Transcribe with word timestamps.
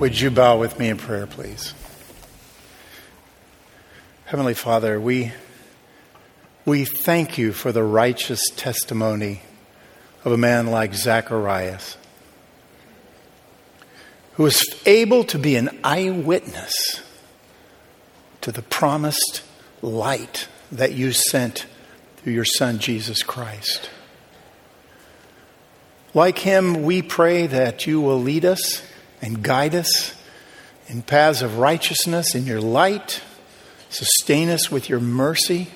Would 0.00 0.20
you 0.20 0.32
bow 0.32 0.58
with 0.58 0.76
me 0.80 0.88
in 0.88 0.96
prayer, 0.96 1.24
please? 1.24 1.72
Heavenly 4.24 4.54
Father, 4.54 5.00
we, 5.00 5.30
we 6.64 6.84
thank 6.84 7.38
you 7.38 7.52
for 7.52 7.70
the 7.70 7.84
righteous 7.84 8.42
testimony 8.56 9.42
of 10.24 10.32
a 10.32 10.36
man 10.36 10.66
like 10.66 10.94
Zacharias, 10.94 11.96
who 14.32 14.42
was 14.42 14.64
able 14.84 15.22
to 15.24 15.38
be 15.38 15.54
an 15.54 15.78
eyewitness 15.84 17.00
to 18.40 18.50
the 18.50 18.62
promised 18.62 19.44
light 19.80 20.48
that 20.72 20.94
you 20.94 21.12
sent 21.12 21.66
through 22.16 22.32
your 22.32 22.44
Son, 22.44 22.80
Jesus 22.80 23.22
Christ. 23.22 23.88
Like 26.14 26.40
him, 26.40 26.82
we 26.82 27.00
pray 27.00 27.46
that 27.46 27.86
you 27.86 28.00
will 28.00 28.20
lead 28.20 28.44
us 28.44 28.82
and 29.24 29.42
guide 29.42 29.74
us 29.74 30.14
in 30.86 31.00
paths 31.00 31.40
of 31.40 31.56
righteousness 31.56 32.34
in 32.34 32.44
your 32.44 32.60
light, 32.60 33.22
sustain 33.88 34.50
us 34.50 34.70
with 34.70 34.90
your 34.90 35.00
mercy, 35.00 35.68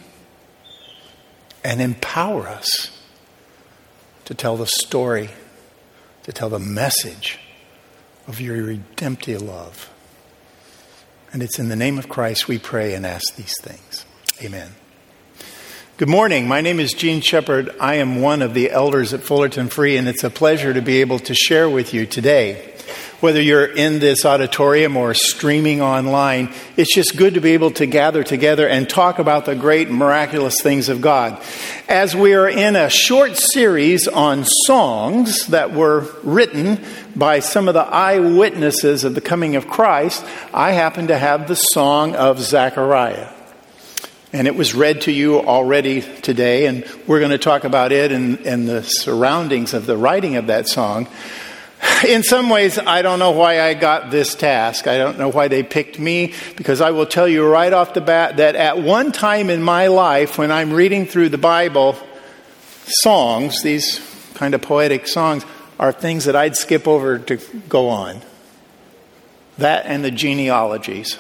and 1.65 1.81
empower 1.81 2.47
us 2.47 2.91
to 4.27 4.35
tell 4.35 4.59
the 4.59 4.67
story, 4.67 5.31
to 6.25 6.33
tell 6.33 6.51
the 6.51 6.59
message 6.59 7.39
of 8.27 8.39
your 8.39 8.63
redemptive 8.63 9.41
love. 9.41 9.91
And 11.33 11.43
it's 11.43 11.59
in 11.59 11.71
the 11.71 11.77
name 11.77 11.99
of 11.99 12.07
Christ 12.07 12.49
we 12.49 12.59
pray 12.59 12.93
and 12.93 13.07
ask 13.07 13.35
these 13.37 13.55
things. 13.63 14.05
Amen. 14.43 14.73
Good 15.97 16.11
morning. 16.11 16.47
My 16.47 16.61
name 16.61 16.79
is 16.79 16.93
Gene 16.93 17.23
Shepherd. 17.23 17.75
I 17.81 17.95
am 17.95 18.21
one 18.21 18.43
of 18.43 18.53
the 18.53 18.71
elders 18.71 19.15
at 19.15 19.23
Fullerton 19.23 19.69
Free, 19.69 19.97
and 19.97 20.07
it's 20.07 20.23
a 20.23 20.29
pleasure 20.29 20.75
to 20.75 20.83
be 20.83 21.01
able 21.01 21.19
to 21.21 21.35
share 21.35 21.71
with 21.71 21.95
you 21.95 22.05
today 22.05 22.75
whether 23.21 23.43
you're 23.43 23.67
in 23.67 23.99
this 23.99 24.25
auditorium 24.25 24.97
or 24.97 25.13
streaming 25.13 25.83
online, 25.83 26.53
it's 26.77 26.95
just 26.95 27.17
good 27.17 27.35
to 27.35 27.41
be 27.41 27.53
able 27.53 27.73
to 27.73 27.87
gather 27.87 28.23
together 28.23 28.69
and 28.69 28.89
talk 28.89 29.19
about 29.19 29.45
the 29.45 29.57
great 29.57 29.91
miraculous 29.91 30.55
things 30.63 30.89
of 30.89 31.01
God. 31.01 31.43
As 31.89 32.15
we 32.15 32.35
are 32.35 32.49
in 32.49 32.77
a 32.77 32.89
short 32.89 33.37
series 33.37 34.07
on 34.07 34.45
songs 34.45 35.47
that 35.49 35.73
were 35.73 36.07
written 36.23 36.81
by 37.17 37.41
some 37.41 37.67
of 37.67 37.75
the 37.75 37.81
eyewitnesses 37.81 39.03
of 39.03 39.17
the 39.17 39.21
coming 39.21 39.57
of 39.57 39.67
Christ, 39.67 40.25
I 40.55 40.73
happen 40.73 41.09
to 41.09 41.19
have 41.19 41.49
the 41.49 41.57
song 41.57 42.15
of 42.15 42.39
Zechariah. 42.39 43.33
And 44.33 44.47
it 44.47 44.55
was 44.55 44.75
read 44.75 45.01
to 45.03 45.13
you 45.13 45.41
already 45.41 46.03
today, 46.03 46.67
and 46.67 46.85
we're 47.07 47.19
going 47.19 47.31
to 47.31 47.39
talk 47.39 47.65
about 47.65 47.91
it 47.91 48.13
and, 48.13 48.39
and 48.41 48.69
the 48.69 48.83
surroundings 48.83 49.75
of 49.75 49.87
the 49.87 49.97
writing 49.97 50.37
of 50.37 50.49
that 50.49 50.69
song. 50.69 51.09
In 52.07 52.23
some 52.23 52.51
ways, 52.51 52.79
I 52.79 53.03
don't 53.03 53.19
know 53.19 53.33
why 53.33 53.61
I 53.61 53.75
got 53.75 54.11
this 54.11 54.35
task. 54.35 54.87
I 54.87 54.99
don't 54.99 55.19
know 55.19 55.31
why 55.31 55.49
they 55.49 55.63
picked 55.63 55.99
me, 55.99 56.35
because 56.57 56.81
I 56.81 56.91
will 56.91 57.07
tell 57.07 57.27
you 57.27 57.47
right 57.47 57.73
off 57.73 57.95
the 57.95 58.01
bat 58.01 58.37
that 58.37 58.55
at 58.57 58.79
one 58.79 59.13
time 59.13 59.51
in 59.51 59.63
my 59.63 59.89
life, 59.89 60.39
when 60.39 60.51
I'm 60.53 60.73
reading 60.73 61.07
through 61.07 61.31
the 61.31 61.39
Bible, 61.39 61.97
songs, 62.85 63.63
these 63.63 64.01
kind 64.35 64.55
of 64.55 64.63
poetic 64.63 65.07
songs, 65.09 65.45
are 65.79 65.93
things 65.93 66.27
that 66.27 66.37
I'd 66.37 66.57
skip 66.57 66.87
over 66.87 67.19
to 67.19 67.37
go 67.69 67.89
on. 67.89 68.21
That 69.59 69.87
and 69.87 70.05
the 70.05 70.11
genealogies. 70.11 71.19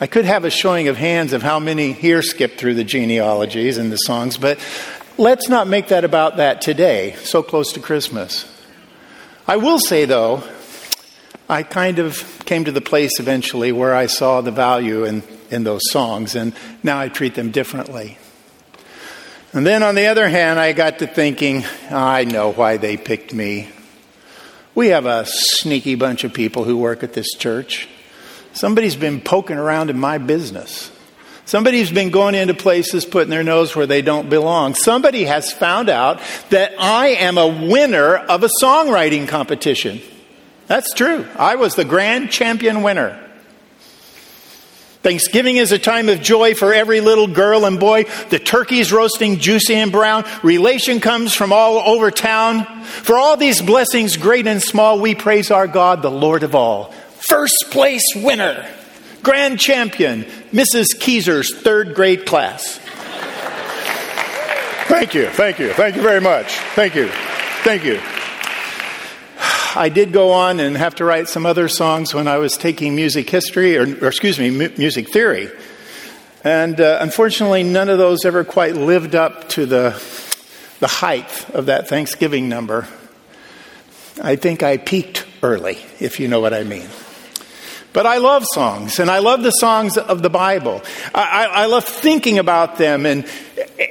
I 0.00 0.06
could 0.06 0.24
have 0.24 0.44
a 0.44 0.50
showing 0.50 0.88
of 0.88 0.96
hands 0.96 1.32
of 1.32 1.42
how 1.42 1.58
many 1.58 1.92
here 1.92 2.22
skipped 2.22 2.58
through 2.58 2.74
the 2.74 2.84
genealogies 2.84 3.78
and 3.78 3.90
the 3.90 3.96
songs, 3.96 4.38
but 4.38 4.58
let's 5.16 5.48
not 5.48 5.66
make 5.66 5.88
that 5.88 6.04
about 6.04 6.36
that 6.36 6.60
today, 6.60 7.16
so 7.22 7.42
close 7.42 7.72
to 7.72 7.80
Christmas. 7.80 8.57
I 9.48 9.56
will 9.56 9.78
say, 9.78 10.04
though, 10.04 10.42
I 11.48 11.62
kind 11.62 11.98
of 11.98 12.44
came 12.44 12.66
to 12.66 12.72
the 12.72 12.82
place 12.82 13.18
eventually 13.18 13.72
where 13.72 13.94
I 13.94 14.04
saw 14.04 14.42
the 14.42 14.50
value 14.50 15.04
in, 15.04 15.22
in 15.50 15.64
those 15.64 15.80
songs, 15.90 16.36
and 16.36 16.52
now 16.82 17.00
I 17.00 17.08
treat 17.08 17.34
them 17.34 17.50
differently. 17.50 18.18
And 19.54 19.66
then 19.66 19.82
on 19.82 19.94
the 19.94 20.08
other 20.08 20.28
hand, 20.28 20.60
I 20.60 20.74
got 20.74 20.98
to 20.98 21.06
thinking, 21.06 21.64
I 21.88 22.24
know 22.24 22.52
why 22.52 22.76
they 22.76 22.98
picked 22.98 23.32
me. 23.32 23.70
We 24.74 24.88
have 24.88 25.06
a 25.06 25.24
sneaky 25.24 25.94
bunch 25.94 26.24
of 26.24 26.34
people 26.34 26.64
who 26.64 26.76
work 26.76 27.02
at 27.02 27.14
this 27.14 27.32
church. 27.32 27.88
Somebody's 28.52 28.96
been 28.96 29.18
poking 29.18 29.56
around 29.56 29.88
in 29.88 29.98
my 29.98 30.18
business. 30.18 30.90
Somebody's 31.48 31.90
been 31.90 32.10
going 32.10 32.34
into 32.34 32.52
places 32.52 33.06
putting 33.06 33.30
their 33.30 33.42
nose 33.42 33.74
where 33.74 33.86
they 33.86 34.02
don't 34.02 34.28
belong. 34.28 34.74
Somebody 34.74 35.24
has 35.24 35.50
found 35.50 35.88
out 35.88 36.20
that 36.50 36.74
I 36.78 37.06
am 37.12 37.38
a 37.38 37.48
winner 37.48 38.16
of 38.16 38.44
a 38.44 38.50
songwriting 38.60 39.26
competition. 39.26 40.02
That's 40.66 40.92
true. 40.92 41.26
I 41.38 41.54
was 41.54 41.74
the 41.74 41.86
grand 41.86 42.30
champion 42.30 42.82
winner. 42.82 43.18
Thanksgiving 45.02 45.56
is 45.56 45.72
a 45.72 45.78
time 45.78 46.10
of 46.10 46.20
joy 46.20 46.52
for 46.52 46.74
every 46.74 47.00
little 47.00 47.26
girl 47.26 47.64
and 47.64 47.80
boy. 47.80 48.04
The 48.28 48.38
turkey's 48.38 48.92
roasting 48.92 49.38
juicy 49.38 49.76
and 49.76 49.90
brown. 49.90 50.26
Relation 50.42 51.00
comes 51.00 51.32
from 51.32 51.50
all 51.50 51.78
over 51.78 52.10
town. 52.10 52.82
For 52.82 53.16
all 53.16 53.38
these 53.38 53.62
blessings, 53.62 54.18
great 54.18 54.46
and 54.46 54.62
small, 54.62 55.00
we 55.00 55.14
praise 55.14 55.50
our 55.50 55.66
God, 55.66 56.02
the 56.02 56.10
Lord 56.10 56.42
of 56.42 56.54
all. 56.54 56.92
First 57.26 57.68
place 57.70 58.04
winner 58.14 58.68
grand 59.22 59.58
champion, 59.58 60.24
Mrs. 60.52 60.98
Keezer's 60.98 61.54
third 61.54 61.94
grade 61.94 62.26
class. 62.26 62.78
Thank 64.88 65.14
you, 65.14 65.28
thank 65.28 65.58
you, 65.58 65.72
thank 65.72 65.96
you 65.96 66.02
very 66.02 66.20
much. 66.20 66.46
Thank 66.74 66.94
you, 66.94 67.08
thank 67.62 67.84
you. 67.84 68.00
I 69.74 69.90
did 69.90 70.12
go 70.12 70.32
on 70.32 70.60
and 70.60 70.76
have 70.76 70.96
to 70.96 71.04
write 71.04 71.28
some 71.28 71.46
other 71.46 71.68
songs 71.68 72.14
when 72.14 72.26
I 72.26 72.38
was 72.38 72.56
taking 72.56 72.96
music 72.96 73.28
history, 73.28 73.76
or, 73.76 73.82
or 73.82 74.08
excuse 74.08 74.38
me, 74.38 74.50
music 74.50 75.10
theory. 75.10 75.50
And 76.42 76.80
uh, 76.80 76.98
unfortunately, 77.00 77.62
none 77.64 77.88
of 77.88 77.98
those 77.98 78.24
ever 78.24 78.44
quite 78.44 78.74
lived 78.74 79.14
up 79.14 79.48
to 79.50 79.66
the, 79.66 79.90
the 80.80 80.86
height 80.86 81.48
of 81.50 81.66
that 81.66 81.88
Thanksgiving 81.88 82.48
number. 82.48 82.88
I 84.22 84.36
think 84.36 84.62
I 84.62 84.78
peaked 84.78 85.26
early, 85.42 85.78
if 86.00 86.18
you 86.18 86.28
know 86.28 86.40
what 86.40 86.54
I 86.54 86.64
mean. 86.64 86.88
But 87.92 88.04
I 88.04 88.18
love 88.18 88.44
songs, 88.52 88.98
and 88.98 89.10
I 89.10 89.20
love 89.20 89.42
the 89.42 89.50
songs 89.50 89.96
of 89.96 90.22
the 90.22 90.28
Bible. 90.28 90.82
I, 91.14 91.46
I, 91.50 91.66
love 91.66 91.84
thinking 91.84 92.38
about 92.38 92.76
them 92.76 93.06
and, 93.06 93.26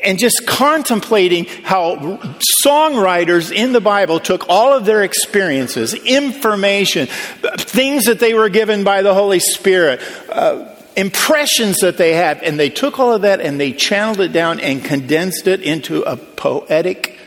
and 0.04 0.20
just 0.20 0.46
contemplating 0.46 1.46
how 1.46 2.20
songwriters 2.64 3.52
in 3.52 3.74
the 3.74 3.82
Bible 3.82 4.20
took 4.20 4.48
all 4.50 4.72
of 4.72 4.86
their 4.86 5.04
experiences, 5.04 5.96
information, 5.96 7.08
things 7.08 8.04
that 8.04 8.20
they 8.20 8.36
were 8.36 8.50
given 8.50 8.84
by 8.84 9.02
the 9.02 9.16
Holy 9.16 9.40
Spirit, 9.40 10.00
uh, 10.30 10.72
impressions 10.96 11.78
that 11.78 11.98
they 11.98 12.14
had, 12.14 12.44
and 12.44 12.60
they 12.60 12.70
took 12.70 13.00
all 13.00 13.14
of 13.14 13.24
that 13.24 13.42
and 13.42 13.60
they 13.60 13.72
channeled 13.72 14.20
it 14.20 14.32
down 14.32 14.60
and 14.60 14.84
condensed 14.86 15.48
it 15.48 15.62
into 15.62 16.04
a 16.04 16.18
poetic, 16.18 17.18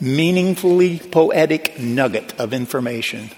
meaningfully 0.00 0.98
poetic 0.98 1.78
nugget 1.78 2.38
of 2.38 2.52
information. 2.52 3.30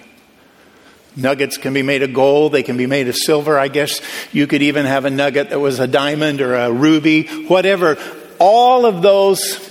Nuggets 1.15 1.59
can 1.59 1.75
be 1.75 1.83
made 1.83 2.03
of 2.03 2.15
gold, 2.15 2.53
they 2.53 2.63
can 2.63 2.77
be 2.77 2.87
made 2.87 3.09
of 3.09 3.17
silver. 3.17 3.59
I 3.59 3.69
guess 3.69 4.01
you 4.33 4.47
could 4.47 4.63
even 4.63 4.87
have 4.87 5.05
a 5.05 5.11
nugget 5.11 5.51
that 5.51 5.61
was 5.61 5.79
a 5.79 5.87
diamond 5.87 6.41
or 6.41 6.55
a 6.55 6.73
ruby, 6.73 7.25
whatever. 7.47 7.99
All 8.39 8.87
of 8.87 9.03
those 9.03 9.69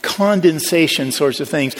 condensation 0.00 1.12
sorts 1.12 1.40
of 1.40 1.48
things, 1.48 1.76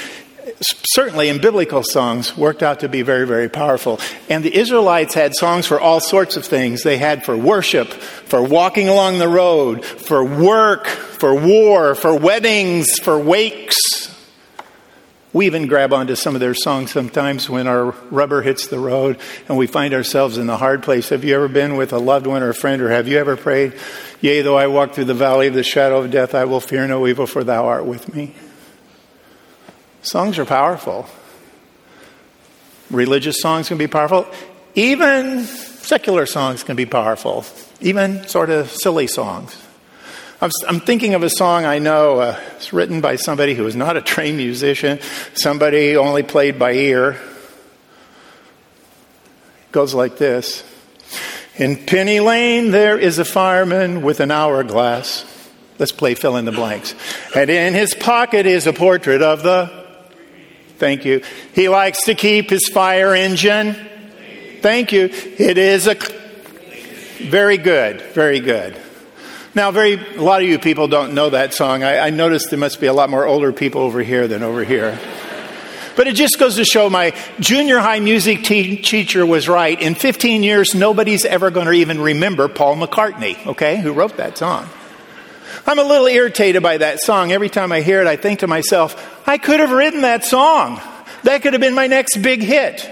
certainly 0.60 1.28
in 1.30 1.40
biblical 1.40 1.82
songs, 1.82 2.36
worked 2.36 2.62
out 2.62 2.80
to 2.80 2.88
be 2.88 3.00
very, 3.00 3.26
very 3.26 3.48
powerful. 3.48 3.98
And 4.28 4.44
the 4.44 4.54
Israelites 4.54 5.14
had 5.14 5.34
songs 5.34 5.66
for 5.66 5.80
all 5.80 6.00
sorts 6.00 6.36
of 6.36 6.44
things. 6.44 6.82
They 6.82 6.98
had 6.98 7.24
for 7.24 7.36
worship, 7.36 7.88
for 7.88 8.42
walking 8.42 8.88
along 8.88 9.18
the 9.18 9.28
road, 9.28 9.84
for 9.84 10.22
work, 10.22 10.86
for 10.86 11.34
war, 11.34 11.94
for 11.94 12.14
weddings, 12.14 12.98
for 12.98 13.18
wakes 13.18 14.05
we 15.36 15.44
even 15.44 15.66
grab 15.66 15.92
onto 15.92 16.14
some 16.14 16.34
of 16.34 16.40
their 16.40 16.54
songs 16.54 16.90
sometimes 16.90 17.50
when 17.50 17.66
our 17.66 17.90
rubber 18.10 18.40
hits 18.40 18.68
the 18.68 18.78
road 18.78 19.18
and 19.48 19.58
we 19.58 19.66
find 19.66 19.92
ourselves 19.92 20.38
in 20.38 20.46
the 20.46 20.56
hard 20.56 20.82
place. 20.82 21.10
Have 21.10 21.24
you 21.24 21.34
ever 21.34 21.46
been 21.46 21.76
with 21.76 21.92
a 21.92 21.98
loved 21.98 22.26
one 22.26 22.42
or 22.42 22.48
a 22.48 22.54
friend, 22.54 22.80
or 22.80 22.88
have 22.88 23.06
you 23.06 23.18
ever 23.18 23.36
prayed, 23.36 23.74
Yea, 24.22 24.40
though 24.40 24.56
I 24.56 24.66
walk 24.68 24.94
through 24.94 25.04
the 25.04 25.12
valley 25.12 25.46
of 25.46 25.52
the 25.52 25.62
shadow 25.62 25.98
of 25.98 26.10
death, 26.10 26.34
I 26.34 26.46
will 26.46 26.60
fear 26.60 26.88
no 26.88 27.06
evil, 27.06 27.26
for 27.26 27.44
thou 27.44 27.66
art 27.66 27.84
with 27.84 28.14
me? 28.14 28.34
Songs 30.00 30.38
are 30.38 30.46
powerful. 30.46 31.06
Religious 32.90 33.38
songs 33.38 33.68
can 33.68 33.76
be 33.76 33.88
powerful. 33.88 34.26
Even 34.74 35.42
secular 35.42 36.24
songs 36.24 36.62
can 36.62 36.76
be 36.76 36.86
powerful. 36.86 37.44
Even 37.82 38.26
sort 38.26 38.48
of 38.48 38.70
silly 38.70 39.06
songs. 39.06 39.65
I'm 40.40 40.80
thinking 40.80 41.14
of 41.14 41.22
a 41.22 41.30
song 41.30 41.64
I 41.64 41.78
know. 41.78 42.18
Uh, 42.18 42.38
it's 42.56 42.70
written 42.70 43.00
by 43.00 43.16
somebody 43.16 43.54
who 43.54 43.66
is 43.66 43.74
not 43.74 43.96
a 43.96 44.02
trained 44.02 44.36
musician, 44.36 45.00
somebody 45.32 45.96
only 45.96 46.22
played 46.22 46.58
by 46.58 46.72
ear. 46.72 47.12
It 47.12 47.18
goes 49.72 49.94
like 49.94 50.18
this 50.18 50.62
In 51.56 51.86
Penny 51.86 52.20
Lane, 52.20 52.70
there 52.70 52.98
is 52.98 53.18
a 53.18 53.24
fireman 53.24 54.02
with 54.02 54.20
an 54.20 54.30
hourglass. 54.30 55.24
Let's 55.78 55.92
play 55.92 56.14
fill 56.14 56.36
in 56.36 56.44
the 56.44 56.52
blanks. 56.52 56.94
And 57.34 57.48
in 57.48 57.72
his 57.72 57.94
pocket 57.94 58.44
is 58.44 58.66
a 58.66 58.74
portrait 58.74 59.22
of 59.22 59.42
the. 59.42 59.86
Thank 60.76 61.06
you. 61.06 61.22
He 61.54 61.70
likes 61.70 62.04
to 62.04 62.14
keep 62.14 62.50
his 62.50 62.68
fire 62.68 63.14
engine. 63.14 63.74
Thank 64.60 64.92
you. 64.92 65.04
It 65.04 65.56
is 65.56 65.86
a 65.86 65.96
very 67.24 67.56
good, 67.56 68.02
very 68.12 68.40
good. 68.40 68.76
Now, 69.56 69.70
very 69.70 69.94
a 69.94 70.20
lot 70.20 70.42
of 70.42 70.48
you 70.48 70.58
people 70.58 70.86
don't 70.86 71.14
know 71.14 71.30
that 71.30 71.54
song. 71.54 71.82
I, 71.82 71.98
I 71.98 72.10
noticed 72.10 72.50
there 72.50 72.58
must 72.58 72.78
be 72.78 72.88
a 72.88 72.92
lot 72.92 73.08
more 73.08 73.24
older 73.24 73.54
people 73.54 73.80
over 73.80 74.02
here 74.02 74.28
than 74.28 74.42
over 74.42 74.62
here. 74.62 75.00
But 75.96 76.06
it 76.06 76.14
just 76.14 76.38
goes 76.38 76.56
to 76.56 76.64
show 76.66 76.90
my 76.90 77.14
junior 77.40 77.78
high 77.78 78.00
music 78.00 78.44
te- 78.44 78.76
teacher 78.76 79.24
was 79.24 79.48
right. 79.48 79.80
In 79.80 79.94
15 79.94 80.42
years, 80.42 80.74
nobody's 80.74 81.24
ever 81.24 81.50
going 81.50 81.64
to 81.64 81.72
even 81.72 82.02
remember 82.02 82.48
Paul 82.48 82.76
McCartney, 82.76 83.46
okay, 83.46 83.80
who 83.80 83.94
wrote 83.94 84.18
that 84.18 84.36
song. 84.36 84.68
I'm 85.66 85.78
a 85.78 85.84
little 85.84 86.06
irritated 86.06 86.62
by 86.62 86.76
that 86.76 87.00
song. 87.00 87.32
Every 87.32 87.48
time 87.48 87.72
I 87.72 87.80
hear 87.80 88.02
it, 88.02 88.06
I 88.06 88.16
think 88.16 88.40
to 88.40 88.46
myself, 88.46 89.26
I 89.26 89.38
could 89.38 89.60
have 89.60 89.70
written 89.70 90.02
that 90.02 90.22
song. 90.22 90.82
That 91.22 91.40
could 91.40 91.54
have 91.54 91.62
been 91.62 91.74
my 91.74 91.86
next 91.86 92.18
big 92.18 92.42
hit. 92.42 92.86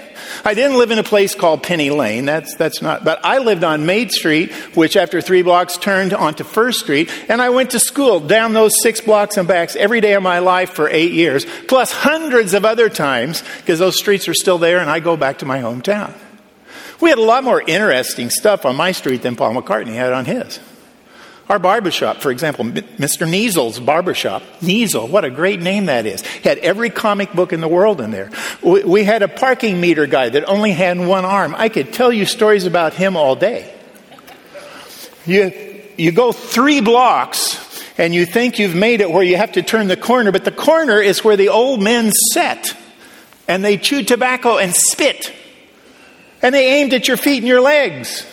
I 0.47 0.53
didn't 0.53 0.77
live 0.77 0.91
in 0.91 0.99
a 0.99 1.03
place 1.03 1.35
called 1.35 1.63
Penny 1.63 1.89
Lane. 1.89 2.27
That's, 2.27 2.55
that's 2.57 2.83
not, 2.83 3.03
but 3.03 3.25
I 3.25 3.39
lived 3.39 3.65
on 3.65 3.87
Main 3.87 4.11
Street, 4.11 4.53
which 4.77 4.95
after 4.95 5.23
three 5.23 5.41
blocks 5.41 5.79
turned 5.79 6.13
onto 6.13 6.45
First 6.45 6.81
Street, 6.81 7.11
and 7.31 7.41
I 7.41 7.49
went 7.49 7.71
to 7.71 7.81
school 7.81 8.21
down 8.21 8.53
those 8.53 8.75
six 8.83 9.01
blocks 9.01 9.39
and 9.39 9.49
backs 9.49 9.75
every 9.75 10.03
day 10.03 10.13
of 10.13 10.23
my 10.23 10.41
life 10.41 10.71
for 10.71 10.89
eight 10.91 11.13
years, 11.13 11.47
plus 11.67 11.93
hundreds 11.93 12.53
of 12.53 12.67
other 12.67 12.91
times, 12.91 13.43
because 13.61 13.79
those 13.79 13.97
streets 13.97 14.29
are 14.29 14.35
still 14.35 14.59
there, 14.59 14.81
and 14.81 14.91
I 14.91 15.01
go 15.01 15.17
back 15.17 15.39
to 15.39 15.47
my 15.47 15.61
hometown. 15.61 16.13
We 17.01 17.09
had 17.09 17.19
a 17.19 17.23
lot 17.23 17.43
more 17.43 17.63
interesting 17.63 18.29
stuff 18.29 18.67
on 18.67 18.77
my 18.77 18.93
street 18.93 19.23
than 19.23 19.37
Paul 19.37 19.55
McCartney 19.55 19.95
had 19.95 20.13
on 20.13 20.27
his. 20.27 20.61
Our 21.49 21.59
barbershop, 21.59 22.19
for 22.19 22.31
example, 22.31 22.65
Mr. 22.65 23.29
Niesel's 23.29 23.79
barbershop. 23.79 24.43
Niesel, 24.61 25.11
what 25.11 25.27
a 25.27 25.31
great 25.31 25.61
name 25.61 25.87
that 25.87 26.07
is. 26.07 26.27
He 26.27 26.49
had 26.49 26.57
every 26.59 26.89
comic 26.89 27.33
book 27.35 27.53
in 27.53 27.61
the 27.61 27.69
world 27.69 28.01
in 28.01 28.11
there. 28.11 28.31
We 28.63 29.05
had 29.05 29.23
a 29.23 29.29
parking 29.29 29.79
meter 29.79 30.07
guy 30.07 30.31
that 30.31 30.49
only 30.49 30.73
had 30.73 30.99
one 30.99 31.27
arm. 31.27 31.55
I 31.57 31.69
could 31.69 31.93
tell 31.93 32.11
you 32.11 32.25
stories 32.25 32.65
about 32.65 32.95
him 32.95 33.15
all 33.15 33.37
day. 33.37 33.71
You, 35.27 35.83
you 35.99 36.13
go 36.13 36.33
three 36.33 36.81
blocks 36.81 37.61
and 37.99 38.15
you 38.15 38.25
think 38.25 38.59
you've 38.59 38.75
made 38.75 39.03
it 39.03 39.11
where 39.11 39.23
you 39.23 39.37
have 39.37 39.53
to 39.53 39.63
turn 39.63 39.89
the 39.89 39.99
corner, 39.99 40.33
but 40.33 40.45
the 40.47 40.53
corner 40.53 40.99
is 41.01 41.23
where 41.23 41.37
the 41.37 41.51
old 41.51 41.83
men 41.83 42.11
sat 42.33 42.75
and 43.47 43.63
they 43.63 43.77
chewed 43.77 44.09
tobacco 44.09 44.57
and 44.57 44.75
spit. 44.75 45.31
And 46.41 46.55
they 46.55 46.81
aimed 46.81 46.95
at 46.95 47.07
your 47.07 47.19
feet 47.19 47.39
and 47.39 47.47
your 47.47 47.61
legs. 47.61 48.27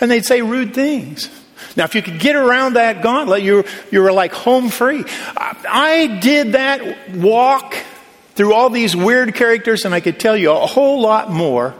And 0.00 0.10
they'd 0.10 0.24
say 0.24 0.42
rude 0.42 0.74
things. 0.74 1.28
Now, 1.76 1.84
if 1.84 1.94
you 1.94 2.02
could 2.02 2.18
get 2.18 2.36
around 2.36 2.74
that 2.74 3.02
gauntlet, 3.02 3.42
you, 3.42 3.64
you 3.90 4.02
were 4.02 4.12
like 4.12 4.32
home 4.32 4.70
free. 4.70 5.04
I, 5.36 5.56
I 5.68 6.06
did 6.20 6.52
that 6.52 7.10
walk 7.14 7.76
through 8.34 8.54
all 8.54 8.70
these 8.70 8.96
weird 8.96 9.34
characters, 9.34 9.84
and 9.84 9.94
I 9.94 10.00
could 10.00 10.18
tell 10.18 10.36
you 10.36 10.52
a 10.52 10.66
whole 10.66 11.00
lot 11.00 11.30
more 11.30 11.74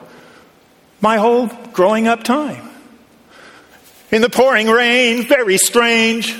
my 1.00 1.18
whole 1.18 1.46
growing 1.72 2.08
up 2.08 2.24
time. 2.24 2.68
In 4.10 4.22
the 4.22 4.30
pouring 4.30 4.68
rain, 4.68 5.22
very 5.24 5.58
strange. 5.58 6.34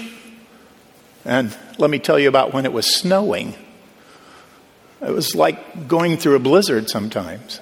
And 1.25 1.57
let 1.79 1.91
me 1.91 1.99
tell 1.99 2.19
you 2.19 2.29
about 2.29 2.53
when 2.53 2.65
it 2.65 2.73
was 2.73 2.97
snowing. 2.97 3.55
It 5.03 5.11
was 5.11 5.35
like 5.35 5.89
going 5.89 6.17
through 6.17 6.37
a 6.37 6.39
blizzard 6.39 6.89
sometimes. 6.89 7.61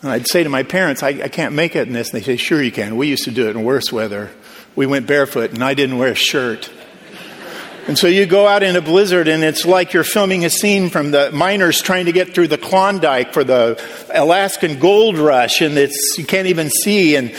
And 0.00 0.10
I'd 0.10 0.26
say 0.26 0.42
to 0.42 0.48
my 0.48 0.62
parents, 0.62 1.02
I, 1.02 1.08
I 1.08 1.28
can't 1.28 1.54
make 1.54 1.76
it 1.76 1.86
in 1.86 1.92
this. 1.92 2.12
And 2.12 2.20
they 2.20 2.24
say, 2.24 2.36
Sure, 2.36 2.62
you 2.62 2.72
can. 2.72 2.96
We 2.96 3.08
used 3.08 3.24
to 3.24 3.30
do 3.30 3.48
it 3.48 3.56
in 3.56 3.64
worse 3.64 3.92
weather 3.92 4.30
we 4.74 4.86
went 4.86 5.06
barefoot 5.06 5.52
and 5.52 5.62
I 5.62 5.74
didn't 5.74 5.98
wear 5.98 6.12
a 6.12 6.14
shirt. 6.14 6.70
And 7.88 7.98
so 7.98 8.06
you 8.06 8.26
go 8.26 8.46
out 8.46 8.62
in 8.62 8.76
a 8.76 8.80
blizzard 8.80 9.26
and 9.26 9.42
it's 9.42 9.66
like 9.66 9.92
you're 9.92 10.04
filming 10.04 10.44
a 10.44 10.50
scene 10.50 10.88
from 10.88 11.10
the 11.10 11.32
miners 11.32 11.82
trying 11.82 12.06
to 12.06 12.12
get 12.12 12.32
through 12.32 12.46
the 12.46 12.58
Klondike 12.58 13.32
for 13.32 13.42
the 13.42 13.82
Alaskan 14.14 14.78
gold 14.78 15.18
rush 15.18 15.60
and 15.62 15.76
it's, 15.76 16.16
you 16.16 16.24
can't 16.24 16.46
even 16.46 16.70
see. 16.70 17.16
And 17.16 17.34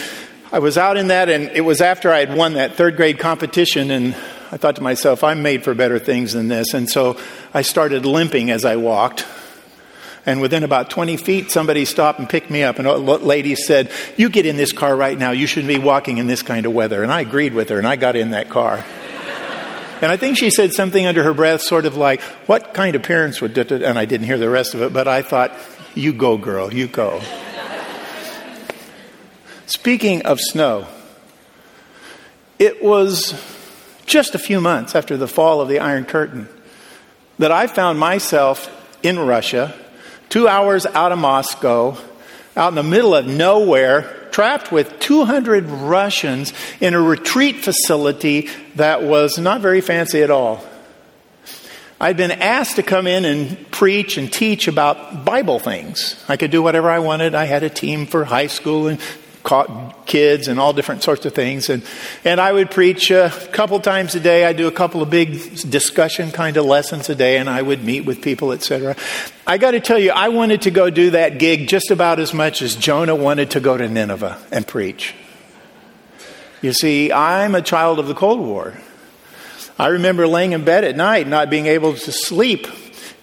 I 0.51 0.59
was 0.59 0.77
out 0.77 0.97
in 0.97 1.07
that 1.07 1.29
and 1.29 1.45
it 1.51 1.61
was 1.61 1.79
after 1.79 2.11
I 2.11 2.19
had 2.19 2.35
won 2.35 2.53
that 2.53 2.75
third 2.75 2.97
grade 2.97 3.19
competition 3.19 3.89
and 3.89 4.13
I 4.51 4.57
thought 4.57 4.75
to 4.75 4.83
myself, 4.83 5.23
I'm 5.23 5.41
made 5.41 5.63
for 5.63 5.73
better 5.73 5.97
things 5.97 6.33
than 6.33 6.49
this. 6.49 6.73
And 6.73 6.89
so 6.89 7.17
I 7.53 7.61
started 7.61 8.05
limping 8.05 8.51
as 8.51 8.65
I 8.65 8.75
walked. 8.75 9.25
And 10.25 10.39
within 10.39 10.63
about 10.63 10.89
20 10.89 11.17
feet, 11.17 11.51
somebody 11.51 11.83
stopped 11.83 12.19
and 12.19 12.29
picked 12.29 12.49
me 12.49 12.63
up. 12.63 12.79
And 12.79 12.87
a 12.87 12.95
lady 12.97 13.55
said, 13.55 13.91
You 14.15 14.29
get 14.29 14.45
in 14.45 14.55
this 14.55 14.71
car 14.71 14.95
right 14.95 15.17
now. 15.17 15.31
You 15.31 15.47
shouldn't 15.47 15.67
be 15.67 15.79
walking 15.79 16.17
in 16.17 16.27
this 16.27 16.41
kind 16.41 16.65
of 16.65 16.73
weather. 16.73 17.03
And 17.03 17.11
I 17.11 17.21
agreed 17.21 17.53
with 17.53 17.69
her, 17.69 17.77
and 17.77 17.87
I 17.87 17.97
got 17.97 18.15
in 18.15 18.31
that 18.31 18.49
car. 18.49 18.85
and 20.01 20.11
I 20.11 20.15
think 20.15 20.37
she 20.37 20.49
said 20.49 20.71
something 20.71 21.05
under 21.05 21.23
her 21.23 21.33
breath, 21.33 21.61
sort 21.61 21.85
of 21.85 21.97
like, 21.97 22.21
What 22.47 22.73
kind 22.73 22.95
of 22.95 23.03
parents 23.03 23.41
would 23.41 23.53
do? 23.53 23.61
And 23.83 23.99
I 23.99 24.05
didn't 24.05 24.25
hear 24.27 24.37
the 24.37 24.49
rest 24.49 24.73
of 24.73 24.81
it, 24.81 24.93
but 24.93 25.09
I 25.09 25.23
thought, 25.23 25.51
You 25.93 26.13
go, 26.13 26.37
girl, 26.37 26.73
you 26.73 26.87
go. 26.87 27.21
Speaking 29.65 30.25
of 30.25 30.39
snow, 30.39 30.87
it 32.59 32.81
was 32.81 33.33
just 34.05 34.35
a 34.35 34.39
few 34.39 34.61
months 34.61 34.95
after 34.95 35.17
the 35.17 35.27
fall 35.27 35.59
of 35.59 35.67
the 35.67 35.79
Iron 35.79 36.05
Curtain 36.05 36.47
that 37.39 37.51
I 37.51 37.67
found 37.67 37.99
myself 37.99 38.69
in 39.03 39.19
Russia 39.19 39.77
two 40.33 40.47
hours 40.47 40.87
out 40.87 41.11
of 41.11 41.19
Moscow, 41.19 41.95
out 42.57 42.69
in 42.69 42.73
the 42.73 42.81
middle 42.81 43.13
of 43.13 43.27
nowhere, 43.27 44.01
trapped 44.31 44.71
with 44.71 44.97
200 44.97 45.69
Russians 45.69 46.53
in 46.81 46.95
a 46.95 46.99
retreat 46.99 47.57
facility 47.57 48.49
that 48.73 49.03
was 49.03 49.37
not 49.37 49.61
very 49.61 49.79
fancy 49.79 50.23
at 50.23 50.31
all. 50.31 50.65
I'd 52.01 52.17
been 52.17 52.31
asked 52.31 52.77
to 52.77 52.83
come 52.83 53.05
in 53.05 53.25
and 53.25 53.69
preach 53.69 54.17
and 54.17 54.33
teach 54.33 54.67
about 54.67 55.23
Bible 55.23 55.59
things. 55.59 56.25
I 56.27 56.35
could 56.35 56.49
do 56.49 56.63
whatever 56.63 56.89
I 56.89 56.97
wanted. 56.97 57.35
I 57.35 57.45
had 57.45 57.61
a 57.61 57.69
team 57.69 58.07
for 58.07 58.25
high 58.25 58.47
school 58.47 58.87
and 58.87 58.99
kids 60.05 60.47
and 60.47 60.59
all 60.59 60.73
different 60.73 61.03
sorts 61.03 61.25
of 61.25 61.33
things. 61.33 61.69
And, 61.69 61.83
and 62.23 62.39
I 62.39 62.51
would 62.51 62.71
preach 62.71 63.11
a 63.11 63.29
couple 63.51 63.79
times 63.79 64.15
a 64.15 64.19
day. 64.19 64.45
I'd 64.45 64.57
do 64.57 64.67
a 64.67 64.71
couple 64.71 65.01
of 65.01 65.09
big 65.09 65.33
discussion 65.69 66.31
kind 66.31 66.57
of 66.57 66.65
lessons 66.65 67.09
a 67.09 67.15
day, 67.15 67.37
and 67.37 67.49
I 67.49 67.61
would 67.61 67.83
meet 67.83 68.01
with 68.01 68.21
people, 68.21 68.51
etc. 68.51 68.95
I 69.45 69.57
got 69.57 69.71
to 69.71 69.79
tell 69.79 69.99
you, 69.99 70.11
I 70.11 70.29
wanted 70.29 70.63
to 70.63 70.71
go 70.71 70.89
do 70.89 71.11
that 71.11 71.39
gig 71.39 71.67
just 71.67 71.91
about 71.91 72.19
as 72.19 72.33
much 72.33 72.61
as 72.61 72.75
Jonah 72.75 73.15
wanted 73.15 73.51
to 73.51 73.59
go 73.59 73.77
to 73.77 73.87
Nineveh 73.87 74.41
and 74.51 74.65
preach. 74.65 75.13
You 76.61 76.71
see, 76.71 77.11
I'm 77.11 77.55
a 77.55 77.61
child 77.61 77.99
of 77.99 78.07
the 78.07 78.15
Cold 78.15 78.39
War. 78.39 78.73
I 79.77 79.87
remember 79.87 80.27
laying 80.27 80.53
in 80.53 80.63
bed 80.63 80.83
at 80.83 80.95
night, 80.95 81.27
not 81.27 81.49
being 81.49 81.65
able 81.65 81.93
to 81.93 82.11
sleep 82.11 82.67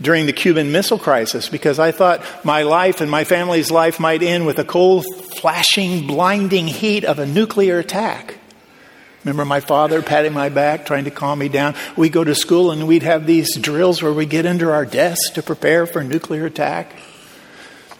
during 0.00 0.26
the 0.26 0.32
Cuban 0.32 0.73
Missile 0.73 0.99
Crisis 0.99 1.49
because 1.49 1.79
I 1.79 1.93
thought 1.93 2.25
my 2.44 2.62
life 2.62 3.00
and 3.00 3.11
my 3.11 3.25
family's 3.25 3.70
life 3.70 4.00
might 4.00 4.23
end 4.23 4.47
with 4.47 4.58
a 4.58 4.64
cold, 4.64 5.05
flashing, 5.37 6.06
blinding 6.06 6.67
heat 6.67 7.05
of 7.05 7.19
a 7.19 7.27
nuclear 7.27 7.79
attack. 7.79 8.36
Remember 9.25 9.44
my 9.44 9.60
father 9.60 10.01
patting 10.01 10.32
my 10.32 10.48
back, 10.48 10.86
trying 10.86 11.05
to 11.05 11.10
calm 11.10 11.39
me 11.39 11.51
down? 11.51 11.75
We 11.94 12.08
go 12.08 12.25
to 12.25 12.34
school 12.34 12.70
and 12.70 12.89
we'd 12.89 13.03
have 13.03 13.27
these 13.27 13.55
drills 13.58 14.03
where 14.03 14.13
we 14.13 14.25
get 14.25 14.46
under 14.46 14.72
our 14.72 14.86
desks 14.86 15.31
to 15.31 15.43
prepare 15.43 15.86
for 15.86 16.01
a 16.01 16.05
nuclear 16.05 16.46
attack. 16.46 16.94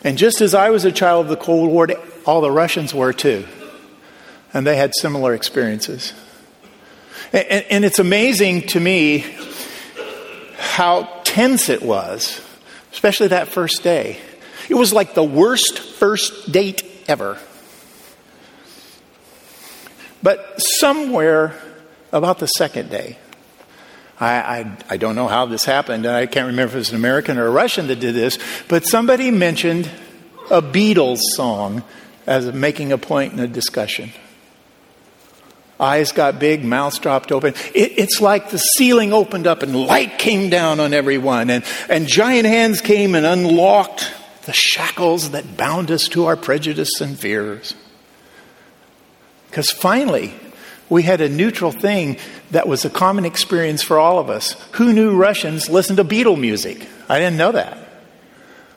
And 0.02 0.16
just 0.16 0.40
as 0.40 0.54
I 0.54 0.70
was 0.70 0.86
a 0.86 0.92
child 0.92 1.26
of 1.26 1.30
the 1.30 1.36
Cold 1.36 1.70
War, 1.70 1.88
all 2.25 2.40
the 2.40 2.50
Russians 2.50 2.94
were 2.94 3.12
too. 3.12 3.46
And 4.54 4.66
they 4.66 4.76
had 4.76 4.92
similar 4.98 5.34
experiences. 5.34 6.14
And, 7.34 7.64
and 7.70 7.84
it's 7.84 7.98
amazing 7.98 8.68
to 8.68 8.80
me 8.80 9.26
how 10.58 11.19
tense 11.30 11.68
it 11.68 11.80
was, 11.80 12.40
especially 12.92 13.28
that 13.28 13.46
first 13.46 13.84
day. 13.84 14.18
It 14.68 14.75
was 14.75 14.92
like 14.92 15.14
the 15.14 15.22
worst 15.22 15.78
first 15.78 16.50
date 16.50 16.82
ever. 17.06 17.38
But 20.25 20.60
somewhere 20.60 21.54
about 22.10 22.40
the 22.40 22.49
second 22.49 22.90
day, 22.90 23.16
I, 24.18 24.34
I, 24.34 24.76
I, 24.90 24.96
don't 24.96 25.14
know 25.14 25.28
how 25.28 25.46
this 25.46 25.64
happened, 25.64 26.04
and 26.04 26.14
I 26.14 26.26
can't 26.26 26.49
remember 26.49 26.72
if 26.72 26.75
it 26.75 26.78
was 26.78 26.90
an 26.90 26.96
American 26.96 27.38
or 27.38 27.46
a 27.46 27.50
Russian 27.50 27.87
that 27.87 28.00
did 28.00 28.14
this, 28.14 28.38
but 28.68 28.84
somebody 28.84 29.30
mentioned 29.30 29.88
a 30.50 30.60
Beatles 30.60 31.20
song 31.37 31.84
as 32.26 32.52
making 32.52 32.90
a 32.90 32.99
point 32.99 33.32
in 33.32 33.38
a 33.38 33.46
discussion. 33.46 34.10
Eyes 35.80 36.12
got 36.12 36.38
big, 36.38 36.62
mouths 36.62 36.99
dropped 36.99 37.32
open. 37.32 37.54
It, 37.75 37.99
it's 37.99 38.20
like 38.20 38.50
the 38.50 38.58
ceiling 38.58 39.14
opened 39.14 39.46
up 39.46 39.62
and 39.62 39.75
light 39.75 40.18
came 40.18 40.50
down 40.50 40.78
on 40.78 40.92
everyone, 40.92 41.49
and, 41.49 41.64
and 41.88 42.06
giant 42.06 42.46
hands 42.46 42.82
came 42.82 43.14
and 43.14 43.25
unlocked 43.25 44.12
the 44.44 44.52
shackles 44.52 45.30
that 45.30 45.56
bound 45.56 45.90
us 45.90 46.08
to 46.08 46.26
our 46.26 46.37
prejudice 46.37 47.00
and 47.00 47.18
fears. 47.18 47.75
Because 49.49 49.70
finally, 49.70 50.34
we 50.90 51.02
had 51.02 51.20
a 51.20 51.28
neutral 51.28 51.72
thing 51.72 52.18
that 52.50 52.68
was 52.68 52.84
a 52.84 52.90
common 52.90 53.25
experience 53.25 53.82
for 53.82 53.99
all 53.99 54.18
of 54.18 54.28
us. 54.28 54.52
Who 54.72 54.92
knew 54.92 55.16
Russians 55.16 55.70
listened 55.70 55.96
to 55.96 56.04
Beatle 56.04 56.38
music? 56.38 56.87
I 57.08 57.18
didn't 57.18 57.38
know 57.38 57.52
that. 57.52 57.79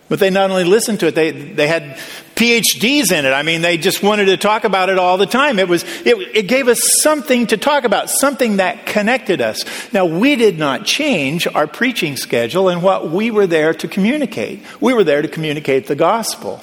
But 0.09 0.19
they 0.19 0.29
not 0.29 0.51
only 0.51 0.65
listened 0.65 0.99
to 0.99 1.07
it, 1.07 1.15
they, 1.15 1.31
they 1.31 1.67
had 1.67 1.97
PhDs 2.35 3.11
in 3.11 3.25
it. 3.25 3.31
I 3.31 3.41
mean, 3.41 3.61
they 3.61 3.77
just 3.77 4.03
wanted 4.03 4.25
to 4.25 4.37
talk 4.37 4.63
about 4.63 4.89
it 4.89 4.97
all 4.97 5.17
the 5.17 5.25
time. 5.25 5.59
It, 5.59 5.67
was, 5.69 5.83
it, 6.05 6.17
it 6.35 6.47
gave 6.47 6.67
us 6.67 6.79
something 7.01 7.47
to 7.47 7.57
talk 7.57 7.83
about, 7.83 8.09
something 8.09 8.57
that 8.57 8.85
connected 8.85 9.39
us. 9.39 9.63
Now, 9.93 10.05
we 10.05 10.35
did 10.35 10.59
not 10.59 10.85
change 10.85 11.47
our 11.47 11.67
preaching 11.67 12.17
schedule 12.17 12.69
and 12.69 12.83
what 12.83 13.11
we 13.11 13.31
were 13.31 13.47
there 13.47 13.73
to 13.75 13.87
communicate. 13.87 14.63
We 14.81 14.93
were 14.93 15.03
there 15.03 15.21
to 15.21 15.27
communicate 15.27 15.87
the 15.87 15.95
gospel. 15.95 16.61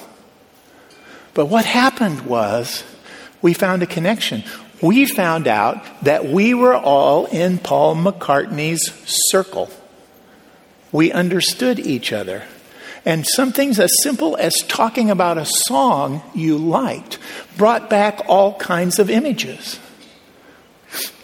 But 1.33 1.47
what 1.47 1.65
happened 1.65 2.21
was 2.21 2.83
we 3.41 3.53
found 3.53 3.81
a 3.81 3.87
connection. 3.87 4.43
We 4.81 5.05
found 5.05 5.47
out 5.47 5.83
that 6.03 6.25
we 6.25 6.53
were 6.53 6.75
all 6.75 7.25
in 7.25 7.57
Paul 7.57 7.95
McCartney's 7.95 8.91
circle. 9.05 9.69
We 10.91 11.11
understood 11.11 11.79
each 11.79 12.11
other. 12.11 12.43
And 13.03 13.25
some 13.25 13.51
things 13.51 13.79
as 13.79 13.91
simple 14.03 14.37
as 14.37 14.53
talking 14.67 15.09
about 15.09 15.37
a 15.37 15.45
song 15.45 16.21
you 16.35 16.57
liked 16.57 17.17
brought 17.57 17.89
back 17.89 18.21
all 18.27 18.53
kinds 18.53 18.99
of 18.99 19.09
images. 19.09 19.79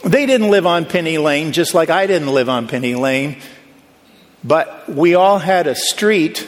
They 0.03 0.25
didn't 0.25 0.49
live 0.49 0.65
on 0.65 0.85
Penny 0.85 1.17
Lane 1.17 1.51
just 1.51 1.73
like 1.73 1.89
I 1.89 2.07
didn't 2.07 2.33
live 2.33 2.49
on 2.49 2.67
Penny 2.67 2.95
Lane, 2.95 3.37
but 4.43 4.89
we 4.89 5.15
all 5.15 5.39
had 5.39 5.67
a 5.67 5.75
street 5.75 6.47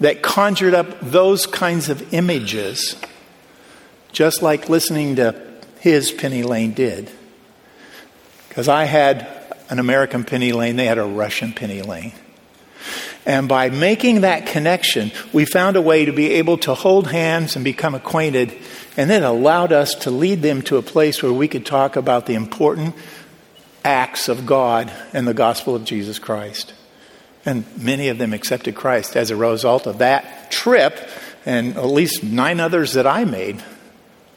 that 0.00 0.22
conjured 0.22 0.74
up 0.74 1.00
those 1.00 1.46
kinds 1.46 1.88
of 1.88 2.12
images, 2.12 2.96
just 4.12 4.42
like 4.42 4.68
listening 4.68 5.16
to 5.16 5.40
his 5.80 6.10
Penny 6.10 6.42
Lane 6.42 6.72
did. 6.72 7.10
Because 8.48 8.68
I 8.68 8.84
had 8.84 9.28
an 9.68 9.78
American 9.78 10.24
Penny 10.24 10.52
Lane, 10.52 10.76
they 10.76 10.86
had 10.86 10.98
a 10.98 11.04
Russian 11.04 11.52
Penny 11.52 11.82
Lane. 11.82 12.12
And 13.26 13.48
by 13.48 13.70
making 13.70 14.20
that 14.22 14.46
connection, 14.46 15.12
we 15.32 15.44
found 15.44 15.76
a 15.76 15.82
way 15.82 16.04
to 16.04 16.12
be 16.12 16.32
able 16.32 16.58
to 16.58 16.74
hold 16.74 17.10
hands 17.10 17.56
and 17.56 17.64
become 17.64 17.94
acquainted. 17.94 18.54
And 18.96 19.10
then 19.10 19.22
allowed 19.22 19.72
us 19.72 19.94
to 19.96 20.10
lead 20.10 20.42
them 20.42 20.62
to 20.62 20.76
a 20.76 20.82
place 20.82 21.22
where 21.22 21.32
we 21.32 21.48
could 21.48 21.66
talk 21.66 21.96
about 21.96 22.26
the 22.26 22.34
important 22.34 22.94
acts 23.84 24.28
of 24.28 24.46
God 24.46 24.92
and 25.12 25.26
the 25.26 25.34
gospel 25.34 25.74
of 25.74 25.84
Jesus 25.84 26.18
Christ. 26.18 26.74
And 27.44 27.64
many 27.82 28.08
of 28.08 28.18
them 28.18 28.32
accepted 28.32 28.74
Christ 28.74 29.16
as 29.16 29.30
a 29.30 29.36
result 29.36 29.86
of 29.86 29.98
that 29.98 30.50
trip 30.50 30.96
and 31.44 31.76
at 31.76 31.84
least 31.84 32.22
nine 32.22 32.60
others 32.60 32.94
that 32.94 33.06
I 33.06 33.24
made 33.24 33.62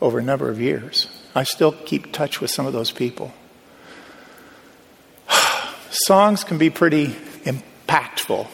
over 0.02 0.20
a 0.20 0.24
number 0.24 0.50
of 0.50 0.60
years. 0.60 1.08
I 1.34 1.44
still 1.44 1.72
keep 1.72 2.12
touch 2.12 2.42
with 2.42 2.52
some 2.52 2.66
of 2.66 2.74
those 2.74 2.92
people. 2.92 3.34
Songs 5.90 6.44
can 6.44 6.58
be 6.58 6.70
pretty 6.70 7.16
impactful. 7.88 8.48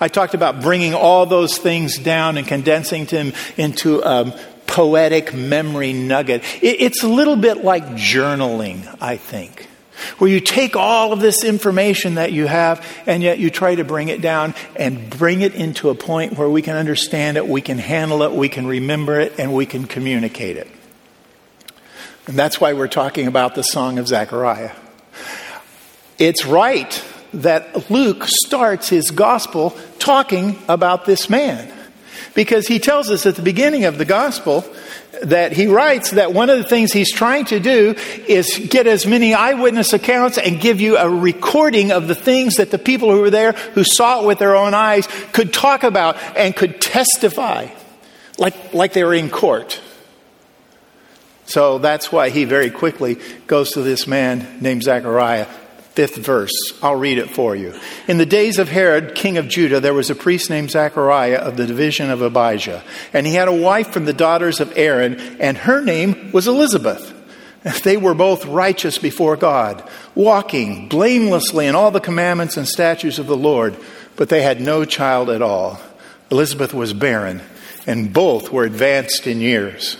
I 0.00 0.08
talked 0.08 0.34
about 0.34 0.62
bringing 0.62 0.94
all 0.94 1.26
those 1.26 1.58
things 1.58 1.98
down 1.98 2.38
and 2.38 2.46
condensing 2.46 3.04
them 3.06 3.32
into 3.56 4.00
a 4.00 4.38
poetic 4.66 5.34
memory 5.34 5.92
nugget. 5.92 6.42
It's 6.62 7.02
a 7.02 7.08
little 7.08 7.36
bit 7.36 7.64
like 7.64 7.84
journaling, 7.90 8.96
I 9.00 9.16
think, 9.16 9.68
where 10.18 10.30
you 10.30 10.40
take 10.40 10.76
all 10.76 11.12
of 11.12 11.20
this 11.20 11.42
information 11.42 12.14
that 12.14 12.30
you 12.30 12.46
have 12.46 12.86
and 13.06 13.22
yet 13.22 13.40
you 13.40 13.50
try 13.50 13.74
to 13.74 13.82
bring 13.82 14.08
it 14.08 14.20
down 14.20 14.54
and 14.76 15.10
bring 15.10 15.40
it 15.40 15.54
into 15.54 15.90
a 15.90 15.94
point 15.96 16.38
where 16.38 16.48
we 16.48 16.62
can 16.62 16.76
understand 16.76 17.36
it, 17.36 17.48
we 17.48 17.60
can 17.60 17.78
handle 17.78 18.22
it, 18.22 18.32
we 18.32 18.48
can 18.48 18.68
remember 18.68 19.18
it, 19.18 19.34
and 19.38 19.52
we 19.52 19.66
can 19.66 19.86
communicate 19.86 20.56
it. 20.56 20.68
And 22.28 22.38
that's 22.38 22.60
why 22.60 22.74
we're 22.74 22.88
talking 22.88 23.26
about 23.26 23.56
the 23.56 23.62
Song 23.62 23.98
of 23.98 24.06
Zechariah. 24.06 24.72
It's 26.18 26.44
right 26.46 27.02
that 27.34 27.90
Luke 27.90 28.24
starts 28.44 28.88
his 28.88 29.10
gospel 29.10 29.76
talking 29.98 30.58
about 30.68 31.04
this 31.04 31.28
man. 31.28 31.72
Because 32.34 32.66
he 32.66 32.78
tells 32.78 33.10
us 33.10 33.26
at 33.26 33.36
the 33.36 33.42
beginning 33.42 33.84
of 33.84 33.98
the 33.98 34.04
gospel 34.04 34.64
that 35.22 35.52
he 35.52 35.66
writes 35.66 36.12
that 36.12 36.32
one 36.32 36.50
of 36.50 36.58
the 36.58 36.64
things 36.64 36.92
he's 36.92 37.12
trying 37.12 37.44
to 37.46 37.58
do 37.58 37.94
is 38.28 38.68
get 38.70 38.86
as 38.86 39.06
many 39.06 39.34
eyewitness 39.34 39.92
accounts 39.92 40.38
and 40.38 40.60
give 40.60 40.80
you 40.80 40.96
a 40.96 41.08
recording 41.08 41.90
of 41.90 42.06
the 42.06 42.14
things 42.14 42.56
that 42.56 42.70
the 42.70 42.78
people 42.78 43.10
who 43.10 43.20
were 43.20 43.30
there, 43.30 43.52
who 43.52 43.82
saw 43.82 44.22
it 44.22 44.26
with 44.26 44.38
their 44.38 44.54
own 44.54 44.74
eyes, 44.74 45.08
could 45.32 45.52
talk 45.52 45.82
about 45.82 46.16
and 46.36 46.54
could 46.54 46.80
testify 46.80 47.68
like, 48.38 48.72
like 48.72 48.92
they 48.92 49.04
were 49.04 49.14
in 49.14 49.28
court. 49.30 49.80
So 51.46 51.78
that's 51.78 52.12
why 52.12 52.28
he 52.28 52.44
very 52.44 52.70
quickly 52.70 53.18
goes 53.46 53.70
to 53.72 53.82
this 53.82 54.06
man 54.06 54.58
named 54.60 54.82
Zechariah 54.84 55.46
fifth 55.98 56.18
verse. 56.18 56.52
I'll 56.80 56.94
read 56.94 57.18
it 57.18 57.28
for 57.28 57.56
you. 57.56 57.74
In 58.06 58.18
the 58.18 58.24
days 58.24 58.60
of 58.60 58.68
Herod, 58.68 59.16
king 59.16 59.36
of 59.36 59.48
Judah, 59.48 59.80
there 59.80 59.92
was 59.92 60.10
a 60.10 60.14
priest 60.14 60.48
named 60.48 60.70
Zechariah 60.70 61.38
of 61.38 61.56
the 61.56 61.66
division 61.66 62.08
of 62.08 62.22
Abijah. 62.22 62.84
And 63.12 63.26
he 63.26 63.34
had 63.34 63.48
a 63.48 63.52
wife 63.52 63.88
from 63.88 64.04
the 64.04 64.12
daughters 64.12 64.60
of 64.60 64.72
Aaron, 64.78 65.18
and 65.40 65.58
her 65.58 65.80
name 65.80 66.30
was 66.30 66.46
Elizabeth. 66.46 67.16
They 67.82 67.96
were 67.96 68.14
both 68.14 68.46
righteous 68.46 68.96
before 68.96 69.36
God, 69.36 69.82
walking 70.14 70.88
blamelessly 70.88 71.66
in 71.66 71.74
all 71.74 71.90
the 71.90 71.98
commandments 71.98 72.56
and 72.56 72.68
statutes 72.68 73.18
of 73.18 73.26
the 73.26 73.36
Lord, 73.36 73.76
but 74.14 74.28
they 74.28 74.42
had 74.42 74.60
no 74.60 74.84
child 74.84 75.28
at 75.28 75.42
all. 75.42 75.80
Elizabeth 76.30 76.72
was 76.72 76.92
barren, 76.92 77.42
and 77.88 78.12
both 78.12 78.52
were 78.52 78.62
advanced 78.62 79.26
in 79.26 79.40
years. 79.40 79.96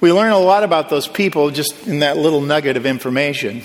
We 0.00 0.12
learn 0.12 0.32
a 0.32 0.38
lot 0.38 0.64
about 0.64 0.88
those 0.88 1.06
people 1.06 1.50
just 1.50 1.86
in 1.86 1.98
that 1.98 2.16
little 2.16 2.40
nugget 2.40 2.76
of 2.76 2.86
information. 2.86 3.62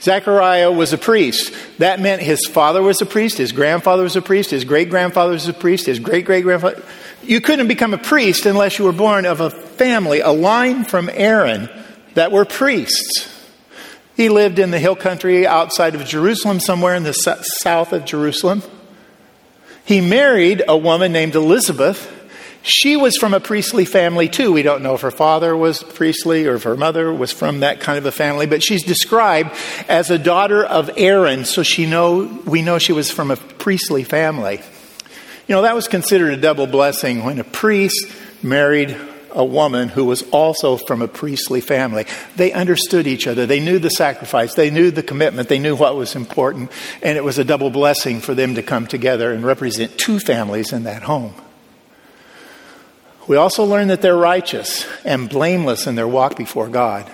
Zechariah 0.00 0.72
was 0.72 0.92
a 0.92 0.98
priest. 0.98 1.54
That 1.78 2.00
meant 2.00 2.22
his 2.22 2.46
father 2.46 2.82
was 2.82 3.00
a 3.02 3.06
priest, 3.06 3.38
his 3.38 3.52
grandfather 3.52 4.02
was 4.02 4.16
a 4.16 4.22
priest, 4.22 4.50
his 4.50 4.64
great 4.64 4.88
grandfather 4.88 5.32
was 5.32 5.48
a 5.48 5.52
priest, 5.52 5.86
his 5.86 5.98
great 5.98 6.24
great 6.24 6.42
grandfather. 6.42 6.82
You 7.22 7.40
couldn't 7.40 7.68
become 7.68 7.94
a 7.94 7.98
priest 7.98 8.46
unless 8.46 8.78
you 8.78 8.84
were 8.84 8.92
born 8.92 9.26
of 9.26 9.40
a 9.40 9.50
family, 9.50 10.20
a 10.20 10.30
line 10.30 10.84
from 10.84 11.10
Aaron 11.12 11.68
that 12.14 12.32
were 12.32 12.44
priests. 12.44 13.30
He 14.16 14.28
lived 14.28 14.58
in 14.58 14.70
the 14.70 14.78
hill 14.78 14.96
country 14.96 15.46
outside 15.46 15.94
of 15.94 16.04
Jerusalem, 16.04 16.60
somewhere 16.60 16.94
in 16.94 17.02
the 17.02 17.12
south 17.12 17.92
of 17.92 18.04
Jerusalem. 18.04 18.62
He 19.84 20.00
married 20.00 20.62
a 20.66 20.76
woman 20.76 21.12
named 21.12 21.34
Elizabeth, 21.34 22.10
she 22.64 22.96
was 22.96 23.18
from 23.18 23.34
a 23.34 23.40
priestly 23.40 23.84
family 23.84 24.26
too. 24.26 24.50
We 24.50 24.62
don't 24.62 24.82
know 24.82 24.94
if 24.94 25.02
her 25.02 25.10
father 25.10 25.54
was 25.54 25.82
priestly 25.82 26.46
or 26.46 26.54
if 26.54 26.62
her 26.62 26.76
mother 26.76 27.12
was 27.12 27.30
from 27.30 27.60
that 27.60 27.78
kind 27.78 27.98
of 27.98 28.06
a 28.06 28.12
family, 28.12 28.46
but 28.46 28.62
she's 28.62 28.82
described 28.82 29.54
as 29.86 30.10
a 30.10 30.18
daughter 30.18 30.64
of 30.64 30.90
Aaron, 30.96 31.44
so 31.44 31.62
she 31.62 31.84
know 31.84 32.24
we 32.46 32.62
know 32.62 32.78
she 32.78 32.94
was 32.94 33.10
from 33.10 33.30
a 33.30 33.36
priestly 33.36 34.02
family. 34.02 34.60
You 35.46 35.54
know, 35.54 35.62
that 35.62 35.74
was 35.74 35.88
considered 35.88 36.32
a 36.32 36.38
double 36.38 36.66
blessing 36.66 37.22
when 37.22 37.38
a 37.38 37.44
priest 37.44 38.10
married 38.42 38.96
a 39.32 39.44
woman 39.44 39.90
who 39.90 40.06
was 40.06 40.22
also 40.30 40.78
from 40.78 41.02
a 41.02 41.08
priestly 41.08 41.60
family. 41.60 42.06
They 42.36 42.52
understood 42.52 43.06
each 43.06 43.26
other. 43.26 43.44
They 43.44 43.60
knew 43.60 43.78
the 43.78 43.90
sacrifice. 43.90 44.54
They 44.54 44.70
knew 44.70 44.90
the 44.90 45.02
commitment. 45.02 45.50
They 45.50 45.58
knew 45.58 45.76
what 45.76 45.96
was 45.96 46.16
important. 46.16 46.70
And 47.02 47.18
it 47.18 47.24
was 47.24 47.36
a 47.36 47.44
double 47.44 47.68
blessing 47.68 48.20
for 48.20 48.32
them 48.32 48.54
to 48.54 48.62
come 48.62 48.86
together 48.86 49.32
and 49.32 49.44
represent 49.44 49.98
two 49.98 50.18
families 50.18 50.72
in 50.72 50.84
that 50.84 51.02
home. 51.02 51.34
We 53.26 53.36
also 53.36 53.64
learn 53.64 53.88
that 53.88 54.02
they're 54.02 54.16
righteous 54.16 54.86
and 55.04 55.28
blameless 55.28 55.86
in 55.86 55.94
their 55.94 56.08
walk 56.08 56.36
before 56.36 56.68
God. 56.68 57.10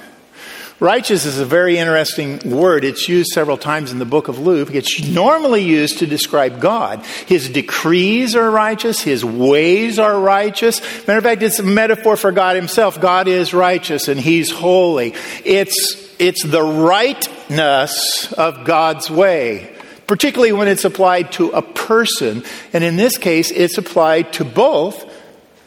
Righteous 0.80 1.26
is 1.26 1.38
a 1.38 1.44
very 1.44 1.76
interesting 1.76 2.38
word. 2.50 2.84
It's 2.84 3.06
used 3.06 3.32
several 3.34 3.58
times 3.58 3.92
in 3.92 3.98
the 3.98 4.06
book 4.06 4.28
of 4.28 4.38
Luke. 4.38 4.70
It's 4.74 5.06
normally 5.06 5.62
used 5.62 5.98
to 5.98 6.06
describe 6.06 6.58
God. 6.58 7.04
His 7.26 7.50
decrees 7.50 8.34
are 8.34 8.50
righteous. 8.50 8.98
His 9.02 9.22
ways 9.22 9.98
are 9.98 10.18
righteous. 10.18 10.80
Matter 11.06 11.18
of 11.18 11.24
fact, 11.24 11.42
it's 11.42 11.58
a 11.58 11.62
metaphor 11.62 12.16
for 12.16 12.32
God 12.32 12.56
himself. 12.56 12.98
God 12.98 13.28
is 13.28 13.52
righteous 13.52 14.08
and 14.08 14.18
he's 14.18 14.50
holy. 14.50 15.14
It's, 15.44 16.10
it's 16.18 16.42
the 16.42 16.62
rightness 16.62 18.32
of 18.32 18.64
God's 18.64 19.10
way, 19.10 19.76
particularly 20.06 20.52
when 20.52 20.66
it's 20.66 20.86
applied 20.86 21.32
to 21.32 21.50
a 21.50 21.60
person. 21.60 22.42
And 22.72 22.82
in 22.82 22.96
this 22.96 23.18
case, 23.18 23.50
it's 23.50 23.76
applied 23.76 24.32
to 24.34 24.46
both 24.46 25.09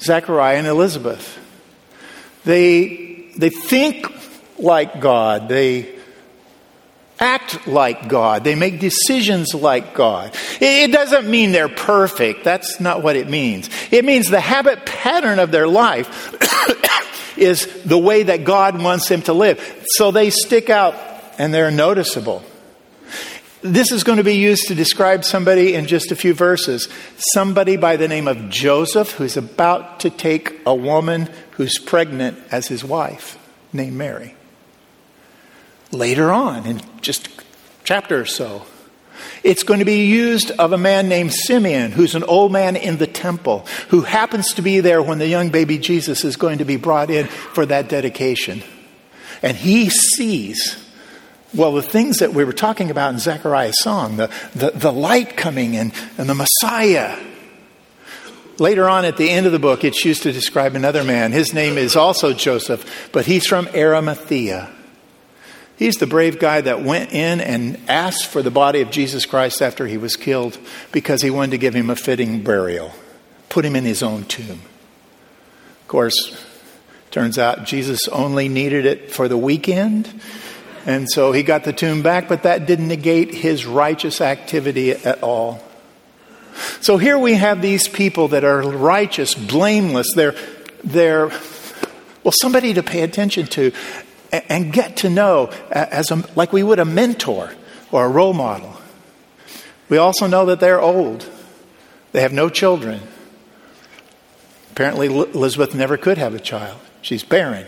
Zechariah 0.03 0.57
and 0.57 0.67
Elizabeth. 0.67 1.39
They, 2.45 3.29
they 3.38 3.50
think 3.50 4.07
like 4.60 5.00
God. 5.00 5.48
They 5.48 5.95
act 7.19 7.67
like 7.67 8.10
God. 8.10 8.43
They 8.43 8.55
make 8.55 8.79
decisions 8.79 9.53
like 9.53 9.93
God. 9.93 10.36
It 10.60 10.91
doesn't 10.91 11.29
mean 11.29 11.51
they're 11.51 11.69
perfect. 11.69 12.43
That's 12.43 12.79
not 12.79 13.01
what 13.01 13.15
it 13.15 13.29
means. 13.29 13.69
It 13.91 14.03
means 14.03 14.29
the 14.29 14.41
habit 14.41 14.86
pattern 14.86 15.39
of 15.39 15.51
their 15.51 15.67
life 15.67 17.38
is 17.38 17.65
the 17.83 17.98
way 17.98 18.24
that 18.24 18.43
God 18.43 18.81
wants 18.81 19.07
them 19.07 19.22
to 19.24 19.33
live. 19.33 19.86
So 19.95 20.12
they 20.12 20.29
stick 20.29 20.69
out 20.69 20.95
and 21.38 21.53
they're 21.53 21.72
noticeable. 21.72 22.43
This 23.63 23.93
is 23.93 24.03
going 24.03 24.17
to 24.17 24.25
be 24.25 24.36
used 24.36 24.67
to 24.67 24.75
describe 24.75 25.24
somebody 25.24 25.74
in 25.74 25.88
just 25.88 26.12
a 26.12 26.17
few 26.17 26.34
verses. 26.34 26.89
Somebody 27.34 27.77
by 27.77 27.96
the 27.96 28.10
name 28.10 28.27
of 28.27 28.50
Joseph 28.50 29.12
who's 29.12 29.38
about 29.38 30.01
to 30.01 30.10
take 30.10 30.60
a 30.65 30.75
woman 30.75 31.29
who's 31.51 31.79
pregnant 31.79 32.38
as 32.51 32.67
his 32.67 32.84
wife, 32.84 33.38
named 33.72 33.96
Mary. 33.96 34.36
Later 35.91 36.29
on, 36.29 36.65
in 36.65 36.82
just 37.01 37.29
chapter 37.86 38.20
or 38.20 38.25
so, 38.25 38.65
It's 39.43 39.63
going 39.63 39.79
to 39.79 39.86
be 39.86 40.05
used 40.05 40.51
of 40.51 40.74
a 40.74 40.77
man 40.77 41.10
named 41.10 41.34
Simeon, 41.34 41.91
who's 41.91 42.15
an 42.15 42.24
old 42.24 42.51
man 42.51 42.75
in 42.75 42.98
the 42.98 43.08
temple, 43.08 43.65
who 43.89 44.01
happens 44.01 44.53
to 44.53 44.62
be 44.62 44.79
there 44.79 45.01
when 45.01 45.20
the 45.20 45.27
young 45.27 45.50
baby 45.50 45.77
Jesus 45.77 46.24
is 46.24 46.36
going 46.36 46.60
to 46.60 46.65
be 46.65 46.77
brought 46.77 47.10
in 47.10 47.27
for 47.27 47.65
that 47.65 47.89
dedication. 47.89 48.63
And 49.41 49.58
he 49.58 49.89
sees, 49.89 50.77
well, 51.53 51.74
the 51.74 51.81
things 51.81 52.17
that 52.17 52.33
we 52.33 52.43
were 52.43 52.53
talking 52.53 52.89
about 52.89 53.13
in 53.13 53.19
Zechariah's 53.19 53.79
song, 53.79 54.17
the, 54.17 54.31
the, 54.55 54.72
the 54.72 54.91
light 54.91 55.38
coming 55.38 55.75
and, 55.75 55.93
and 56.17 56.29
the 56.29 56.36
Messiah. 56.36 57.17
Later 58.60 58.88
on 58.88 59.05
at 59.05 59.17
the 59.17 59.29
end 59.29 59.45
of 59.45 59.51
the 59.51 59.60
book, 59.60 59.83
it's 59.83 60.05
used 60.05 60.24
to 60.24 60.31
describe 60.31 60.75
another 60.75 61.03
man. 61.03 61.31
His 61.31 61.53
name 61.53 61.77
is 61.77 61.95
also 61.95 62.33
Joseph, 62.33 63.10
but 63.12 63.25
he's 63.25 63.48
from 63.48 63.67
Arimathea. 63.69 64.72
He's 65.75 65.95
the 65.95 66.07
brave 66.07 66.39
guy 66.39 66.62
that 66.62 66.83
went 66.83 67.12
in 67.13 67.41
and 67.41 67.79
asked 67.88 68.27
for 68.27 68.41
the 68.41 68.51
body 68.51 68.81
of 68.81 68.91
Jesus 68.91 69.25
Christ 69.25 69.62
after 69.62 69.88
he 69.88 69.98
was 69.98 70.15
killed 70.15 70.57
because 70.91 71.22
he 71.22 71.31
wanted 71.31 71.51
to 71.51 71.57
give 71.57 71.74
him 71.74 71.89
a 71.89 71.95
fitting 71.95 72.43
burial, 72.43 72.93
put 73.50 73.65
him 73.65 73.75
in 73.75 73.83
his 73.83 74.03
own 74.03 74.24
tomb. 74.25 74.62
Of 75.81 75.88
course, 75.88 76.38
turns 77.10 77.38
out 77.39 77.65
Jesus 77.65 78.07
only 78.07 78.50
needed 78.50 78.86
it 78.86 79.12
for 79.12 79.27
the 79.27 79.38
weekend, 79.38 80.22
and 80.86 81.10
so 81.10 81.32
he 81.32 81.44
got 81.44 81.63
the 81.63 81.74
tomb 81.74 82.02
back, 82.02 82.28
but 82.28 82.44
that 82.44 82.66
didn't 82.66 82.88
negate 82.88 83.34
his 83.34 83.66
righteous 83.66 84.22
activity 84.22 84.92
at 84.92 85.24
all. 85.24 85.63
So 86.82 86.98
here 86.98 87.18
we 87.18 87.34
have 87.36 87.62
these 87.62 87.88
people 87.88 88.30
that 88.30 88.44
are 88.44 88.62
righteous, 88.62 89.34
blameless. 89.34 90.13
They're, 90.13 90.36
they're 90.84 91.28
well, 92.24 92.32
somebody 92.32 92.74
to 92.75 92.84
pay 92.84 93.02
attention 93.02 93.48
to 93.48 93.72
and 94.32 94.74
get 94.74 94.98
to 94.98 95.10
know 95.10 95.52
as 95.72 96.12
a, 96.12 96.24
like 96.36 96.54
we 96.54 96.63
would 96.63 96.80
a 96.80 96.86
mentor 96.86 97.52
or 97.92 98.06
a 98.06 98.10
role 98.10 98.34
model. 98.34 98.75
We 99.90 99.98
also 99.98 100.28
know 100.28 100.46
that 100.48 100.60
they're 100.60 100.82
old. 100.82 101.30
They 102.13 102.22
have 102.22 102.34
no 102.34 102.50
children. 102.50 103.02
Apparently, 104.72 105.08
Elizabeth 105.08 105.75
never 105.75 105.98
could 105.98 106.18
have 106.18 106.34
a 106.34 106.40
child. 106.40 106.80
She's 107.02 107.24
barren. 107.24 107.68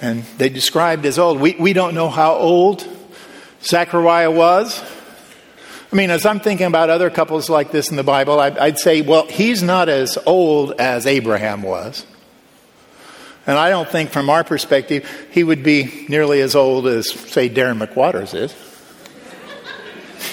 And 0.00 0.24
they 0.38 0.48
described 0.48 1.06
as 1.06 1.18
old. 1.18 1.40
We, 1.40 1.54
we 1.58 1.72
don't 1.72 1.94
know 1.94 2.08
how 2.08 2.34
old 2.34 2.86
Zechariah 3.62 4.30
was. 4.30 4.82
I 5.92 5.96
mean, 5.96 6.10
as 6.10 6.26
I'm 6.26 6.40
thinking 6.40 6.66
about 6.66 6.90
other 6.90 7.08
couples 7.08 7.48
like 7.48 7.70
this 7.70 7.90
in 7.90 7.96
the 7.96 8.02
Bible, 8.02 8.40
I'd, 8.40 8.58
I'd 8.58 8.78
say, 8.78 9.00
well, 9.00 9.26
he's 9.26 9.62
not 9.62 9.88
as 9.88 10.18
old 10.26 10.72
as 10.80 11.06
Abraham 11.06 11.62
was. 11.62 12.04
And 13.46 13.58
I 13.58 13.70
don't 13.70 13.88
think, 13.88 14.10
from 14.10 14.30
our 14.30 14.42
perspective, 14.42 15.08
he 15.30 15.44
would 15.44 15.62
be 15.62 16.06
nearly 16.08 16.40
as 16.40 16.54
old 16.54 16.86
as, 16.86 17.10
say, 17.10 17.48
Darren 17.48 17.78
McWaters 17.84 18.34
is. 18.34 18.54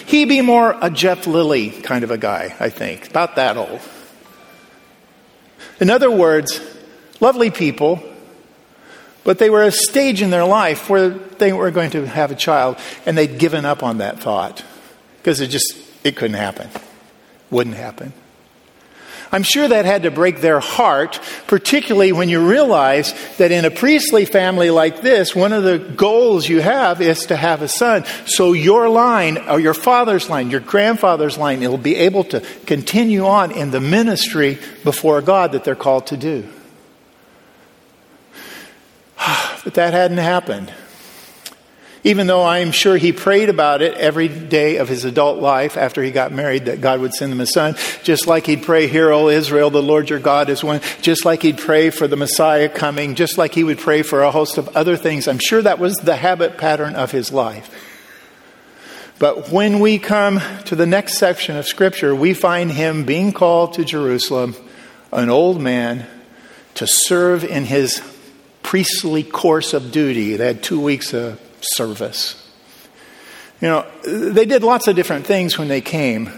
He'd 0.07 0.25
be 0.25 0.41
more 0.41 0.75
a 0.81 0.89
Jeff 0.89 1.27
Lilly 1.27 1.69
kind 1.69 2.03
of 2.03 2.11
a 2.11 2.17
guy, 2.17 2.55
I 2.59 2.69
think, 2.69 3.09
about 3.09 3.35
that 3.35 3.57
old. 3.57 3.81
In 5.79 5.89
other 5.89 6.09
words, 6.09 6.59
lovely 7.19 7.51
people, 7.51 8.01
but 9.23 9.37
they 9.37 9.49
were 9.49 9.63
a 9.63 9.71
stage 9.71 10.21
in 10.21 10.29
their 10.29 10.45
life 10.45 10.89
where 10.89 11.09
they 11.09 11.53
were 11.53 11.71
going 11.71 11.91
to 11.91 12.05
have 12.05 12.31
a 12.31 12.35
child, 12.35 12.77
and 13.05 13.17
they'd 13.17 13.39
given 13.39 13.65
up 13.65 13.83
on 13.83 13.99
that 13.99 14.19
thought 14.19 14.63
because 15.17 15.41
it 15.41 15.47
just 15.47 15.75
it 16.03 16.15
couldn't 16.15 16.37
happen, 16.37 16.69
wouldn't 17.49 17.75
happen. 17.75 18.13
I'm 19.33 19.43
sure 19.43 19.65
that 19.65 19.85
had 19.85 20.03
to 20.03 20.11
break 20.11 20.41
their 20.41 20.59
heart, 20.59 21.21
particularly 21.47 22.11
when 22.11 22.27
you 22.27 22.45
realize 22.45 23.13
that 23.37 23.51
in 23.51 23.63
a 23.63 23.71
priestly 23.71 24.25
family 24.25 24.69
like 24.71 25.01
this, 25.01 25.33
one 25.33 25.53
of 25.53 25.63
the 25.63 25.79
goals 25.79 26.49
you 26.49 26.59
have 26.59 26.99
is 27.01 27.27
to 27.27 27.37
have 27.37 27.61
a 27.61 27.69
son. 27.69 28.03
So 28.25 28.51
your 28.51 28.89
line, 28.89 29.37
or 29.37 29.59
your 29.59 29.73
father's 29.73 30.29
line, 30.29 30.51
your 30.51 30.59
grandfather's 30.59 31.37
line, 31.37 31.63
it'll 31.63 31.77
be 31.77 31.95
able 31.95 32.25
to 32.25 32.41
continue 32.65 33.25
on 33.25 33.53
in 33.53 33.71
the 33.71 33.79
ministry 33.79 34.57
before 34.83 35.21
God 35.21 35.53
that 35.53 35.63
they're 35.63 35.75
called 35.75 36.07
to 36.07 36.17
do. 36.17 36.45
But 39.63 39.75
that 39.75 39.93
hadn't 39.93 40.17
happened. 40.17 40.73
Even 42.03 42.25
though 42.25 42.41
I 42.41 42.59
am 42.59 42.71
sure 42.71 42.97
he 42.97 43.11
prayed 43.11 43.49
about 43.49 43.83
it 43.83 43.95
every 43.95 44.27
day 44.27 44.77
of 44.77 44.89
his 44.89 45.05
adult 45.05 45.39
life 45.39 45.77
after 45.77 46.01
he 46.01 46.09
got 46.09 46.31
married, 46.31 46.65
that 46.65 46.81
God 46.81 46.99
would 46.99 47.13
send 47.13 47.31
him 47.31 47.39
a 47.41 47.45
son, 47.45 47.75
just 48.01 48.25
like 48.25 48.47
he'd 48.47 48.63
pray, 48.63 48.87
Hear, 48.87 49.11
O 49.11 49.29
Israel, 49.29 49.69
the 49.69 49.83
Lord 49.83 50.09
your 50.09 50.17
God 50.17 50.49
is 50.49 50.63
one, 50.63 50.81
just 51.01 51.25
like 51.25 51.43
he'd 51.43 51.59
pray 51.59 51.91
for 51.91 52.07
the 52.07 52.15
Messiah 52.15 52.69
coming, 52.69 53.13
just 53.13 53.37
like 53.37 53.53
he 53.53 53.63
would 53.63 53.77
pray 53.77 54.01
for 54.01 54.23
a 54.23 54.31
host 54.31 54.57
of 54.57 54.75
other 54.75 54.97
things. 54.97 55.27
I'm 55.27 55.37
sure 55.37 55.61
that 55.61 55.77
was 55.77 55.95
the 55.97 56.15
habit 56.15 56.57
pattern 56.57 56.95
of 56.95 57.11
his 57.11 57.31
life. 57.31 57.69
But 59.19 59.51
when 59.51 59.79
we 59.79 59.99
come 59.99 60.41
to 60.65 60.75
the 60.75 60.87
next 60.87 61.19
section 61.19 61.55
of 61.55 61.67
Scripture, 61.67 62.15
we 62.15 62.33
find 62.33 62.71
him 62.71 63.03
being 63.03 63.31
called 63.31 63.73
to 63.73 63.85
Jerusalem, 63.85 64.55
an 65.13 65.29
old 65.29 65.61
man, 65.61 66.07
to 66.73 66.87
serve 66.87 67.43
in 67.43 67.65
his 67.65 68.01
priestly 68.71 69.21
course 69.21 69.73
of 69.73 69.91
duty. 69.91 70.37
They 70.37 70.47
had 70.47 70.63
two 70.63 70.79
weeks 70.79 71.13
of 71.13 71.37
service. 71.59 72.41
You 73.59 73.67
know, 73.67 73.85
they 74.05 74.45
did 74.45 74.63
lots 74.63 74.87
of 74.87 74.95
different 74.95 75.25
things 75.25 75.57
when 75.57 75.67
they 75.67 75.81
came. 75.81 76.29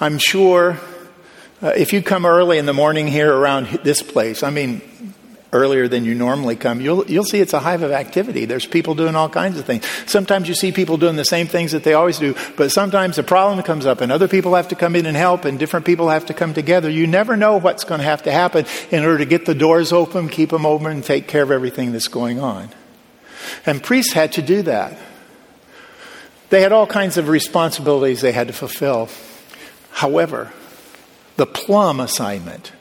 I'm 0.00 0.16
sure 0.16 0.80
uh, 1.62 1.74
if 1.76 1.92
you 1.92 2.02
come 2.02 2.24
early 2.24 2.56
in 2.56 2.64
the 2.64 2.72
morning 2.72 3.06
here 3.06 3.30
around 3.30 3.66
this 3.84 4.00
place, 4.00 4.42
I 4.42 4.48
mean, 4.48 4.80
earlier 5.52 5.88
than 5.88 6.04
you 6.04 6.14
normally 6.14 6.56
come, 6.56 6.80
you'll, 6.80 7.06
you'll 7.06 7.24
see 7.24 7.40
it's 7.40 7.52
a 7.52 7.60
hive 7.60 7.82
of 7.82 7.90
activity. 7.90 8.44
There's 8.44 8.66
people 8.66 8.94
doing 8.94 9.16
all 9.16 9.28
kinds 9.28 9.58
of 9.58 9.64
things. 9.64 9.86
Sometimes 10.06 10.48
you 10.48 10.54
see 10.54 10.72
people 10.72 10.96
doing 10.96 11.16
the 11.16 11.24
same 11.24 11.46
things 11.46 11.72
that 11.72 11.84
they 11.84 11.94
always 11.94 12.18
do, 12.18 12.34
but 12.56 12.70
sometimes 12.70 13.18
a 13.18 13.22
problem 13.22 13.62
comes 13.62 13.86
up 13.86 14.00
and 14.00 14.12
other 14.12 14.28
people 14.28 14.54
have 14.54 14.68
to 14.68 14.74
come 14.74 14.94
in 14.94 15.06
and 15.06 15.16
help 15.16 15.44
and 15.44 15.58
different 15.58 15.86
people 15.86 16.08
have 16.10 16.26
to 16.26 16.34
come 16.34 16.54
together. 16.54 16.90
You 16.90 17.06
never 17.06 17.36
know 17.36 17.58
what's 17.58 17.84
going 17.84 18.00
to 18.00 18.04
have 18.04 18.24
to 18.24 18.32
happen 18.32 18.66
in 18.90 19.04
order 19.04 19.18
to 19.18 19.26
get 19.26 19.46
the 19.46 19.54
doors 19.54 19.92
open, 19.92 20.28
keep 20.28 20.50
them 20.50 20.66
open, 20.66 20.88
and 20.88 21.04
take 21.04 21.28
care 21.28 21.42
of 21.42 21.50
everything 21.50 21.92
that's 21.92 22.08
going 22.08 22.40
on. 22.40 22.68
And 23.64 23.82
priests 23.82 24.12
had 24.12 24.32
to 24.32 24.42
do 24.42 24.62
that. 24.62 24.98
They 26.50 26.62
had 26.62 26.72
all 26.72 26.86
kinds 26.86 27.16
of 27.16 27.28
responsibilities 27.28 28.20
they 28.20 28.32
had 28.32 28.46
to 28.46 28.52
fulfill. 28.52 29.08
However, 29.90 30.52
the 31.36 31.46
plum 31.46 32.00
assignment, 32.00 32.72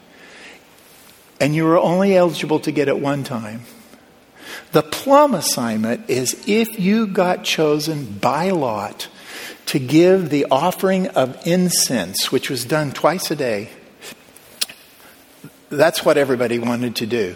and 1.39 1.56
you 1.56 1.65
were 1.65 1.78
only 1.78 2.15
eligible 2.15 2.60
to 2.62 2.71
get 2.71 2.88
it 2.88 3.00
one 3.00 3.23
time. 3.23 3.62
The 4.71 4.84
plum 4.84 5.34
assignment 5.34 6.10
is 6.10 6.43
if 6.47 6.80
you 6.80 7.08
got 7.08 7.43
chosen 7.43 8.06
by 8.19 8.50
lot 8.52 9.08
to 9.67 9.80
give 9.80 10.30
the 10.30 10.45
offering 10.50 11.08
of 11.10 11.45
incense, 11.45 12.32
which 12.32 12.50
was 12.50 12.65
done 12.65 12.91
twice 12.91 13.32
a 13.32 13.36
day, 13.36 13.69
that's 15.69 16.06
what 16.06 16.17
everybody 16.17 16.60
wanted 16.60 16.95
to 16.97 17.06
do. 17.06 17.36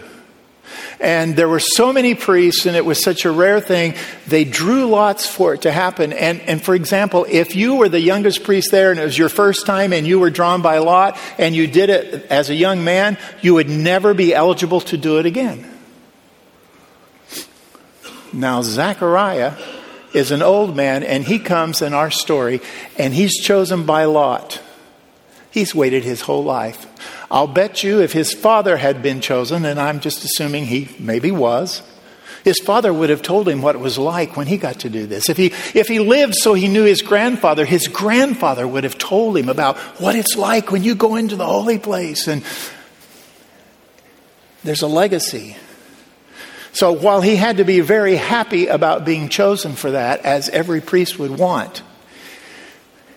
And 1.02 1.34
there 1.34 1.48
were 1.48 1.58
so 1.58 1.92
many 1.92 2.14
priests, 2.14 2.64
and 2.64 2.76
it 2.76 2.84
was 2.84 3.02
such 3.02 3.24
a 3.24 3.30
rare 3.32 3.60
thing, 3.60 3.94
they 4.28 4.44
drew 4.44 4.86
lots 4.86 5.26
for 5.26 5.52
it 5.52 5.62
to 5.62 5.72
happen. 5.72 6.12
And, 6.12 6.40
and 6.42 6.62
for 6.62 6.76
example, 6.76 7.26
if 7.28 7.56
you 7.56 7.74
were 7.74 7.88
the 7.88 8.00
youngest 8.00 8.44
priest 8.44 8.70
there 8.70 8.92
and 8.92 9.00
it 9.00 9.04
was 9.04 9.18
your 9.18 9.28
first 9.28 9.66
time 9.66 9.92
and 9.92 10.06
you 10.06 10.20
were 10.20 10.30
drawn 10.30 10.62
by 10.62 10.78
lot 10.78 11.18
and 11.38 11.56
you 11.56 11.66
did 11.66 11.90
it 11.90 12.26
as 12.30 12.50
a 12.50 12.54
young 12.54 12.84
man, 12.84 13.18
you 13.40 13.54
would 13.54 13.68
never 13.68 14.14
be 14.14 14.32
eligible 14.32 14.80
to 14.82 14.96
do 14.96 15.18
it 15.18 15.26
again. 15.26 15.68
Now, 18.32 18.62
Zechariah 18.62 19.56
is 20.14 20.30
an 20.30 20.40
old 20.40 20.76
man, 20.76 21.02
and 21.02 21.24
he 21.24 21.40
comes 21.40 21.82
in 21.82 21.94
our 21.94 22.12
story, 22.12 22.60
and 22.96 23.12
he's 23.12 23.40
chosen 23.40 23.86
by 23.86 24.04
lot. 24.04 24.60
He's 25.50 25.74
waited 25.74 26.04
his 26.04 26.20
whole 26.20 26.44
life. 26.44 26.86
I'll 27.32 27.46
bet 27.46 27.82
you 27.82 28.02
if 28.02 28.12
his 28.12 28.34
father 28.34 28.76
had 28.76 29.00
been 29.00 29.22
chosen, 29.22 29.64
and 29.64 29.80
I'm 29.80 30.00
just 30.00 30.22
assuming 30.22 30.66
he 30.66 30.94
maybe 30.98 31.30
was, 31.30 31.80
his 32.44 32.58
father 32.58 32.92
would 32.92 33.08
have 33.08 33.22
told 33.22 33.48
him 33.48 33.62
what 33.62 33.74
it 33.74 33.78
was 33.78 33.96
like 33.96 34.36
when 34.36 34.46
he 34.46 34.58
got 34.58 34.80
to 34.80 34.90
do 34.90 35.06
this. 35.06 35.30
If 35.30 35.38
he, 35.38 35.46
if 35.72 35.88
he 35.88 35.98
lived 35.98 36.34
so 36.34 36.52
he 36.52 36.68
knew 36.68 36.84
his 36.84 37.00
grandfather, 37.00 37.64
his 37.64 37.88
grandfather 37.88 38.68
would 38.68 38.84
have 38.84 38.98
told 38.98 39.38
him 39.38 39.48
about 39.48 39.78
what 39.98 40.14
it's 40.14 40.36
like 40.36 40.70
when 40.70 40.84
you 40.84 40.94
go 40.94 41.16
into 41.16 41.34
the 41.36 41.46
holy 41.46 41.78
place. 41.78 42.28
And 42.28 42.44
there's 44.62 44.82
a 44.82 44.86
legacy. 44.86 45.56
So 46.74 46.92
while 46.92 47.22
he 47.22 47.36
had 47.36 47.56
to 47.56 47.64
be 47.64 47.80
very 47.80 48.16
happy 48.16 48.66
about 48.66 49.06
being 49.06 49.30
chosen 49.30 49.72
for 49.72 49.92
that, 49.92 50.20
as 50.26 50.50
every 50.50 50.82
priest 50.82 51.18
would 51.18 51.38
want, 51.38 51.82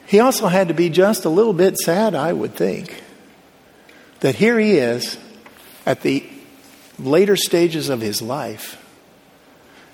he 0.08 0.22
also 0.22 0.48
had 0.48 0.70
to 0.70 0.74
be 0.74 0.90
just 0.90 1.26
a 1.26 1.30
little 1.30 1.54
bit 1.54 1.76
sad, 1.78 2.16
I 2.16 2.32
would 2.32 2.56
think 2.56 3.02
that 4.22 4.36
here 4.36 4.60
he 4.60 4.78
is 4.78 5.18
at 5.86 6.02
the 6.02 6.28
later 6.98 7.36
stages 7.36 7.90
of 7.90 8.02
his 8.02 8.22
life, 8.22 8.82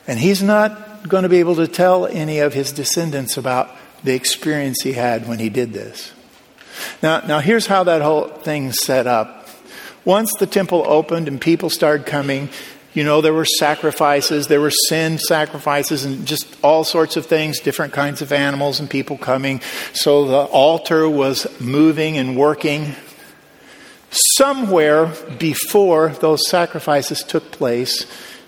and 0.08 0.20
he's 0.20 0.44
not 0.44 1.08
going 1.08 1.24
to 1.24 1.30
be 1.30 1.40
able 1.40 1.56
to 1.56 1.68
tell 1.68 2.06
any 2.06 2.40
of 2.40 2.54
his 2.54 2.72
descendants 2.72 3.38
about 3.38 3.70
the 4.04 4.14
experience 4.14 4.82
he 4.82 4.94
had 4.94 5.28
when 5.28 5.40
he 5.40 5.50
did 5.50 5.74
this. 5.74 6.12
Now, 7.04 7.22
now 7.22 7.40
here's 7.40 7.68
how 7.68 7.84
that 7.84 8.02
whole 8.02 8.28
thing 8.28 8.72
set 8.72 9.08
up. 9.08 9.48
Once 10.06 10.32
the 10.40 10.48
temple 10.48 10.84
opened 10.88 11.28
and 11.28 11.40
people 11.40 11.70
started 11.70 12.06
coming, 12.06 12.50
You 12.94 13.06
know, 13.06 13.22
there 13.22 13.34
were 13.34 13.46
sacrifices, 13.46 14.48
there 14.48 14.60
were 14.60 14.72
sin 14.90 15.18
sacrifices, 15.18 16.04
and 16.04 16.26
just 16.26 16.58
all 16.62 16.84
sorts 16.84 17.16
of 17.16 17.26
things, 17.26 17.62
different 17.62 17.94
kinds 17.94 18.22
of 18.22 18.34
animals 18.34 18.82
and 18.82 18.90
people 18.90 19.18
coming. 19.18 19.62
So 19.94 20.26
the 20.26 20.44
altar 20.44 21.08
was 21.10 21.48
moving 21.62 22.18
and 22.18 22.36
working. 22.36 22.96
Somewhere 24.12 25.08
before 25.39 26.10
those 26.10 26.47
sacrifices 26.50 27.24
took 27.24 27.50
place, 27.52 28.06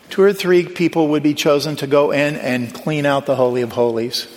two 0.09 0.21
or 0.21 0.33
three 0.33 0.65
people 0.65 1.07
would 1.09 1.23
be 1.23 1.33
chosen 1.33 1.77
to 1.77 1.87
go 1.87 2.11
in 2.11 2.35
and 2.35 2.73
clean 2.73 3.05
out 3.05 3.25
the 3.25 3.37
Holy 3.37 3.61
of 3.61 3.71
Holies. 3.71 4.27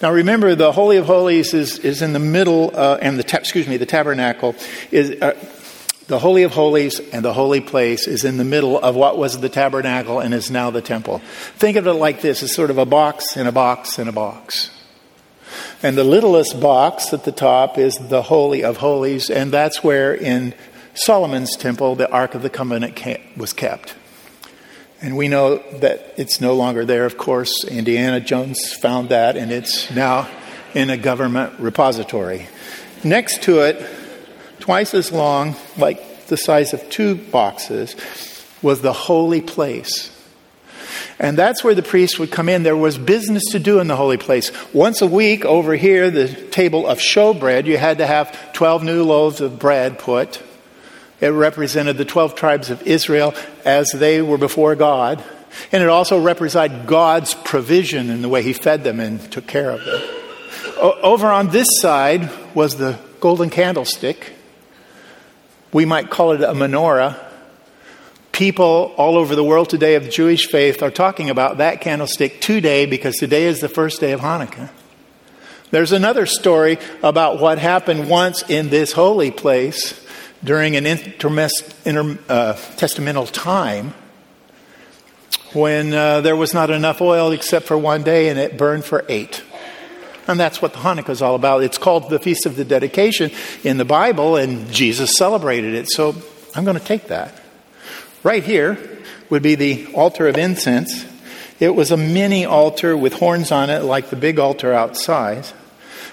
Now 0.00 0.10
remember, 0.10 0.54
the 0.54 0.72
Holy 0.72 0.96
of 0.96 1.04
Holies 1.04 1.52
is, 1.52 1.78
is 1.78 2.00
in 2.00 2.14
the 2.14 2.18
middle, 2.18 2.72
uh, 2.74 2.98
and 3.02 3.18
the, 3.18 3.38
excuse 3.38 3.68
me, 3.68 3.76
the 3.76 3.86
tabernacle 3.86 4.54
is, 4.90 5.10
uh, 5.20 5.34
the 6.06 6.18
Holy 6.18 6.42
of 6.42 6.52
Holies 6.52 7.00
and 7.12 7.24
the 7.24 7.32
holy 7.32 7.60
place 7.60 8.08
is 8.08 8.24
in 8.24 8.36
the 8.36 8.44
middle 8.44 8.78
of 8.78 8.96
what 8.96 9.16
was 9.18 9.38
the 9.38 9.48
tabernacle 9.48 10.20
and 10.20 10.34
is 10.34 10.50
now 10.50 10.70
the 10.70 10.82
temple. 10.82 11.18
Think 11.56 11.76
of 11.76 11.86
it 11.86 11.92
like 11.92 12.20
this 12.22 12.42
it's 12.42 12.54
sort 12.54 12.70
of 12.70 12.78
a 12.78 12.86
box 12.86 13.36
in 13.36 13.46
a 13.46 13.52
box 13.52 13.98
in 13.98 14.08
a 14.08 14.12
box. 14.12 14.70
And 15.84 15.98
the 15.98 16.04
littlest 16.04 16.60
box 16.60 17.12
at 17.12 17.24
the 17.24 17.32
top 17.32 17.76
is 17.76 17.94
the 17.96 18.22
Holy 18.22 18.62
of 18.62 18.76
Holies, 18.76 19.30
and 19.30 19.52
that's 19.52 19.82
where 19.82 20.14
in 20.14 20.54
Solomon's 20.94 21.56
temple 21.56 21.96
the 21.96 22.08
Ark 22.08 22.36
of 22.36 22.42
the 22.42 22.50
Covenant 22.50 22.96
was 23.36 23.52
kept. 23.52 23.96
And 25.00 25.16
we 25.16 25.26
know 25.26 25.56
that 25.80 26.14
it's 26.16 26.40
no 26.40 26.54
longer 26.54 26.84
there, 26.84 27.04
of 27.04 27.18
course. 27.18 27.64
Indiana 27.64 28.20
Jones 28.20 28.72
found 28.74 29.08
that, 29.08 29.36
and 29.36 29.50
it's 29.50 29.90
now 29.90 30.30
in 30.72 30.88
a 30.88 30.96
government 30.96 31.58
repository. 31.58 32.46
Next 33.02 33.42
to 33.42 33.62
it, 33.62 33.84
twice 34.60 34.94
as 34.94 35.10
long, 35.10 35.56
like 35.76 36.28
the 36.28 36.36
size 36.36 36.72
of 36.72 36.88
two 36.90 37.16
boxes, 37.16 37.96
was 38.62 38.82
the 38.82 38.92
holy 38.92 39.40
place. 39.40 40.11
And 41.18 41.36
that's 41.36 41.62
where 41.62 41.74
the 41.74 41.82
priest 41.82 42.18
would 42.18 42.30
come 42.30 42.48
in. 42.48 42.62
There 42.62 42.76
was 42.76 42.98
business 42.98 43.44
to 43.52 43.58
do 43.58 43.78
in 43.80 43.88
the 43.88 43.96
holy 43.96 44.16
place. 44.16 44.50
Once 44.72 45.02
a 45.02 45.06
week, 45.06 45.44
over 45.44 45.74
here, 45.74 46.10
the 46.10 46.28
table 46.28 46.86
of 46.86 46.98
showbread, 46.98 47.66
you 47.66 47.78
had 47.78 47.98
to 47.98 48.06
have 48.06 48.52
12 48.52 48.82
new 48.84 49.04
loaves 49.04 49.40
of 49.40 49.58
bread 49.58 49.98
put. 49.98 50.42
It 51.20 51.28
represented 51.28 51.98
the 51.98 52.04
12 52.04 52.34
tribes 52.34 52.70
of 52.70 52.82
Israel 52.82 53.34
as 53.64 53.90
they 53.92 54.22
were 54.22 54.38
before 54.38 54.74
God. 54.74 55.22
And 55.70 55.82
it 55.82 55.88
also 55.88 56.20
represented 56.20 56.86
God's 56.86 57.34
provision 57.34 58.10
in 58.10 58.22
the 58.22 58.28
way 58.28 58.42
He 58.42 58.52
fed 58.52 58.84
them 58.84 59.00
and 59.00 59.20
took 59.30 59.46
care 59.46 59.70
of 59.70 59.84
them. 59.84 60.02
O- 60.78 60.98
over 61.02 61.28
on 61.28 61.48
this 61.48 61.68
side 61.80 62.30
was 62.54 62.76
the 62.76 62.98
golden 63.20 63.50
candlestick 63.50 64.32
we 65.72 65.84
might 65.86 66.10
call 66.10 66.32
it 66.32 66.42
a 66.42 66.52
menorah. 66.52 67.18
People 68.32 68.94
all 68.96 69.16
over 69.16 69.36
the 69.36 69.44
world 69.44 69.68
today 69.68 69.94
of 69.94 70.04
the 70.04 70.10
Jewish 70.10 70.46
faith 70.46 70.82
are 70.82 70.90
talking 70.90 71.28
about 71.30 71.58
that 71.58 71.82
candlestick 71.82 72.40
today 72.40 72.86
because 72.86 73.14
today 73.16 73.44
is 73.44 73.60
the 73.60 73.68
first 73.68 74.00
day 74.00 74.12
of 74.12 74.20
Hanukkah. 74.20 74.70
There's 75.70 75.92
another 75.92 76.26
story 76.26 76.78
about 77.02 77.40
what 77.40 77.58
happened 77.58 78.08
once 78.08 78.42
in 78.48 78.70
this 78.70 78.92
holy 78.92 79.30
place 79.30 80.02
during 80.42 80.76
an 80.76 80.84
intertestamental 80.84 82.18
uh, 82.28 83.26
time 83.32 83.94
when 85.52 85.92
uh, 85.92 86.22
there 86.22 86.36
was 86.36 86.54
not 86.54 86.70
enough 86.70 87.00
oil 87.00 87.32
except 87.32 87.66
for 87.66 87.76
one 87.76 88.02
day 88.02 88.28
and 88.28 88.38
it 88.38 88.56
burned 88.56 88.84
for 88.84 89.04
eight. 89.08 89.42
And 90.26 90.38
that's 90.38 90.62
what 90.62 90.72
the 90.72 90.78
Hanukkah 90.78 91.10
is 91.10 91.20
all 91.20 91.34
about. 91.34 91.62
It's 91.62 91.78
called 91.78 92.08
the 92.08 92.18
Feast 92.18 92.46
of 92.46 92.56
the 92.56 92.64
Dedication 92.64 93.30
in 93.64 93.76
the 93.76 93.84
Bible, 93.84 94.36
and 94.36 94.70
Jesus 94.70 95.10
celebrated 95.16 95.74
it. 95.74 95.90
So 95.90 96.14
I'm 96.54 96.64
going 96.64 96.78
to 96.78 96.84
take 96.84 97.08
that. 97.08 97.41
Right 98.22 98.44
here 98.44 98.78
would 99.30 99.42
be 99.42 99.56
the 99.56 99.92
altar 99.94 100.28
of 100.28 100.36
incense. 100.36 101.04
It 101.58 101.74
was 101.74 101.90
a 101.90 101.96
mini 101.96 102.44
altar 102.44 102.96
with 102.96 103.14
horns 103.14 103.50
on 103.50 103.70
it, 103.70 103.82
like 103.82 104.10
the 104.10 104.16
big 104.16 104.38
altar 104.38 104.72
outside. 104.72 105.46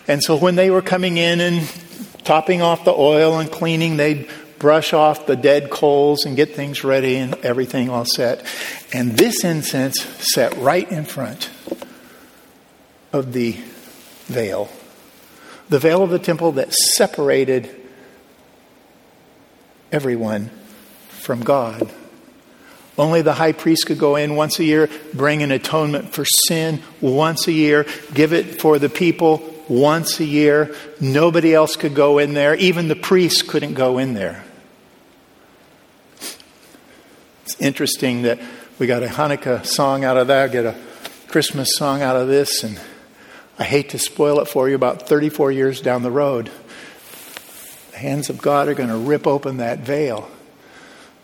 And 0.07 0.23
so 0.23 0.35
when 0.35 0.55
they 0.55 0.71
were 0.71 0.81
coming 0.81 1.17
in 1.17 1.39
and 1.39 1.69
topping 2.23 2.61
off 2.61 2.83
the 2.83 2.93
oil 2.93 3.39
and 3.39 3.51
cleaning, 3.51 3.97
they'd 3.97 4.27
brush 4.57 4.91
off 4.93 5.25
the 5.25 5.35
dead 5.35 5.69
coals 5.69 6.25
and 6.25 6.35
get 6.35 6.55
things 6.55 6.83
ready 6.83 7.15
and 7.15 7.35
everything 7.45 7.89
all 7.89 8.05
set. 8.05 8.45
And 8.93 9.17
this 9.17 9.43
incense 9.43 10.01
sat 10.33 10.57
right 10.57 10.89
in 10.91 11.05
front 11.05 11.49
of 13.13 13.33
the 13.33 13.57
veil. 14.25 14.69
The 15.69 15.79
veil 15.79 16.03
of 16.03 16.09
the 16.09 16.19
temple 16.19 16.53
that 16.53 16.73
separated 16.73 17.69
everyone 19.91 20.49
from 21.09 21.41
God. 21.41 21.91
Only 22.99 23.21
the 23.21 23.33
high 23.33 23.53
priest 23.53 23.85
could 23.87 23.97
go 23.97 24.17
in 24.17 24.35
once 24.35 24.59
a 24.59 24.65
year, 24.65 24.89
bring 25.13 25.41
an 25.41 25.51
atonement 25.51 26.13
for 26.13 26.25
sin 26.25 26.81
once 26.99 27.47
a 27.47 27.53
year, 27.53 27.85
give 28.13 28.33
it 28.33 28.59
for 28.59 28.77
the 28.77 28.89
people 28.89 29.41
once 29.69 30.19
a 30.19 30.25
year. 30.25 30.75
Nobody 30.99 31.53
else 31.55 31.77
could 31.77 31.95
go 31.95 32.17
in 32.17 32.33
there. 32.33 32.55
Even 32.55 32.89
the 32.89 32.97
priests 32.97 33.41
couldn't 33.41 33.75
go 33.75 33.99
in 33.99 34.15
there. 34.15 34.43
It's 37.45 37.55
interesting 37.61 38.23
that 38.23 38.37
we 38.79 38.85
got 38.85 39.01
a 39.01 39.07
Hanukkah 39.07 39.65
song 39.65 40.03
out 40.03 40.17
of 40.17 40.27
that, 40.27 40.51
get 40.51 40.65
a 40.65 40.75
Christmas 41.29 41.69
song 41.77 42.01
out 42.01 42.17
of 42.17 42.27
this, 42.27 42.65
and 42.65 42.77
I 43.57 43.63
hate 43.63 43.91
to 43.91 43.97
spoil 43.97 44.41
it 44.41 44.49
for 44.49 44.67
you, 44.67 44.75
about 44.75 45.07
34 45.07 45.53
years 45.53 45.79
down 45.79 46.03
the 46.03 46.11
road, 46.11 46.51
the 47.91 47.97
hands 47.97 48.29
of 48.29 48.39
God 48.41 48.67
are 48.67 48.73
going 48.73 48.89
to 48.89 48.97
rip 48.97 49.25
open 49.25 49.57
that 49.57 49.79
veil. 49.79 50.29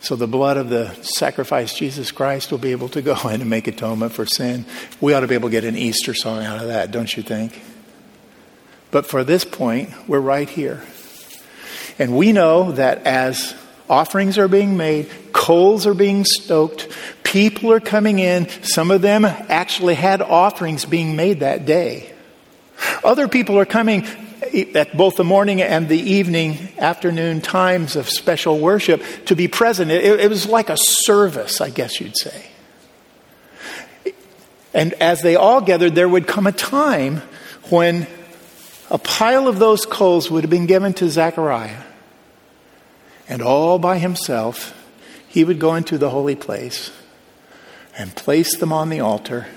So 0.06 0.16
the 0.16 0.28
blood 0.28 0.58
of 0.58 0.70
the 0.70 0.94
sacrifice 1.02 1.74
Jesus 1.74 2.12
Christ 2.12 2.52
will 2.52 2.60
be 2.60 2.74
able 2.74 2.90
to 2.90 3.02
go 3.02 3.16
in 3.28 3.42
and 3.42 3.50
make 3.50 3.68
atonement 3.68 4.14
for 4.14 4.28
sin. 4.28 4.66
We 5.02 5.16
ought 5.16 5.22
to 5.22 5.28
be 5.28 5.34
able 5.34 5.50
to 5.50 5.52
get 5.52 5.64
an 5.64 5.76
Easter 5.76 6.14
song 6.14 6.44
out 6.44 6.62
of 6.62 6.68
that, 6.68 6.92
don't 6.92 7.18
you 7.18 7.24
think? 7.24 7.60
But 8.92 9.08
for 9.08 9.24
this 9.24 9.44
point, 9.44 9.90
we're 10.08 10.20
right 10.20 10.48
here. 10.48 10.84
And 11.98 12.16
we 12.16 12.34
know 12.34 12.74
that 12.74 13.08
as 13.08 13.56
offerings 13.90 14.38
are 14.38 14.48
being 14.48 14.78
made, 14.78 15.10
coals 15.34 15.88
are 15.88 15.96
being 15.96 16.24
stoked, 16.24 16.88
people 17.24 17.74
are 17.74 17.80
coming 17.80 18.20
in. 18.20 18.48
Some 18.62 18.92
of 18.92 19.02
them 19.02 19.26
actually 19.26 19.96
had 19.96 20.22
offerings 20.22 20.86
being 20.86 21.16
made 21.16 21.40
that 21.40 21.66
day. 21.66 22.14
Other 23.04 23.28
people 23.28 23.58
are 23.58 23.66
coming 23.66 24.06
at 24.76 24.96
both 24.96 25.16
the 25.16 25.24
morning 25.24 25.62
and 25.62 25.90
the 25.90 26.00
evening, 26.00 26.70
afternoon 26.78 27.42
times 27.42 27.96
of 27.96 28.10
special 28.10 28.60
worship 28.60 29.02
to 29.26 29.36
be 29.36 29.48
present. 29.48 29.92
It, 29.92 30.20
it, 30.20 30.30
was 30.30 30.48
like 30.48 30.70
a 30.70 30.78
service, 30.78 31.62
I 31.62 31.70
guess 31.70 32.00
you'd 32.00 32.18
say. 32.18 32.46
And 34.74 34.94
as 34.94 35.22
they 35.22 35.36
all 35.36 35.62
gathered, 35.62 35.96
there 35.96 36.10
would 36.10 36.28
come 36.28 36.48
a 36.48 36.52
time 36.52 37.22
when 37.70 38.08
a 38.92 38.98
pile 38.98 39.48
of 39.48 39.60
those 39.60 39.86
coals 39.86 40.30
would 40.30 40.44
have 40.44 40.52
been 40.52 40.68
given 40.68 40.94
to 40.96 41.10
Zechariah. 41.10 41.82
And 43.28 43.42
all 43.42 43.80
by 43.80 43.98
himself, 43.98 44.74
he 45.28 45.44
would 45.44 45.60
go 45.60 45.76
into 45.76 45.98
the 45.98 46.10
holy 46.10 46.36
place 46.36 46.92
and 47.98 48.16
place 48.16 48.58
them 48.58 48.72
on 48.72 48.90
the 48.90 49.00
altar 49.00 49.48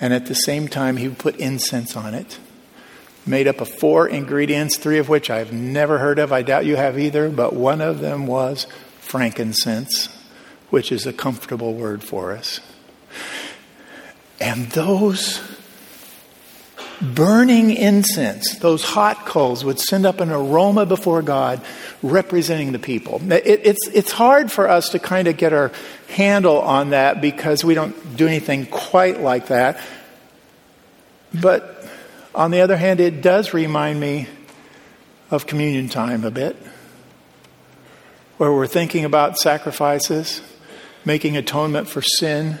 and 0.00 0.12
at 0.12 0.26
the 0.26 0.34
same 0.34 0.68
time, 0.68 0.96
he 0.96 1.08
would 1.08 1.18
put 1.18 1.36
incense 1.36 1.96
on 1.96 2.14
it. 2.14 2.38
Made 3.26 3.48
up 3.48 3.60
of 3.60 3.68
four 3.68 4.08
ingredients, 4.08 4.76
three 4.76 4.98
of 4.98 5.08
which 5.08 5.30
I've 5.30 5.52
never 5.52 5.98
heard 5.98 6.18
of. 6.20 6.32
I 6.32 6.42
doubt 6.42 6.64
you 6.64 6.76
have 6.76 6.98
either, 6.98 7.28
but 7.28 7.54
one 7.54 7.80
of 7.80 8.00
them 8.00 8.26
was 8.26 8.66
frankincense, 9.00 10.08
which 10.70 10.92
is 10.92 11.06
a 11.06 11.12
comfortable 11.12 11.74
word 11.74 12.04
for 12.04 12.32
us. 12.32 12.60
And 14.40 14.66
those 14.70 15.40
burning 17.00 17.70
incense, 17.70 18.58
those 18.58 18.84
hot 18.84 19.26
coals, 19.26 19.64
would 19.64 19.78
send 19.78 20.06
up 20.06 20.20
an 20.20 20.30
aroma 20.30 20.86
before 20.86 21.22
God 21.22 21.60
representing 22.02 22.72
the 22.72 22.78
people. 22.78 23.20
It, 23.32 23.60
it's, 23.64 23.88
it's 23.88 24.12
hard 24.12 24.52
for 24.52 24.68
us 24.68 24.90
to 24.90 24.98
kind 24.98 25.28
of 25.28 25.36
get 25.36 25.52
our 25.52 25.72
handle 26.08 26.60
on 26.60 26.90
that 26.90 27.20
because 27.20 27.64
we 27.64 27.74
don't 27.74 28.16
do 28.16 28.26
anything 28.26 28.66
quite 28.66 29.20
like 29.20 29.48
that. 29.48 29.80
But 31.34 31.75
on 32.36 32.52
the 32.52 32.60
other 32.60 32.76
hand, 32.76 33.00
it 33.00 33.22
does 33.22 33.52
remind 33.52 33.98
me 33.98 34.28
of 35.30 35.46
communion 35.46 35.88
time 35.88 36.22
a 36.24 36.30
bit, 36.30 36.56
where 38.36 38.52
we're 38.52 38.66
thinking 38.68 39.04
about 39.04 39.38
sacrifices, 39.38 40.40
making 41.04 41.36
atonement 41.36 41.88
for 41.88 42.02
sin 42.02 42.60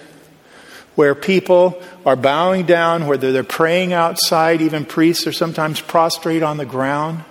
where 0.96 1.14
people 1.14 1.80
are 2.04 2.16
bowing 2.16 2.66
down, 2.66 3.06
whether 3.06 3.30
they're 3.30 3.44
praying 3.44 3.92
outside, 3.92 4.60
even 4.60 4.84
priests 4.84 5.26
are 5.26 5.32
sometimes 5.32 5.80
prostrate 5.80 6.42
on 6.42 6.56
the 6.56 6.66
ground. 6.66 7.22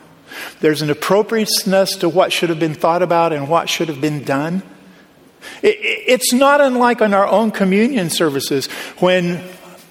There's 0.62 0.82
an 0.82 0.90
appropriateness 0.90 1.98
to 1.98 2.10
what 2.10 2.32
should 2.32 2.50
have 2.50 2.60
been 2.60 2.76
thought 2.76 3.02
about 3.02 3.34
and 3.34 3.50
what 3.50 3.68
should 3.68 3.90
have 3.90 4.00
been 4.00 4.24
done. 4.24 4.62
It's 5.62 6.32
not 6.32 6.62
unlike 6.62 7.02
in 7.02 7.14
our 7.14 7.28
own 7.28 7.52
communion 7.52 8.10
services 8.10 8.68
when 9.00 9.44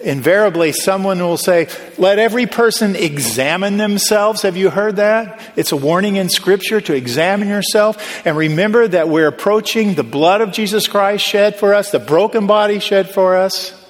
invariably 0.04 0.72
someone 0.72 1.18
will 1.18 1.36
say, 1.36 1.68
Let 1.98 2.18
every 2.18 2.46
person 2.46 2.94
examine 2.94 3.76
themselves. 3.78 4.42
Have 4.42 4.56
you 4.56 4.70
heard 4.70 4.96
that? 4.96 5.40
It's 5.56 5.72
a 5.72 5.76
warning 5.76 6.16
in 6.16 6.28
Scripture 6.28 6.80
to 6.82 6.94
examine 6.94 7.48
yourself. 7.48 8.24
And 8.26 8.36
remember 8.36 8.86
that 8.86 9.08
we're 9.08 9.26
approaching 9.26 9.94
the 9.94 10.04
blood 10.04 10.40
of 10.40 10.52
Jesus 10.52 10.86
Christ 10.86 11.26
shed 11.26 11.56
for 11.56 11.74
us, 11.74 11.90
the 11.90 11.98
broken 11.98 12.46
body 12.46 12.78
shed 12.78 13.10
for 13.10 13.36
us. 13.36 13.80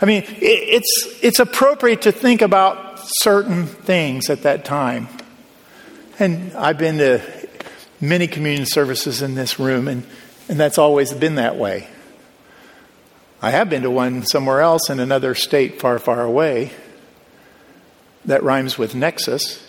I 0.00 0.06
mean, 0.06 0.24
it's, 0.26 1.18
it's 1.22 1.38
appropriate 1.38 2.02
to 2.02 2.12
think 2.12 2.42
about 2.42 3.00
certain 3.04 3.66
things 3.66 4.30
at 4.30 4.42
that 4.42 4.64
time. 4.64 5.08
And 6.18 6.52
I've 6.54 6.78
been 6.78 6.98
to 6.98 7.22
many 8.00 8.26
communion 8.26 8.66
services 8.66 9.22
in 9.22 9.34
this 9.34 9.58
room, 9.58 9.88
and, 9.88 10.06
and 10.48 10.60
that's 10.60 10.78
always 10.78 11.12
been 11.12 11.36
that 11.36 11.56
way. 11.56 11.88
I 13.44 13.50
have 13.50 13.68
been 13.68 13.82
to 13.82 13.90
one 13.90 14.24
somewhere 14.24 14.62
else 14.62 14.88
in 14.88 15.00
another 15.00 15.34
state 15.34 15.78
far, 15.78 15.98
far 15.98 16.22
away 16.22 16.72
that 18.24 18.42
rhymes 18.42 18.78
with 18.78 18.94
nexus. 18.94 19.62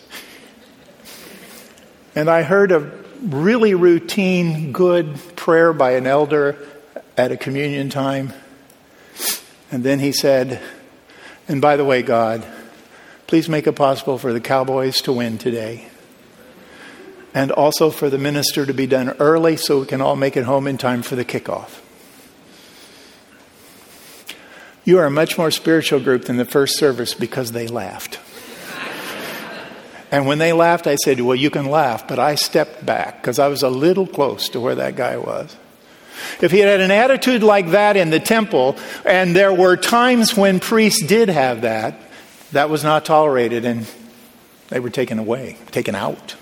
And 2.14 2.30
I 2.30 2.40
heard 2.40 2.72
a 2.72 2.90
really 3.20 3.74
routine, 3.74 4.72
good 4.72 5.20
prayer 5.36 5.74
by 5.74 5.90
an 5.90 6.06
elder 6.06 6.56
at 7.18 7.32
a 7.32 7.36
communion 7.36 7.90
time. 7.90 8.32
And 9.70 9.84
then 9.84 9.98
he 9.98 10.10
said, 10.10 10.62
And 11.46 11.60
by 11.60 11.76
the 11.76 11.84
way, 11.84 12.00
God, 12.00 12.46
please 13.26 13.46
make 13.46 13.66
it 13.66 13.72
possible 13.72 14.16
for 14.16 14.32
the 14.32 14.40
Cowboys 14.40 15.02
to 15.02 15.12
win 15.12 15.36
today. 15.36 15.86
And 17.34 17.52
also 17.52 17.90
for 17.90 18.08
the 18.08 18.16
minister 18.16 18.64
to 18.64 18.72
be 18.72 18.86
done 18.86 19.10
early 19.18 19.58
so 19.58 19.80
we 19.80 19.86
can 19.86 20.00
all 20.00 20.16
make 20.16 20.38
it 20.38 20.44
home 20.44 20.66
in 20.66 20.78
time 20.78 21.02
for 21.02 21.14
the 21.14 21.26
kickoff. 21.26 21.82
You 24.86 25.00
are 25.00 25.06
a 25.06 25.10
much 25.10 25.36
more 25.36 25.50
spiritual 25.50 25.98
group 25.98 26.26
than 26.26 26.36
the 26.36 26.44
first 26.44 26.78
service 26.78 27.12
because 27.12 27.50
they 27.50 27.66
laughed. 27.66 28.20
and 30.12 30.28
when 30.28 30.38
they 30.38 30.52
laughed, 30.52 30.86
I 30.86 30.94
said, 30.94 31.20
Well, 31.20 31.34
you 31.34 31.50
can 31.50 31.66
laugh, 31.66 32.06
but 32.06 32.20
I 32.20 32.36
stepped 32.36 32.86
back 32.86 33.20
because 33.20 33.40
I 33.40 33.48
was 33.48 33.64
a 33.64 33.68
little 33.68 34.06
close 34.06 34.48
to 34.50 34.60
where 34.60 34.76
that 34.76 34.94
guy 34.94 35.16
was. 35.16 35.56
If 36.40 36.52
he 36.52 36.60
had 36.60 36.80
an 36.80 36.92
attitude 36.92 37.42
like 37.42 37.70
that 37.70 37.96
in 37.96 38.10
the 38.10 38.20
temple, 38.20 38.76
and 39.04 39.34
there 39.34 39.52
were 39.52 39.76
times 39.76 40.36
when 40.36 40.60
priests 40.60 41.04
did 41.04 41.30
have 41.30 41.62
that, 41.62 42.00
that 42.52 42.70
was 42.70 42.84
not 42.84 43.04
tolerated 43.04 43.64
and 43.64 43.90
they 44.68 44.78
were 44.78 44.90
taken 44.90 45.18
away, 45.18 45.56
taken 45.72 45.96
out. 45.96 46.36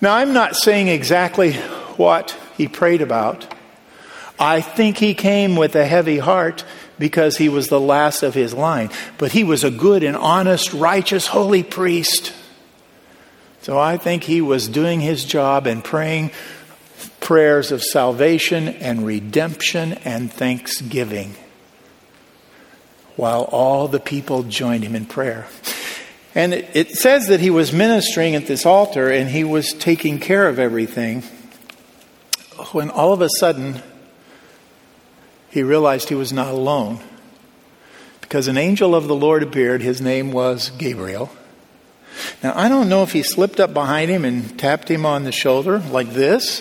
Now, 0.00 0.16
I'm 0.16 0.32
not 0.32 0.56
saying 0.56 0.88
exactly 0.88 1.52
what 1.96 2.36
he 2.56 2.66
prayed 2.66 3.02
about. 3.02 3.53
I 4.38 4.60
think 4.60 4.98
he 4.98 5.14
came 5.14 5.56
with 5.56 5.76
a 5.76 5.86
heavy 5.86 6.18
heart 6.18 6.64
because 6.98 7.36
he 7.36 7.48
was 7.48 7.68
the 7.68 7.80
last 7.80 8.22
of 8.22 8.34
his 8.34 8.54
line. 8.54 8.90
But 9.18 9.32
he 9.32 9.44
was 9.44 9.64
a 9.64 9.70
good 9.70 10.02
and 10.02 10.16
honest, 10.16 10.72
righteous, 10.72 11.26
holy 11.26 11.62
priest. 11.62 12.32
So 13.62 13.78
I 13.78 13.96
think 13.96 14.24
he 14.24 14.40
was 14.40 14.68
doing 14.68 15.00
his 15.00 15.24
job 15.24 15.66
and 15.66 15.82
praying 15.82 16.32
prayers 17.20 17.72
of 17.72 17.82
salvation 17.82 18.68
and 18.68 19.06
redemption 19.06 19.94
and 20.04 20.32
thanksgiving 20.32 21.34
while 23.16 23.42
all 23.42 23.88
the 23.88 24.00
people 24.00 24.42
joined 24.42 24.84
him 24.84 24.94
in 24.94 25.06
prayer. 25.06 25.46
And 26.34 26.52
it, 26.52 26.90
says 26.90 27.28
that 27.28 27.40
he 27.40 27.48
was 27.48 27.72
ministering 27.72 28.34
at 28.34 28.46
this 28.46 28.66
altar 28.66 29.08
and 29.08 29.30
he 29.30 29.44
was 29.44 29.72
taking 29.72 30.18
care 30.18 30.48
of 30.48 30.58
everything 30.58 31.22
when 32.72 32.90
all 32.90 33.12
of 33.12 33.22
a 33.22 33.28
sudden 33.38 33.80
he 35.54 35.62
realized 35.62 36.08
he 36.08 36.16
was 36.16 36.32
not 36.32 36.48
alone 36.48 36.98
because 38.20 38.48
an 38.48 38.58
angel 38.58 38.92
of 38.92 39.06
the 39.06 39.14
Lord 39.14 39.44
appeared. 39.44 39.82
His 39.82 40.00
name 40.00 40.32
was 40.32 40.70
Gabriel. 40.70 41.30
Now, 42.42 42.54
I 42.56 42.68
don't 42.68 42.88
know 42.88 43.04
if 43.04 43.12
he 43.12 43.22
slipped 43.22 43.60
up 43.60 43.72
behind 43.72 44.10
him 44.10 44.24
and 44.24 44.58
tapped 44.58 44.90
him 44.90 45.06
on 45.06 45.22
the 45.22 45.30
shoulder 45.30 45.78
like 45.78 46.10
this, 46.10 46.60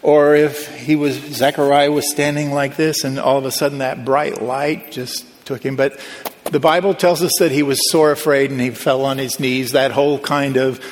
or 0.00 0.34
if 0.34 0.74
he 0.74 0.96
was, 0.96 1.16
Zechariah 1.16 1.92
was 1.92 2.10
standing 2.10 2.50
like 2.50 2.76
this, 2.76 3.04
and 3.04 3.18
all 3.18 3.36
of 3.36 3.44
a 3.44 3.50
sudden 3.50 3.78
that 3.78 4.06
bright 4.06 4.40
light 4.40 4.90
just 4.90 5.26
took 5.44 5.62
him. 5.62 5.76
But 5.76 6.00
the 6.44 6.60
Bible 6.60 6.94
tells 6.94 7.22
us 7.22 7.32
that 7.40 7.52
he 7.52 7.62
was 7.62 7.78
sore 7.90 8.10
afraid 8.10 8.50
and 8.50 8.58
he 8.58 8.70
fell 8.70 9.04
on 9.04 9.18
his 9.18 9.38
knees. 9.38 9.72
That 9.72 9.90
whole 9.90 10.18
kind 10.18 10.56
of, 10.56 10.82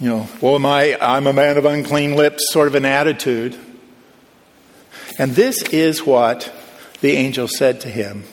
you 0.00 0.08
know, 0.08 0.28
well, 0.40 0.54
am 0.54 0.64
I, 0.64 0.96
I'm 0.98 1.26
a 1.26 1.34
man 1.34 1.58
of 1.58 1.66
unclean 1.66 2.16
lips 2.16 2.50
sort 2.50 2.68
of 2.68 2.74
an 2.74 2.86
attitude. 2.86 3.54
And 5.18 5.32
this 5.32 5.62
is 5.64 6.06
what 6.06 6.50
the 7.00 7.12
angel 7.12 7.48
said 7.48 7.80
to 7.82 7.88
him, 7.88 8.24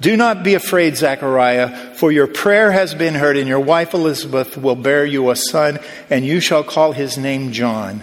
Do 0.00 0.16
not 0.16 0.42
be 0.42 0.54
afraid, 0.54 0.96
Zechariah, 0.96 1.94
for 1.94 2.12
your 2.12 2.26
prayer 2.26 2.72
has 2.72 2.94
been 2.94 3.14
heard, 3.14 3.36
and 3.36 3.48
your 3.48 3.60
wife 3.60 3.94
Elizabeth 3.94 4.56
will 4.56 4.76
bear 4.76 5.04
you 5.04 5.30
a 5.30 5.36
son, 5.36 5.78
and 6.10 6.26
you 6.26 6.40
shall 6.40 6.64
call 6.64 6.92
his 6.92 7.16
name 7.16 7.52
John. 7.52 8.02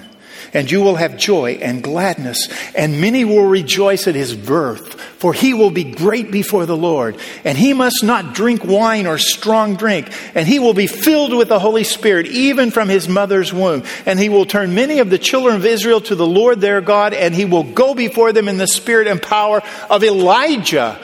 And 0.54 0.70
you 0.70 0.82
will 0.82 0.96
have 0.96 1.18
joy 1.18 1.60
and 1.62 1.84
gladness, 1.84 2.50
and 2.76 3.02
many 3.02 3.26
will 3.26 3.46
rejoice 3.46 4.08
at 4.08 4.16
his 4.16 4.36
birth, 4.36 5.00
for 5.20 5.34
he 5.34 5.54
will 5.54 5.72
be 5.72 5.84
great 5.84 6.32
before 6.32 6.66
the 6.66 6.78
Lord. 6.78 7.18
And 7.44 7.58
he 7.58 7.74
must 7.74 8.04
not 8.04 8.34
drink 8.34 8.64
wine 8.64 9.08
or 9.08 9.18
strong 9.18 9.76
drink, 9.76 10.12
and 10.34 10.48
he 10.48 10.60
will 10.60 10.74
be 10.74 10.88
filled 10.88 11.34
with 11.36 11.50
the 11.50 11.60
Holy 11.60 11.84
Spirit, 11.84 12.28
even 12.28 12.72
from 12.72 12.90
his 12.90 13.08
mother's 13.08 13.54
womb. 13.54 13.84
And 14.06 14.20
he 14.20 14.30
will 14.30 14.46
turn 14.46 14.74
many 14.74 15.00
of 15.00 15.10
the 15.10 15.20
children 15.20 15.56
of 15.56 15.66
Israel 15.66 16.02
to 16.02 16.16
the 16.16 16.28
Lord 16.28 16.62
their 16.62 16.82
God, 16.82 17.14
and 17.14 17.34
he 17.36 17.46
will 17.46 17.64
go 17.64 17.94
before 17.94 18.34
them 18.34 18.48
in 18.48 18.58
the 18.58 18.68
spirit 18.68 19.08
and 19.08 19.22
power 19.22 19.62
of 19.90 20.04
Elijah 20.04 21.00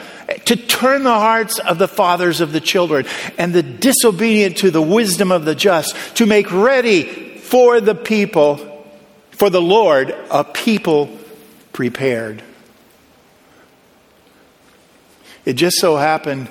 to 0.46 0.56
turn 0.56 1.04
the 1.04 1.10
hearts 1.10 1.58
of 1.58 1.78
the 1.78 1.88
fathers 1.88 2.40
of 2.40 2.52
the 2.52 2.60
children 2.60 3.06
and 3.38 3.52
the 3.52 3.62
disobedient 3.62 4.58
to 4.58 4.70
the 4.70 4.82
wisdom 4.82 5.30
of 5.30 5.44
the 5.44 5.54
just, 5.54 5.94
to 6.16 6.26
make 6.26 6.50
ready 6.52 7.04
for 7.38 7.80
the 7.80 7.94
people 7.94 8.75
for 9.36 9.50
the 9.50 9.60
Lord 9.60 10.16
a 10.30 10.44
people 10.44 11.10
prepared. 11.74 12.42
It 15.44 15.54
just 15.54 15.76
so 15.76 15.96
happened, 15.96 16.48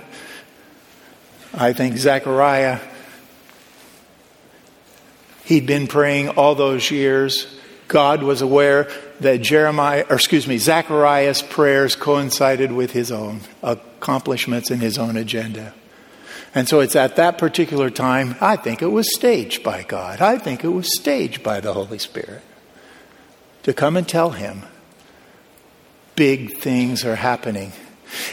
I 1.52 1.74
think 1.74 1.98
Zechariah, 1.98 2.80
he'd 5.46 5.66
been 5.66 5.88
praying 5.88 6.30
all 6.30 6.54
those 6.54 6.92
years. 6.92 7.48
God 7.88 8.22
was 8.22 8.44
aware 8.44 8.88
that 9.20 9.42
Jeremiah, 9.42 10.06
or 10.08 10.16
excuse 10.16 10.48
me, 10.48 10.60
Zechariah's 10.60 11.42
prayers 11.42 11.96
coincided 11.96 12.72
with 12.72 12.92
his 12.92 13.12
own 13.12 13.42
accomplishments 13.64 14.70
and 14.70 14.80
his 14.80 15.00
own 15.00 15.18
agenda. 15.18 15.74
And 16.54 16.70
so 16.70 16.82
it's 16.82 16.96
at 16.96 17.16
that 17.16 17.40
particular 17.40 17.90
time, 17.90 18.36
I 18.40 18.58
think 18.58 18.84
it 18.84 18.88
was 18.88 19.14
staged 19.16 19.64
by 19.64 19.82
God. 19.82 20.22
I 20.22 20.38
think 20.38 20.64
it 20.64 20.70
was 20.70 20.96
staged 20.96 21.42
by 21.42 21.60
the 21.60 21.74
Holy 21.74 21.98
Spirit 21.98 22.44
to 23.66 23.74
come 23.74 23.98
and 23.98 24.08
tell 24.08 24.30
him 24.30 24.62
big 26.16 26.60
things 26.60 27.04
are 27.04 27.16
happening. 27.16 27.72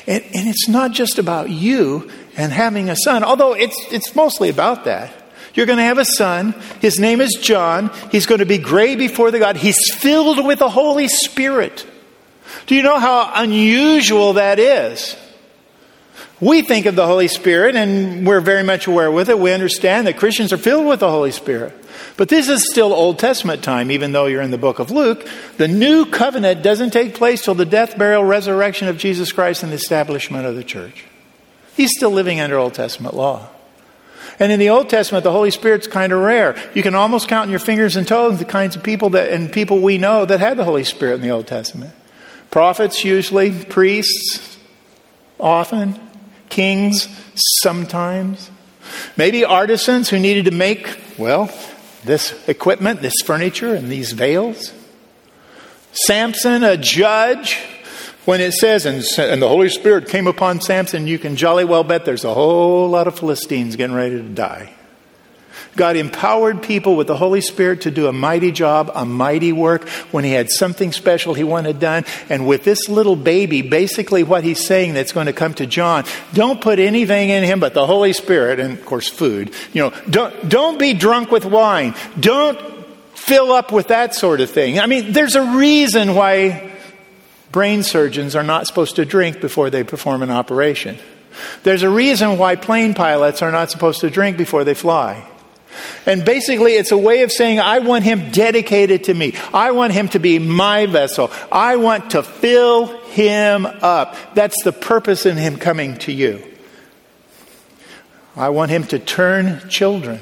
And, 0.07 0.23
and, 0.23 0.47
it's 0.47 0.69
not 0.69 0.93
just 0.93 1.19
about 1.19 1.49
you 1.49 2.11
and 2.37 2.53
having 2.53 2.91
a 2.91 2.97
son, 2.97 3.25
although 3.25 3.55
it's, 3.55 3.77
it's 3.91 4.15
mostly 4.15 4.51
about 4.51 4.85
that. 4.85 5.11
You're 5.55 5.65
going 5.65 5.79
to 5.79 5.85
have 5.85 5.97
a 5.97 6.05
son. 6.05 6.53
His 6.81 7.01
name 7.01 7.23
is 7.23 7.33
John. 7.41 7.91
He's 8.11 8.27
going 8.27 8.41
to 8.41 8.47
be 8.47 8.59
gray 8.59 8.95
before 8.95 9.31
the 9.31 9.39
God. 9.39 9.57
He's 9.57 9.93
filled 9.95 10.45
with 10.45 10.59
the 10.59 10.69
Holy 10.69 11.09
Spirit. 11.09 11.87
Do 12.67 12.75
you 12.75 12.83
know 12.83 12.99
how 12.99 13.33
unusual 13.35 14.35
that 14.35 14.59
is? 14.59 15.17
We 16.41 16.61
think 16.61 16.85
of 16.85 16.95
the 16.95 17.07
Holy 17.07 17.29
Spirit, 17.29 17.75
and 17.75 18.27
we're 18.27 18.41
very 18.41 18.65
much 18.65 18.87
aware 18.87 19.11
with 19.11 19.31
it. 19.31 19.39
We 19.39 19.53
understand 19.53 20.07
that 20.09 20.19
Christians 20.19 20.53
are 20.53 20.59
filled 20.59 20.87
with 20.87 21.01
the 21.01 21.11
Holy 21.11 21.31
Spirit. 21.31 21.73
But 22.17 22.29
this 22.29 22.49
is 22.49 22.71
still 22.71 22.93
Old 22.93 23.19
Testament 23.19 23.65
time, 23.65 23.91
even 23.91 24.13
though 24.13 24.27
you're 24.27 24.43
in 24.43 24.51
the 24.51 24.59
book 24.59 24.79
of 24.79 24.91
Luke. 24.91 25.27
The 25.57 25.69
new 25.69 26.07
covenant 26.07 26.63
doesn't 26.63 26.91
take 26.91 27.15
place 27.15 27.43
till 27.43 27.55
the 27.55 27.65
death, 27.65 27.97
burial, 27.97 28.25
resurrection 28.25 28.89
of 28.89 28.99
Jesus 28.99 29.33
Christ 29.33 29.63
and 29.63 29.73
the 29.73 29.77
establishment 29.77 30.47
of 30.47 30.55
the 30.55 30.65
church. 30.65 31.05
He's 31.75 31.91
still 31.97 32.11
living 32.11 32.41
under 32.41 32.59
Old 32.59 32.75
Testament 32.75 33.15
law. 33.15 33.49
And 34.39 34.53
in 34.53 34.59
the 34.59 34.71
Old 34.71 34.89
Testament, 34.89 35.25
the 35.25 35.33
Holy 35.33 35.51
Spirit's 35.51 35.87
kind 35.87 36.13
of 36.13 36.21
rare. 36.21 36.57
You 36.75 36.83
can 36.83 36.95
almost 36.95 37.29
count 37.29 37.45
on 37.45 37.51
your 37.51 37.59
fingers 37.59 37.97
and 37.97 38.07
toes 38.07 38.39
the 38.39 38.45
kinds 38.45 38.77
of 38.77 38.83
people 38.83 39.11
that, 39.11 39.31
and 39.31 39.53
people 39.53 39.81
we 39.81 39.99
know 39.99 40.25
that 40.25 40.41
had 40.41 40.57
the 40.57 40.65
Holy 40.65 40.85
Spirit 40.85 41.17
in 41.17 41.21
the 41.23 41.31
Old 41.31 41.47
Testament. 41.47 41.95
Prophets, 42.51 43.05
usually, 43.05 43.53
priests, 43.65 44.59
often, 45.41 45.99
kings, 46.49 47.09
sometimes. 47.63 48.51
Maybe 49.17 49.45
artisans 49.45 50.11
who 50.11 50.19
needed 50.19 50.45
to 50.47 50.51
make, 50.51 50.99
well, 51.17 51.51
this 52.05 52.49
equipment, 52.49 53.01
this 53.01 53.15
furniture, 53.25 53.75
and 53.75 53.91
these 53.91 54.13
veils. 54.13 54.73
Samson, 55.93 56.65
a 56.65 56.77
judge, 56.77 57.59
when 58.25 58.41
it 58.41 58.53
says, 58.53 58.87
and, 58.87 59.05
and, 59.19 59.43
the 59.43 59.49
Holy 59.49 59.69
Spirit 59.69 60.09
came 60.09 60.27
upon 60.27 60.61
Samson, 60.61 61.07
you 61.07 61.19
can 61.19 61.37
jolly 61.37 61.65
well 61.65 61.85
bet 61.85 62.05
there's 62.05 62.25
a 62.25 62.33
whole 62.33 62.89
lot 62.89 63.07
of 63.07 63.19
Philistines 63.19 63.77
getting 63.77 63.95
ready 63.95 64.17
to 64.17 64.29
die. 64.29 64.73
God 65.77 65.97
empowered 65.97 66.63
people 66.63 66.97
with 66.97 67.07
the 67.07 67.17
Holy 67.17 67.41
Spirit 67.41 67.83
to 67.83 67.91
do 67.91 68.07
a 68.07 68.13
mighty 68.13 68.53
job, 68.53 68.91
a 68.95 69.05
mighty 69.05 69.53
work 69.53 69.89
when 70.11 70.25
He 70.25 70.33
had 70.33 70.51
something 70.51 70.93
special 70.93 71.35
He 71.35 71.45
wanted 71.45 71.81
done. 71.81 72.05
And 72.29 72.47
with 72.47 72.65
this 72.65 72.89
little 72.89 73.17
baby, 73.17 73.63
basically 73.63 74.23
what 74.23 74.45
He's 74.45 74.65
saying 74.65 74.95
that's 74.95 75.13
going 75.13 75.27
to 75.27 75.33
come 75.33 75.55
to 75.55 75.67
John, 75.67 76.05
don't 76.35 76.61
put 76.61 76.79
anything 76.79 77.31
in 77.31 77.43
Him 77.43 77.61
but 77.61 77.75
the 77.75 77.87
Holy 77.87 78.13
Spirit 78.13 78.61
and, 78.61 78.79
of 78.79 78.85
course, 78.85 79.09
food. 79.09 79.53
You 79.73 79.83
know, 79.83 79.95
don't, 80.09 80.49
don't 80.49 80.79
be 80.79 80.95
drunk 80.95 81.31
with 81.31 81.45
wine. 81.45 81.95
Don't 82.21 82.61
fill 83.15 83.53
up 83.53 83.73
with 83.73 83.89
that 83.89 84.15
sort 84.15 84.41
of 84.41 84.51
thing. 84.51 84.79
I 84.79 84.87
mean, 84.87 85.13
there's 85.13 85.37
a 85.37 85.57
reason 85.57 86.15
why 86.15 86.73
brain 87.51 87.83
surgeons 87.83 88.35
are 88.35 88.43
not 88.43 88.67
supposed 88.67 88.97
to 88.97 89.05
drink 89.05 89.41
before 89.41 89.71
they 89.71 89.85
perform 89.85 90.23
an 90.23 90.31
operation. 90.31 90.99
There's 91.63 91.83
a 91.83 91.89
reason 91.89 92.37
why 92.37 92.57
plane 92.57 92.95
pilots 92.95 93.41
are 93.41 93.53
not 93.53 93.71
supposed 93.71 94.01
to 94.01 94.11
drink 94.11 94.37
before 94.37 94.65
they 94.65 94.75
fly. 94.75 95.29
And 96.07 96.25
basically, 96.25 96.73
it's 96.75 96.93
a 96.93 96.99
way 96.99 97.23
of 97.23 97.33
saying, 97.33 97.61
I 97.61 97.79
want 97.81 98.05
him 98.05 98.31
dedicated 98.31 99.05
to 99.05 99.15
me. 99.15 99.35
I 99.53 99.73
want 99.73 99.93
him 99.93 100.09
to 100.11 100.19
be 100.19 100.39
my 100.39 100.87
vessel. 100.87 101.31
I 101.51 101.77
want 101.77 102.11
to 102.11 102.23
fill 102.23 102.87
him 103.03 103.67
up. 103.67 104.17
That's 104.35 104.63
the 104.65 104.73
purpose 104.73 105.27
in 105.27 105.37
him 105.37 105.57
coming 105.57 105.97
to 105.99 106.13
you. 106.13 106.43
I 108.35 108.49
want 108.49 108.71
him 108.71 108.85
to 108.85 108.99
turn 108.99 109.69
children 109.69 110.21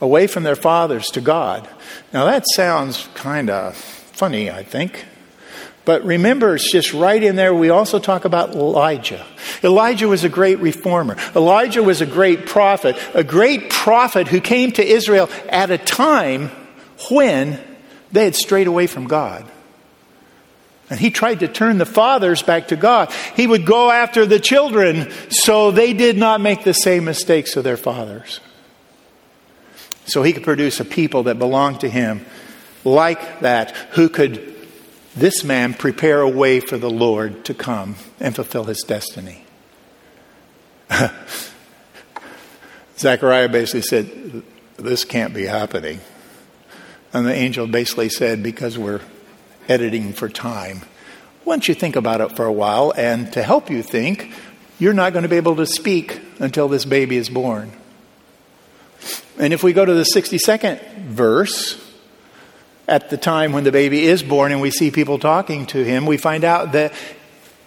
away 0.00 0.26
from 0.26 0.44
their 0.44 0.56
fathers 0.56 1.08
to 1.08 1.20
God. 1.20 1.68
Now, 2.12 2.24
that 2.26 2.44
sounds 2.54 3.08
kind 3.14 3.50
of 3.50 3.76
funny, 3.76 4.50
I 4.50 4.62
think. 4.62 5.04
But 5.90 6.04
remember, 6.04 6.54
it's 6.54 6.70
just 6.70 6.94
right 6.94 7.20
in 7.20 7.34
there. 7.34 7.52
We 7.52 7.70
also 7.70 7.98
talk 7.98 8.24
about 8.24 8.50
Elijah. 8.50 9.26
Elijah 9.64 10.06
was 10.06 10.22
a 10.22 10.28
great 10.28 10.60
reformer. 10.60 11.16
Elijah 11.34 11.82
was 11.82 12.00
a 12.00 12.06
great 12.06 12.46
prophet, 12.46 12.96
a 13.12 13.24
great 13.24 13.70
prophet 13.70 14.28
who 14.28 14.40
came 14.40 14.70
to 14.70 14.86
Israel 14.86 15.28
at 15.48 15.72
a 15.72 15.78
time 15.78 16.52
when 17.10 17.58
they 18.12 18.22
had 18.22 18.36
strayed 18.36 18.68
away 18.68 18.86
from 18.86 19.08
God. 19.08 19.44
And 20.90 21.00
he 21.00 21.10
tried 21.10 21.40
to 21.40 21.48
turn 21.48 21.78
the 21.78 21.86
fathers 21.86 22.40
back 22.40 22.68
to 22.68 22.76
God. 22.76 23.12
He 23.34 23.48
would 23.48 23.66
go 23.66 23.90
after 23.90 24.24
the 24.24 24.38
children 24.38 25.10
so 25.28 25.72
they 25.72 25.92
did 25.92 26.16
not 26.16 26.40
make 26.40 26.62
the 26.62 26.72
same 26.72 27.04
mistakes 27.04 27.56
of 27.56 27.64
their 27.64 27.76
fathers. 27.76 28.38
So 30.06 30.22
he 30.22 30.34
could 30.34 30.44
produce 30.44 30.78
a 30.78 30.84
people 30.84 31.24
that 31.24 31.40
belonged 31.40 31.80
to 31.80 31.88
him 31.88 32.24
like 32.84 33.40
that, 33.40 33.72
who 33.94 34.08
could 34.08 34.59
this 35.16 35.42
man 35.44 35.74
prepare 35.74 36.20
a 36.20 36.28
way 36.28 36.60
for 36.60 36.78
the 36.78 36.90
Lord 36.90 37.44
to 37.46 37.54
come 37.54 37.96
and 38.18 38.34
fulfill 38.34 38.64
his 38.64 38.82
destiny. 38.82 39.44
Zechariah 42.98 43.48
basically 43.48 43.82
said, 43.82 44.42
This 44.76 45.04
can't 45.04 45.34
be 45.34 45.46
happening. 45.46 46.00
And 47.12 47.26
the 47.26 47.34
angel 47.34 47.66
basically 47.66 48.08
said, 48.08 48.42
Because 48.42 48.78
we're 48.78 49.00
editing 49.68 50.12
for 50.12 50.28
time, 50.28 50.82
don't 51.44 51.66
you 51.66 51.74
think 51.74 51.96
about 51.96 52.20
it 52.20 52.36
for 52.36 52.44
a 52.44 52.52
while? 52.52 52.92
And 52.96 53.32
to 53.32 53.42
help 53.42 53.70
you 53.70 53.82
think, 53.82 54.32
you're 54.78 54.94
not 54.94 55.12
going 55.12 55.24
to 55.24 55.28
be 55.28 55.36
able 55.36 55.56
to 55.56 55.66
speak 55.66 56.20
until 56.38 56.68
this 56.68 56.84
baby 56.84 57.16
is 57.16 57.28
born. 57.28 57.72
And 59.36 59.52
if 59.52 59.64
we 59.64 59.72
go 59.72 59.84
to 59.84 59.92
the 59.92 60.06
62nd 60.14 60.80
verse, 61.06 61.89
at 62.90 63.08
the 63.08 63.16
time 63.16 63.52
when 63.52 63.62
the 63.64 63.72
baby 63.72 64.04
is 64.04 64.22
born 64.22 64.50
and 64.50 64.60
we 64.60 64.70
see 64.70 64.90
people 64.90 65.18
talking 65.18 65.64
to 65.66 65.82
him, 65.84 66.06
we 66.06 66.16
find 66.16 66.44
out 66.44 66.72
that 66.72 66.92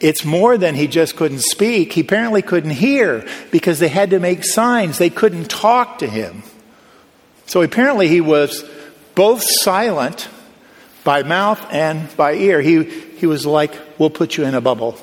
it's 0.01 0.25
more 0.25 0.57
than 0.57 0.75
he 0.75 0.87
just 0.87 1.15
couldn't 1.15 1.39
speak. 1.39 1.93
He 1.93 2.01
apparently 2.01 2.41
couldn't 2.41 2.71
hear 2.71 3.25
because 3.49 3.79
they 3.79 3.87
had 3.87 4.09
to 4.09 4.19
make 4.19 4.43
signs. 4.43 4.97
They 4.97 5.09
couldn't 5.09 5.49
talk 5.49 5.99
to 5.99 6.07
him. 6.07 6.43
So 7.45 7.61
apparently 7.61 8.09
he 8.09 8.19
was 8.19 8.69
both 9.15 9.43
silent 9.43 10.27
by 11.05 11.23
mouth 11.23 11.65
and 11.71 12.13
by 12.17 12.33
ear. 12.33 12.61
He, 12.61 12.83
he 12.83 13.25
was 13.25 13.45
like, 13.45 13.73
We'll 13.97 14.09
put 14.09 14.35
you 14.35 14.43
in 14.43 14.55
a 14.55 14.61
bubble. 14.61 14.97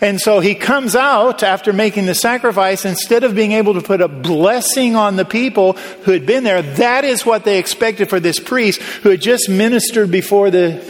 And 0.00 0.20
so 0.20 0.38
he 0.38 0.54
comes 0.54 0.94
out 0.94 1.42
after 1.42 1.72
making 1.72 2.06
the 2.06 2.14
sacrifice. 2.14 2.84
Instead 2.84 3.24
of 3.24 3.34
being 3.34 3.52
able 3.52 3.74
to 3.74 3.80
put 3.80 4.00
a 4.00 4.08
blessing 4.08 4.94
on 4.94 5.16
the 5.16 5.24
people 5.24 5.72
who 6.04 6.12
had 6.12 6.24
been 6.24 6.44
there, 6.44 6.62
that 6.62 7.04
is 7.04 7.26
what 7.26 7.44
they 7.44 7.58
expected 7.58 8.08
for 8.08 8.20
this 8.20 8.38
priest 8.38 8.80
who 8.80 9.10
had 9.10 9.20
just 9.20 9.48
ministered 9.48 10.10
before 10.10 10.50
the 10.50 10.80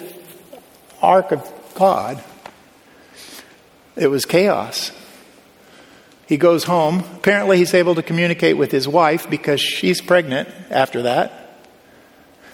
ark 1.00 1.32
of 1.32 1.50
God. 1.74 2.22
It 3.96 4.08
was 4.08 4.26
chaos. 4.26 4.92
He 6.26 6.36
goes 6.36 6.64
home. 6.64 7.00
Apparently, 7.16 7.56
he's 7.56 7.72
able 7.72 7.94
to 7.94 8.02
communicate 8.02 8.58
with 8.58 8.70
his 8.70 8.86
wife 8.86 9.30
because 9.30 9.60
she's 9.60 10.02
pregnant 10.02 10.50
after 10.70 11.02
that. 11.02 11.37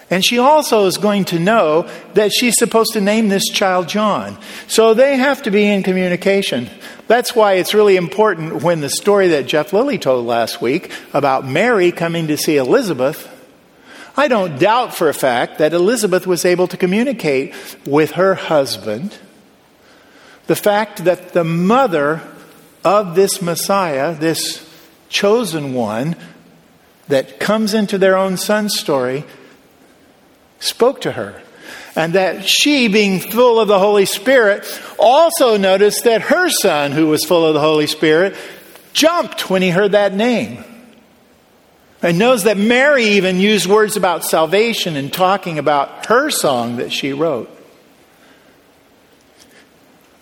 And 0.09 0.23
she 0.23 0.37
also 0.37 0.85
is 0.85 0.97
going 0.97 1.25
to 1.25 1.39
know 1.39 1.89
that 2.13 2.31
she's 2.31 2.57
supposed 2.57 2.93
to 2.93 3.01
name 3.01 3.29
this 3.29 3.49
child 3.49 3.87
John. 3.87 4.37
So 4.67 4.93
they 4.93 5.17
have 5.17 5.41
to 5.43 5.51
be 5.51 5.65
in 5.65 5.81
communication. 5.81 6.69
That's 7.07 7.35
why 7.35 7.53
it's 7.53 7.73
really 7.73 7.95
important 7.95 8.61
when 8.61 8.81
the 8.81 8.89
story 8.89 9.29
that 9.29 9.47
Jeff 9.47 9.73
Lilly 9.73 9.97
told 9.97 10.25
last 10.25 10.61
week 10.61 10.91
about 11.13 11.47
Mary 11.47 11.91
coming 11.91 12.27
to 12.27 12.37
see 12.37 12.57
Elizabeth. 12.57 13.31
I 14.17 14.27
don't 14.27 14.59
doubt 14.59 14.95
for 14.95 15.09
a 15.09 15.13
fact 15.13 15.57
that 15.57 15.73
Elizabeth 15.73 16.25
was 16.25 16.45
able 16.45 16.67
to 16.67 16.77
communicate 16.77 17.53
with 17.85 18.11
her 18.11 18.35
husband. 18.35 19.17
The 20.47 20.55
fact 20.55 21.03
that 21.05 21.33
the 21.33 21.43
mother 21.43 22.21
of 22.83 23.15
this 23.15 23.41
Messiah, 23.41 24.13
this 24.13 24.63
chosen 25.09 25.73
one 25.73 26.15
that 27.07 27.39
comes 27.39 27.73
into 27.73 27.97
their 27.97 28.15
own 28.15 28.37
son's 28.37 28.79
story, 28.79 29.25
spoke 30.59 31.01
to 31.01 31.11
her. 31.11 31.41
And 31.95 32.13
that 32.13 32.47
she, 32.47 32.89
being 32.89 33.21
full 33.21 33.59
of 33.59 33.69
the 33.69 33.79
Holy 33.79 34.05
Spirit, 34.05 34.65
also 34.99 35.55
noticed 35.55 36.03
that 36.03 36.23
her 36.23 36.49
son, 36.49 36.91
who 36.91 37.07
was 37.07 37.23
full 37.23 37.45
of 37.45 37.53
the 37.53 37.61
Holy 37.61 37.87
Spirit, 37.87 38.35
jumped 38.91 39.49
when 39.49 39.61
he 39.61 39.69
heard 39.69 39.93
that 39.93 40.13
name. 40.13 40.63
And 42.01 42.19
knows 42.19 42.43
that 42.43 42.57
Mary 42.57 43.05
even 43.05 43.39
used 43.39 43.65
words 43.65 43.95
about 43.95 44.25
salvation 44.25 44.95
in 44.95 45.09
talking 45.09 45.57
about 45.57 46.07
her 46.07 46.29
song 46.29 46.77
that 46.77 46.91
she 46.91 47.13
wrote. 47.13 47.49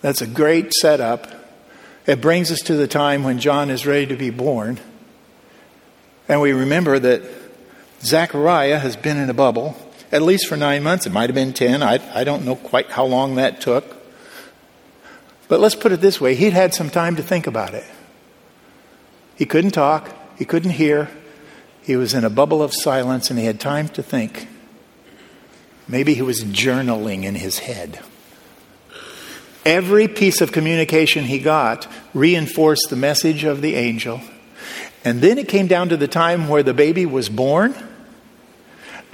That's 0.00 0.22
a 0.22 0.26
great 0.26 0.72
setup. 0.72 1.26
It 2.06 2.20
brings 2.20 2.50
us 2.52 2.60
to 2.60 2.76
the 2.76 2.86
time 2.86 3.24
when 3.24 3.38
John 3.38 3.70
is 3.70 3.86
ready 3.86 4.06
to 4.06 4.16
be 4.16 4.30
born. 4.30 4.78
And 6.28 6.40
we 6.40 6.52
remember 6.52 6.98
that 6.98 7.22
Zechariah 8.02 8.78
has 8.78 8.96
been 8.96 9.16
in 9.16 9.28
a 9.28 9.34
bubble 9.34 9.76
at 10.14 10.22
least 10.22 10.46
for 10.46 10.56
nine 10.56 10.84
months. 10.84 11.06
It 11.06 11.12
might 11.12 11.28
have 11.28 11.34
been 11.34 11.52
10. 11.52 11.82
I, 11.82 11.98
I 12.14 12.22
don't 12.22 12.44
know 12.44 12.54
quite 12.54 12.88
how 12.88 13.04
long 13.04 13.34
that 13.34 13.60
took. 13.60 13.84
But 15.48 15.58
let's 15.58 15.74
put 15.74 15.90
it 15.90 16.00
this 16.00 16.20
way 16.20 16.36
he'd 16.36 16.52
had 16.52 16.72
some 16.72 16.88
time 16.88 17.16
to 17.16 17.22
think 17.22 17.48
about 17.48 17.74
it. 17.74 17.84
He 19.34 19.44
couldn't 19.44 19.72
talk, 19.72 20.14
he 20.38 20.44
couldn't 20.44 20.70
hear. 20.70 21.10
He 21.82 21.96
was 21.96 22.14
in 22.14 22.24
a 22.24 22.30
bubble 22.30 22.62
of 22.62 22.72
silence 22.72 23.28
and 23.28 23.38
he 23.38 23.44
had 23.44 23.58
time 23.58 23.88
to 23.90 24.02
think. 24.02 24.46
Maybe 25.88 26.14
he 26.14 26.22
was 26.22 26.44
journaling 26.44 27.24
in 27.24 27.34
his 27.34 27.58
head. 27.58 27.98
Every 29.66 30.06
piece 30.06 30.40
of 30.40 30.52
communication 30.52 31.24
he 31.24 31.40
got 31.40 31.88
reinforced 32.14 32.88
the 32.88 32.96
message 32.96 33.42
of 33.42 33.62
the 33.62 33.74
angel. 33.74 34.20
And 35.04 35.20
then 35.20 35.38
it 35.38 35.48
came 35.48 35.66
down 35.66 35.88
to 35.88 35.96
the 35.96 36.08
time 36.08 36.48
where 36.48 36.62
the 36.62 36.72
baby 36.72 37.04
was 37.04 37.28
born 37.28 37.74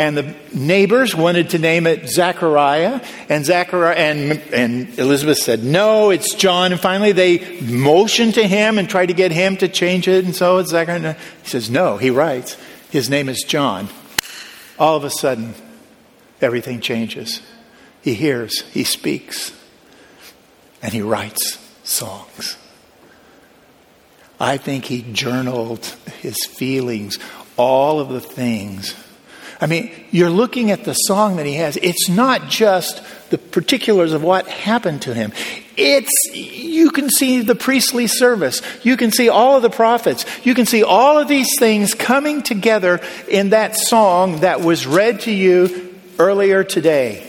and 0.01 0.17
the 0.17 0.35
neighbors 0.55 1.15
wanted 1.15 1.51
to 1.51 1.59
name 1.59 1.87
it 1.87 2.09
Zachariah, 2.09 3.03
and 3.29 3.45
Zachariah 3.45 3.95
and, 3.95 4.41
and 4.51 4.99
Elizabeth 4.99 5.37
said, 5.37 5.63
No, 5.63 6.09
it's 6.09 6.35
John. 6.35 6.73
And 6.73 6.81
finally 6.81 7.13
they 7.13 7.61
motioned 7.61 8.35
to 8.37 8.49
him 8.49 8.79
and 8.79 8.89
tried 8.89 9.07
to 9.07 9.13
get 9.13 9.31
him 9.31 9.59
to 9.59 9.69
change 9.69 10.09
it, 10.09 10.25
and 10.25 10.35
so 10.35 10.57
it's 10.57 10.71
Zachariah. 10.71 11.17
He 11.43 11.49
says, 11.51 11.69
No, 11.69 11.99
he 11.99 12.09
writes, 12.09 12.57
His 12.89 13.11
name 13.11 13.29
is 13.29 13.45
John. 13.47 13.91
All 14.79 14.97
of 14.97 15.05
a 15.05 15.11
sudden, 15.11 15.53
everything 16.41 16.81
changes. 16.81 17.43
He 18.01 18.15
hears, 18.15 18.63
he 18.73 18.85
speaks, 18.85 19.53
and 20.81 20.95
he 20.95 21.03
writes 21.03 21.59
songs. 21.85 22.57
I 24.41 24.57
think 24.57 24.87
he 24.87 25.03
journaled 25.13 25.85
his 26.21 26.39
feelings, 26.47 27.19
all 27.59 28.01
of 28.01 28.09
the 28.09 28.23
things 28.23 28.95
I 29.61 29.67
mean, 29.67 29.91
you're 30.11 30.31
looking 30.31 30.71
at 30.71 30.85
the 30.85 30.95
song 30.95 31.37
that 31.37 31.45
he 31.45 31.55
has. 31.55 31.77
It's 31.77 32.09
not 32.09 32.49
just 32.49 33.03
the 33.29 33.37
particulars 33.37 34.15
of 34.15 34.23
what 34.23 34.49
happened 34.49 35.03
to 35.03 35.13
him. 35.13 35.33
It's, 35.77 36.11
you 36.33 36.91
can 36.91 37.11
see 37.11 37.43
the 37.43 37.55
priestly 37.55 38.07
service. 38.07 38.63
You 38.83 38.97
can 38.97 39.11
see 39.11 39.29
all 39.29 39.57
of 39.57 39.63
the 39.63 39.71
prophets. 39.71 40.25
You 40.45 40.55
can 40.55 40.65
see 40.65 40.83
all 40.83 41.19
of 41.19 41.29
these 41.29 41.59
things 41.59 41.93
coming 41.93 42.43
together 42.43 43.01
in 43.29 43.51
that 43.51 43.77
song 43.77 44.41
that 44.41 44.63
was 44.63 44.87
read 44.87 45.21
to 45.21 45.31
you 45.31 45.95
earlier 46.19 46.65
today. 46.65 47.27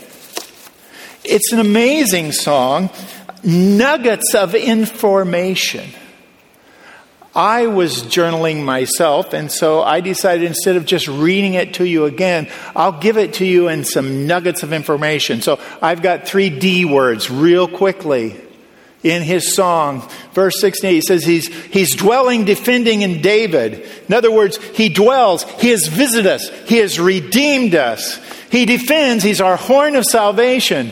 It's 1.23 1.51
an 1.51 1.59
amazing 1.59 2.31
song, 2.31 2.89
nuggets 3.43 4.33
of 4.33 4.55
information. 4.55 5.89
I 7.33 7.67
was 7.67 8.03
journaling 8.03 8.63
myself, 8.63 9.33
and 9.33 9.49
so 9.49 9.81
I 9.81 10.01
decided 10.01 10.45
instead 10.45 10.75
of 10.75 10.85
just 10.85 11.07
reading 11.07 11.53
it 11.53 11.75
to 11.75 11.87
you 11.87 12.05
again, 12.05 12.49
I'll 12.75 12.99
give 12.99 13.17
it 13.17 13.35
to 13.35 13.45
you 13.45 13.69
in 13.69 13.85
some 13.85 14.27
nuggets 14.27 14.63
of 14.63 14.73
information. 14.73 15.41
So 15.41 15.59
I've 15.81 16.01
got 16.01 16.27
three 16.27 16.49
D 16.49 16.83
words 16.83 17.31
real 17.31 17.69
quickly 17.69 18.35
in 19.01 19.21
his 19.23 19.55
song. 19.55 20.07
Verse 20.33 20.59
16, 20.59 20.91
he 20.91 21.01
says 21.01 21.23
he's, 21.23 21.47
he's 21.65 21.95
dwelling, 21.95 22.43
defending 22.43 23.01
in 23.01 23.21
David. 23.21 23.87
In 24.07 24.13
other 24.13 24.31
words, 24.31 24.57
he 24.75 24.89
dwells, 24.89 25.43
he 25.61 25.69
has 25.69 25.87
visited 25.87 26.27
us, 26.27 26.49
he 26.67 26.77
has 26.77 26.99
redeemed 26.99 27.75
us. 27.75 28.17
He 28.51 28.65
defends, 28.65 29.23
he's 29.23 29.39
our 29.39 29.55
horn 29.55 29.95
of 29.95 30.03
salvation. 30.03 30.91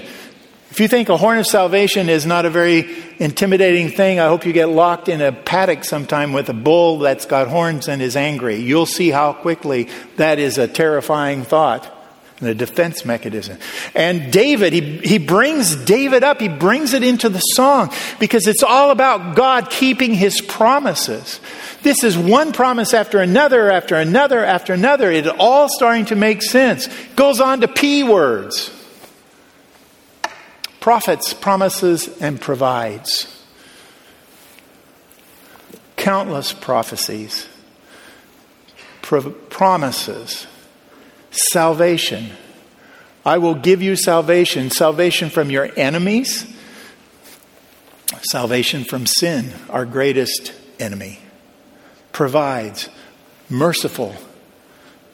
If 0.72 0.80
you 0.80 0.88
think 0.88 1.10
a 1.10 1.18
horn 1.18 1.40
of 1.40 1.48
salvation 1.48 2.10
is 2.10 2.28
not 2.28 2.46
a 2.46 2.50
very 2.50 2.96
intimidating 3.18 3.90
thing, 3.90 4.20
I 4.20 4.28
hope 4.28 4.46
you 4.46 4.54
get 4.54 4.70
locked 4.70 5.10
in 5.10 5.20
a 5.20 5.32
paddock 5.32 5.84
sometime 5.84 6.32
with 6.32 6.48
a 6.50 6.54
bull 6.54 7.00
that's 7.00 7.26
got 7.26 7.48
horns 7.48 7.88
and 7.88 8.04
is 8.04 8.16
angry. 8.16 8.58
You'll 8.58 8.86
see 8.86 9.10
how 9.10 9.34
quickly 9.34 9.90
that 10.18 10.38
is 10.38 10.60
a 10.60 10.68
terrifying 10.68 11.44
thought 11.44 11.92
and 12.40 12.50
a 12.50 12.54
defense 12.54 13.04
mechanism. 13.04 13.58
And 13.96 14.32
David, 14.32 14.72
he, 14.74 14.98
he 15.00 15.18
brings 15.18 15.76
David 15.76 16.24
up, 16.24 16.40
he 16.40 16.48
brings 16.48 16.94
it 16.94 17.02
into 17.02 17.30
the 17.30 17.40
song 17.40 17.92
because 18.20 18.46
it's 18.46 18.64
all 18.64 18.92
about 18.92 19.36
God 19.36 19.72
keeping 19.72 20.14
his 20.14 20.40
promises. 20.40 21.40
This 21.82 22.04
is 22.04 22.16
one 22.16 22.54
promise 22.54 22.94
after 22.94 23.20
another, 23.20 23.72
after 23.72 23.96
another, 23.96 24.46
after 24.46 24.74
another. 24.74 25.10
It 25.10 25.28
all 25.28 25.68
starting 25.68 26.06
to 26.06 26.16
make 26.16 26.44
sense. 26.44 26.88
Goes 27.16 27.42
on 27.42 27.62
to 27.62 27.68
P 27.68 28.04
words 28.04 28.76
prophets, 30.80 31.34
promises, 31.34 32.08
and 32.22 32.40
provides. 32.40 33.36
Countless 35.96 36.54
prophecies, 36.54 37.48
pro- 39.02 39.32
promises, 39.32 40.48
salvation. 41.32 42.32
I 43.26 43.38
will 43.38 43.56
give 43.56 43.82
you 43.82 43.96
salvation 43.96 44.70
salvation 44.72 45.30
from 45.30 45.52
your 45.52 45.70
enemies, 45.76 46.52
salvation 48.32 48.86
from 48.86 49.06
sin, 49.06 49.54
our 49.70 49.86
greatest 49.86 50.54
enemy. 50.80 51.20
Provides, 52.14 52.90
merciful, 53.50 54.16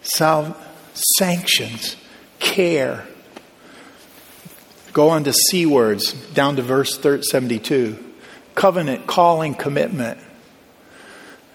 sal- 0.04 0.56
sanctions, 0.94 1.96
care 2.40 3.08
Go 4.96 5.10
on 5.10 5.26
to 5.26 5.34
C 5.34 5.66
words, 5.66 6.14
down 6.32 6.56
to 6.56 6.62
verse 6.62 6.98
72. 6.98 8.02
Covenant, 8.56 9.06
calling, 9.06 9.54
commitment. 9.54 10.18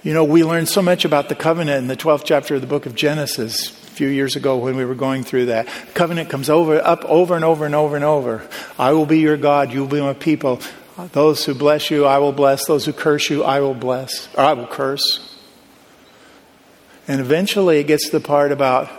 You 0.02 0.12
know, 0.12 0.24
we 0.24 0.44
learned 0.44 0.68
so 0.68 0.82
much 0.82 1.06
about 1.06 1.30
the 1.30 1.34
covenant 1.34 1.78
in 1.78 1.86
the 1.86 1.96
12th 1.96 2.24
chapter 2.26 2.56
of 2.56 2.60
the 2.60 2.66
book 2.66 2.84
of 2.84 2.94
Genesis 2.94 3.70
a 3.70 3.72
few 3.92 4.08
years 4.08 4.36
ago 4.36 4.58
when 4.58 4.76
we 4.76 4.84
were 4.84 4.94
going 4.94 5.24
through 5.24 5.46
that. 5.46 5.66
Covenant 5.94 6.28
comes 6.28 6.50
over, 6.50 6.84
up 6.84 7.02
over 7.06 7.34
and 7.34 7.42
over 7.42 7.64
and 7.64 7.74
over 7.74 7.96
and 7.96 8.04
over. 8.04 8.46
I 8.78 8.92
will 8.92 9.06
be 9.06 9.20
your 9.20 9.38
God, 9.38 9.72
you 9.72 9.80
will 9.80 9.88
be 9.88 10.02
my 10.02 10.12
people. 10.12 10.60
Those 11.12 11.42
who 11.46 11.54
bless 11.54 11.90
you, 11.90 12.04
I 12.04 12.18
will 12.18 12.32
bless. 12.32 12.66
Those 12.66 12.84
who 12.84 12.92
curse 12.92 13.30
you, 13.30 13.42
I 13.42 13.60
will 13.60 13.72
bless, 13.72 14.28
or 14.34 14.44
I 14.44 14.52
will 14.52 14.66
curse. 14.66 15.34
And 17.08 17.22
eventually 17.22 17.78
it 17.78 17.84
gets 17.84 18.10
to 18.10 18.18
the 18.18 18.20
part 18.20 18.52
about, 18.52 18.90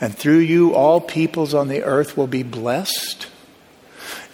and 0.00 0.12
through 0.12 0.38
you 0.38 0.74
all 0.74 1.00
peoples 1.00 1.54
on 1.54 1.68
the 1.68 1.84
earth 1.84 2.16
will 2.16 2.26
be 2.26 2.42
blessed. 2.42 3.28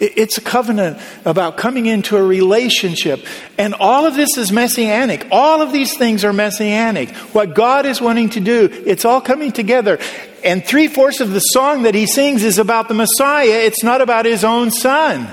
It's 0.01 0.39
a 0.39 0.41
covenant 0.41 0.97
about 1.25 1.57
coming 1.57 1.85
into 1.85 2.17
a 2.17 2.23
relationship. 2.23 3.23
And 3.59 3.75
all 3.75 4.07
of 4.07 4.15
this 4.15 4.35
is 4.35 4.51
messianic. 4.51 5.27
All 5.29 5.61
of 5.61 5.71
these 5.71 5.95
things 5.95 6.25
are 6.25 6.33
messianic. 6.33 7.11
What 7.35 7.53
God 7.53 7.85
is 7.85 8.01
wanting 8.01 8.31
to 8.31 8.39
do, 8.39 8.67
it's 8.87 9.05
all 9.05 9.21
coming 9.21 9.51
together. 9.51 9.99
And 10.43 10.65
three 10.65 10.87
fourths 10.87 11.19
of 11.19 11.29
the 11.33 11.39
song 11.39 11.83
that 11.83 11.93
he 11.93 12.07
sings 12.07 12.43
is 12.43 12.57
about 12.57 12.87
the 12.87 12.95
Messiah. 12.95 13.59
It's 13.59 13.83
not 13.83 14.01
about 14.01 14.25
his 14.25 14.43
own 14.43 14.71
son. 14.71 15.27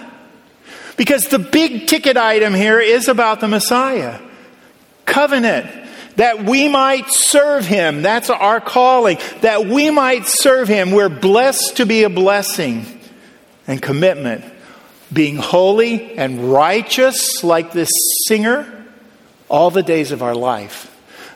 Because 0.99 1.29
the 1.29 1.39
big 1.39 1.87
ticket 1.87 2.19
item 2.19 2.53
here 2.53 2.79
is 2.79 3.09
about 3.09 3.41
the 3.41 3.49
Messiah. 3.49 4.21
Covenant 5.07 5.66
that 6.16 6.45
we 6.45 6.69
might 6.69 7.07
serve 7.09 7.64
him. 7.64 8.03
That's 8.03 8.29
our 8.29 8.61
calling. 8.61 9.16
That 9.41 9.64
we 9.64 9.89
might 9.89 10.27
serve 10.27 10.69
him. 10.69 10.91
We're 10.91 11.09
blessed 11.09 11.79
to 11.79 11.87
be 11.87 12.03
a 12.03 12.11
blessing 12.11 12.85
and 13.66 13.81
commitment 13.81 14.45
being 15.13 15.37
holy 15.37 16.17
and 16.19 16.53
righteous 16.53 17.43
like 17.43 17.73
this 17.73 17.91
singer 18.27 18.85
all 19.49 19.71
the 19.71 19.83
days 19.83 20.13
of 20.13 20.23
our 20.23 20.35
life. 20.35 20.95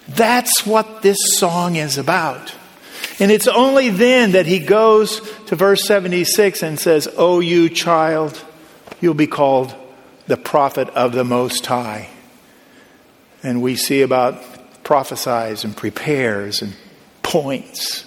That's 0.09 0.67
what 0.67 1.03
this 1.03 1.19
song 1.39 1.77
is 1.77 1.99
about. 1.99 2.55
And 3.19 3.31
it's 3.31 3.49
only 3.49 3.89
then 3.89 4.33
that 4.33 4.47
he 4.47 4.59
goes 4.59 5.21
to 5.47 5.57
verse 5.57 5.87
76 5.87 6.63
and 6.63 6.79
says, 6.79 7.09
O 7.17 7.41
you 7.41 7.69
child, 7.69 8.43
you'll 9.01 9.15
be 9.15 9.27
called 9.27 9.75
the 10.27 10.37
prophet 10.37 10.89
of 10.91 11.13
the 11.13 11.25
Most 11.25 11.65
High. 11.67 12.09
And 13.43 13.63
we 13.63 13.77
see 13.77 14.03
about 14.03 14.43
prophesies 14.85 15.65
and 15.65 15.77
prepares 15.77 16.63
and 16.63 16.75
points. 17.23 18.07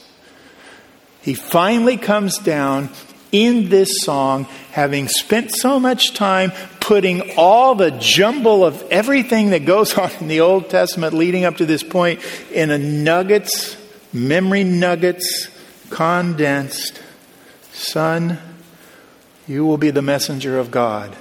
He 1.22 1.34
finally 1.34 1.97
comes 1.97 2.38
down 2.38 2.89
in 3.36 3.67
this 3.67 4.01
song, 4.01 4.45
having 4.71 5.09
spent 5.09 5.53
so 5.53 5.77
much 5.77 6.13
time 6.13 6.51
putting 6.79 7.33
all 7.36 7.75
the 7.75 7.91
jumble 7.91 8.63
of 8.63 8.81
everything 8.89 9.49
that 9.49 9.65
goes 9.65 9.93
on 9.97 10.09
in 10.21 10.29
the 10.29 10.39
Old 10.39 10.69
Testament 10.69 11.13
leading 11.13 11.43
up 11.43 11.57
to 11.57 11.65
this 11.65 11.83
point 11.83 12.21
in 12.51 12.71
a 12.71 12.77
nuggets, 12.77 13.75
memory 14.13 14.63
nuggets, 14.63 15.49
condensed. 15.89 17.01
Son, 17.73 18.39
you 19.47 19.65
will 19.65 19.77
be 19.77 19.91
the 19.91 20.01
messenger 20.01 20.57
of 20.57 20.71
God. 20.71 21.15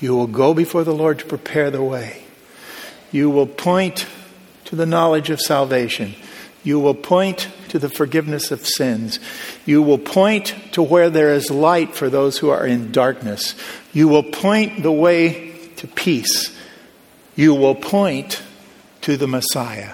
You 0.00 0.16
will 0.16 0.26
go 0.26 0.54
before 0.54 0.84
the 0.84 0.94
Lord 0.94 1.18
to 1.18 1.26
prepare 1.26 1.70
the 1.70 1.82
way. 1.82 2.24
You 3.12 3.28
will 3.28 3.46
point 3.46 4.06
to 4.66 4.76
the 4.76 4.86
knowledge 4.86 5.28
of 5.30 5.40
salvation. 5.40 6.14
You 6.64 6.80
will 6.80 6.94
point 6.94 7.48
to 7.76 7.88
the 7.88 7.94
forgiveness 7.94 8.50
of 8.50 8.66
sins. 8.66 9.20
You 9.66 9.82
will 9.82 9.98
point 9.98 10.54
to 10.72 10.82
where 10.82 11.10
there 11.10 11.34
is 11.34 11.50
light 11.50 11.94
for 11.94 12.08
those 12.08 12.38
who 12.38 12.48
are 12.48 12.66
in 12.66 12.90
darkness. 12.90 13.54
You 13.92 14.08
will 14.08 14.22
point 14.22 14.82
the 14.82 14.92
way 14.92 15.52
to 15.76 15.86
peace. 15.86 16.56
You 17.34 17.54
will 17.54 17.74
point 17.74 18.42
to 19.02 19.18
the 19.18 19.26
Messiah. 19.26 19.92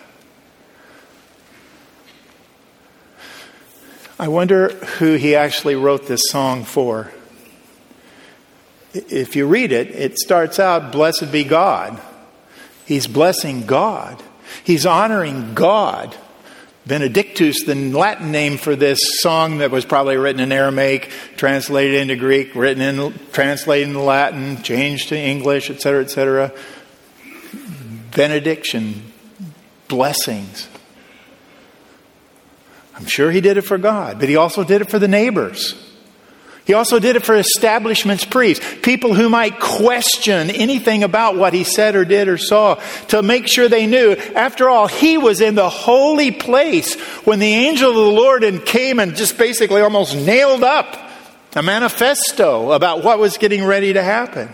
I 4.17 4.29
wonder 4.29 4.69
who 4.69 5.15
he 5.15 5.35
actually 5.35 5.75
wrote 5.75 6.07
this 6.07 6.23
song 6.29 6.63
for. 6.63 7.11
If 8.95 9.35
you 9.35 9.49
read 9.49 9.73
it, 9.73 9.89
it 9.89 10.19
starts 10.19 10.61
out, 10.61 10.93
Blessed 10.93 11.33
be 11.33 11.43
God. 11.43 12.01
He's 12.85 13.09
blessing 13.09 13.67
God, 13.67 14.23
he's 14.63 14.87
honoring 14.87 15.55
God. 15.55 16.17
Benedictus, 16.85 17.65
the 17.65 17.75
Latin 17.75 18.33
name 18.33 18.57
for 18.57 18.75
this 18.75 18.99
song 19.21 19.59
that 19.59 19.71
was 19.71 19.85
probably 19.85 20.17
written 20.17 20.41
in 20.41 20.51
Aramaic, 20.51 21.11
translated 21.37 22.01
into 22.01 22.17
Greek, 22.17 22.55
written 22.57 22.83
in, 22.83 23.19
translated 23.33 23.89
into 23.89 24.01
Latin, 24.01 24.63
changed 24.63 25.11
to 25.11 25.17
English, 25.17 25.71
etc., 25.71 26.03
etc. 26.03 26.53
Benediction, 28.17 29.13
blessings. 29.87 30.69
I'm 32.97 33.07
sure 33.07 33.31
he 33.31 33.41
did 33.41 33.57
it 33.57 33.63
for 33.63 33.79
God, 33.79 34.19
but 34.19 34.29
he 34.29 34.37
also 34.37 34.65
did 34.65 34.83
it 34.83 34.91
for 34.91 34.99
the 34.99 35.09
neighbors. 35.09 35.92
He 36.65 36.75
also 36.75 37.01
did 37.01 37.17
it 37.17 37.25
for 37.25 37.35
establishment's 37.35 38.25
priests, 38.25 38.65
people 38.83 39.15
who 39.15 39.29
might 39.29 39.59
question 39.59 40.49
anything 40.51 41.03
about 41.03 41.37
what 41.37 41.53
he 41.53 41.65
said 41.65 41.97
or 41.97 42.05
did 42.05 42.29
or 42.29 42.39
saw, 42.39 42.77
to 43.09 43.23
make 43.23 43.49
sure 43.49 43.69
they 43.69 43.87
knew. 43.87 44.13
After 44.13 44.69
all, 44.69 44.87
he 44.87 45.19
was 45.19 45.41
in 45.41 45.57
the 45.57 45.69
holy 45.69 46.31
place 46.31 46.95
when 47.25 47.41
the 47.41 47.53
angel 47.53 47.91
of 47.91 47.97
the 47.97 48.03
Lord 48.03 48.65
came 48.65 49.01
and 49.01 49.17
just 49.17 49.39
basically 49.39 49.81
almost 49.81 50.15
nailed 50.15 50.63
up 50.63 51.11
a 51.57 51.63
manifesto 51.63 52.73
about 52.73 53.03
what 53.03 53.19
was 53.19 53.39
getting 53.39 53.65
ready 53.65 53.95
to 53.95 54.03
happen. 54.03 54.49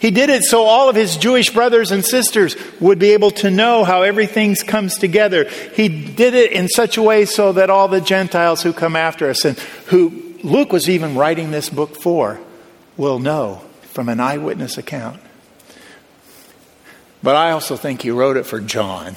He 0.00 0.10
did 0.10 0.30
it 0.30 0.44
so 0.44 0.62
all 0.62 0.88
of 0.88 0.94
his 0.96 1.16
Jewish 1.16 1.50
brothers 1.50 1.90
and 1.90 2.04
sisters 2.04 2.56
would 2.80 2.98
be 2.98 3.12
able 3.12 3.32
to 3.32 3.50
know 3.50 3.84
how 3.84 4.02
everything 4.02 4.54
comes 4.54 4.96
together. 4.96 5.48
He 5.74 5.88
did 5.88 6.34
it 6.34 6.52
in 6.52 6.68
such 6.68 6.96
a 6.96 7.02
way 7.02 7.24
so 7.24 7.52
that 7.52 7.68
all 7.68 7.88
the 7.88 8.00
Gentiles 8.00 8.62
who 8.62 8.72
come 8.72 8.94
after 8.94 9.28
us 9.28 9.44
and 9.44 9.58
who 9.86 10.27
Luke 10.42 10.72
was 10.72 10.88
even 10.88 11.16
writing 11.16 11.50
this 11.50 11.68
book 11.68 12.00
for 12.00 12.40
will 12.96 13.18
know 13.18 13.62
from 13.82 14.08
an 14.08 14.20
eyewitness 14.20 14.78
account. 14.78 15.20
But 17.22 17.34
I 17.34 17.50
also 17.50 17.76
think 17.76 18.02
he 18.02 18.10
wrote 18.10 18.36
it 18.36 18.46
for 18.46 18.60
John, 18.60 19.16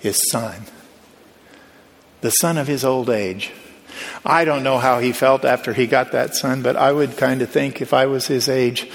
his 0.00 0.18
son, 0.30 0.62
the 2.22 2.30
son 2.30 2.56
of 2.56 2.66
his 2.66 2.84
old 2.84 3.10
age. 3.10 3.52
I 4.24 4.44
don't 4.44 4.62
know 4.62 4.78
how 4.78 5.00
he 5.00 5.12
felt 5.12 5.44
after 5.44 5.72
he 5.72 5.86
got 5.86 6.12
that 6.12 6.34
son, 6.34 6.62
but 6.62 6.76
I 6.76 6.90
would 6.90 7.16
kind 7.16 7.42
of 7.42 7.50
think 7.50 7.82
if 7.82 7.92
I 7.92 8.06
was 8.06 8.26
his 8.26 8.48
age, 8.48 8.90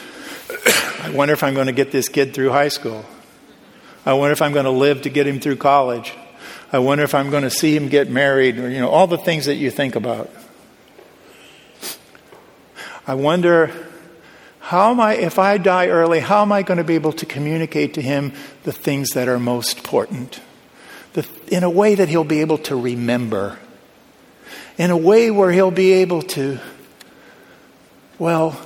I 1.04 1.12
wonder 1.14 1.34
if 1.34 1.44
I'm 1.44 1.54
going 1.54 1.68
to 1.68 1.74
get 1.74 1.92
this 1.92 2.10
kid 2.10 2.34
through 2.34 2.50
high 2.50 2.68
school. 2.70 3.06
I 4.06 4.14
wonder 4.14 4.34
if 4.34 4.42
I'm 4.42 4.54
going 4.54 4.66
to 4.66 4.72
live 4.72 5.04
to 5.04 5.10
get 5.10 5.28
him 5.28 5.40
through 5.40 5.58
college. 5.58 6.14
I 6.72 6.80
wonder 6.80 7.04
if 7.04 7.14
I'm 7.14 7.30
going 7.30 7.44
to 7.44 7.50
see 7.50 7.76
him 7.76 7.90
get 7.90 8.10
married, 8.10 8.58
or, 8.58 8.70
you 8.70 8.80
know, 8.80 8.90
all 8.90 9.08
the 9.08 9.18
things 9.18 9.46
that 9.46 9.56
you 9.56 9.70
think 9.70 9.96
about. 9.96 10.30
I 13.10 13.16
wonder 13.16 13.72
how 14.60 14.92
am 14.92 15.00
I, 15.00 15.16
if 15.16 15.40
I 15.40 15.58
die 15.58 15.88
early, 15.88 16.20
how 16.20 16.44
am 16.44 16.52
I 16.52 16.62
going 16.62 16.78
to 16.78 16.84
be 16.84 16.94
able 16.94 17.14
to 17.14 17.26
communicate 17.26 17.96
to 17.96 18.04
him 18.04 18.34
the 18.66 18.72
things 18.72 19.10
that 19.16 19.28
are 19.28 19.40
most 19.40 19.80
important? 19.80 20.40
The, 21.14 21.28
in 21.48 21.64
a 21.64 21.72
way 21.72 21.96
that 21.96 22.08
he'll 22.08 22.24
be 22.24 22.42
able 22.42 22.60
to 22.60 22.76
remember. 22.76 23.58
In 24.78 24.92
a 24.92 24.96
way 24.96 25.32
where 25.32 25.52
he'll 25.52 25.72
be 25.72 25.94
able 25.94 26.22
to, 26.22 26.60
well, 28.20 28.62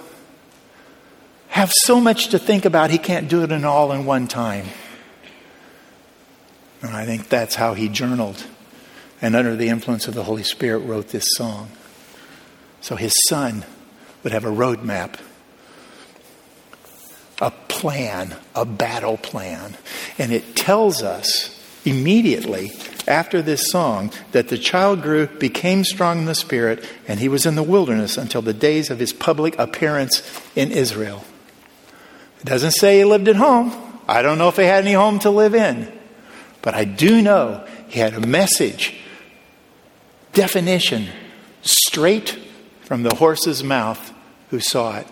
have 1.47 1.71
so 1.71 2.01
much 2.01 2.27
to 2.27 2.37
think 2.37 2.65
about 2.65 2.89
he 2.89 2.97
can't 2.97 3.29
do 3.29 3.43
it 3.43 3.51
in 3.53 3.63
all 3.63 3.93
in 3.93 4.03
one 4.03 4.27
time. 4.27 4.65
And 6.81 6.91
I 6.91 7.05
think 7.05 7.29
that's 7.29 7.55
how 7.55 7.75
he 7.75 7.87
journaled 7.87 8.45
and 9.21 9.37
under 9.37 9.55
the 9.55 9.69
influence 9.69 10.09
of 10.09 10.15
the 10.15 10.23
Holy 10.25 10.43
Spirit 10.43 10.79
wrote 10.79 11.07
this 11.07 11.27
song. 11.37 11.69
So 12.81 12.97
his 12.97 13.13
son 13.29 13.63
would 14.23 14.33
have 14.33 14.45
a 14.45 14.51
roadmap 14.51 15.19
a 17.41 17.51
plan, 17.67 18.35
a 18.55 18.65
battle 18.65 19.17
plan. 19.17 19.75
And 20.17 20.31
it 20.31 20.55
tells 20.55 21.01
us 21.01 21.59
immediately 21.83 22.71
after 23.05 23.41
this 23.41 23.69
song 23.69 24.11
that 24.31 24.47
the 24.47 24.57
child 24.57 25.01
grew, 25.01 25.27
became 25.27 25.83
strong 25.83 26.19
in 26.19 26.25
the 26.25 26.35
spirit, 26.35 26.87
and 27.05 27.19
he 27.19 27.27
was 27.27 27.45
in 27.45 27.55
the 27.55 27.63
wilderness 27.63 28.17
until 28.17 28.41
the 28.41 28.53
days 28.53 28.89
of 28.89 28.99
his 28.99 29.11
public 29.11 29.59
appearance 29.59 30.23
in 30.55 30.71
Israel. 30.71 31.25
It 32.39 32.45
doesn't 32.45 32.71
say 32.71 32.99
he 32.99 33.05
lived 33.05 33.27
at 33.27 33.35
home. 33.35 33.73
I 34.07 34.21
don't 34.21 34.37
know 34.37 34.47
if 34.47 34.55
he 34.55 34.63
had 34.63 34.85
any 34.85 34.93
home 34.93 35.19
to 35.19 35.29
live 35.29 35.55
in. 35.55 35.91
But 36.61 36.75
I 36.75 36.85
do 36.85 37.21
know 37.21 37.67
he 37.89 37.99
had 37.99 38.13
a 38.13 38.21
message, 38.21 38.95
definition, 40.31 41.09
straight 41.61 42.37
from 42.93 43.01
the 43.01 43.15
horse's 43.15 43.63
mouth 43.63 44.13
who 44.51 44.59
saw 44.59 44.99
it. 44.99 45.07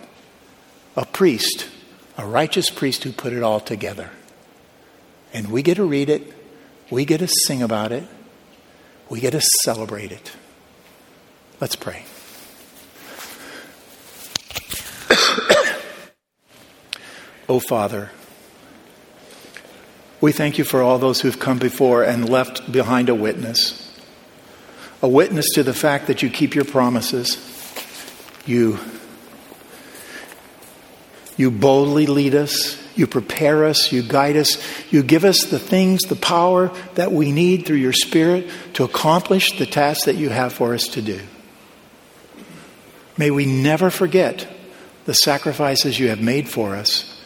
A 0.95 1.03
priest 1.03 1.67
a 2.15 2.23
righteous 2.23 2.69
priest 2.69 3.03
who 3.03 3.11
put 3.11 3.33
it 3.33 3.41
all 3.41 3.59
together. 3.59 4.11
And 5.33 5.49
we 5.49 5.63
get 5.63 5.77
to 5.77 5.83
read 5.83 6.07
it, 6.07 6.31
we 6.91 7.05
get 7.05 7.21
to 7.21 7.27
sing 7.27 7.63
about 7.63 7.91
it, 7.91 8.03
we 9.09 9.19
get 9.19 9.31
to 9.31 9.41
celebrate 9.63 10.11
it. 10.11 10.31
Let's 11.59 11.75
pray. 11.75 12.05
oh, 17.49 17.59
Father, 17.59 18.11
we 20.21 20.31
thank 20.31 20.59
you 20.59 20.63
for 20.63 20.83
all 20.83 20.99
those 20.99 21.21
who've 21.21 21.39
come 21.39 21.57
before 21.57 22.03
and 22.03 22.29
left 22.29 22.71
behind 22.71 23.09
a 23.09 23.15
witness. 23.15 23.99
A 25.01 25.09
witness 25.09 25.49
to 25.55 25.63
the 25.63 25.73
fact 25.73 26.05
that 26.05 26.21
you 26.21 26.29
keep 26.29 26.53
your 26.53 26.65
promises. 26.65 27.50
You 28.45 28.79
you 31.41 31.49
boldly 31.49 32.05
lead 32.05 32.35
us. 32.35 32.77
You 32.95 33.07
prepare 33.07 33.65
us. 33.65 33.91
You 33.91 34.03
guide 34.03 34.37
us. 34.37 34.61
You 34.91 35.01
give 35.01 35.25
us 35.25 35.45
the 35.45 35.57
things, 35.57 36.01
the 36.01 36.15
power 36.15 36.71
that 36.93 37.11
we 37.11 37.31
need 37.31 37.65
through 37.65 37.77
your 37.77 37.93
Spirit 37.93 38.47
to 38.73 38.83
accomplish 38.83 39.57
the 39.57 39.65
task 39.65 40.05
that 40.05 40.17
you 40.17 40.29
have 40.29 40.53
for 40.53 40.75
us 40.75 40.83
to 40.89 41.01
do. 41.01 41.19
May 43.17 43.31
we 43.31 43.47
never 43.47 43.89
forget 43.89 44.47
the 45.05 45.15
sacrifices 45.15 45.99
you 45.99 46.09
have 46.09 46.21
made 46.21 46.47
for 46.47 46.75
us. 46.75 47.19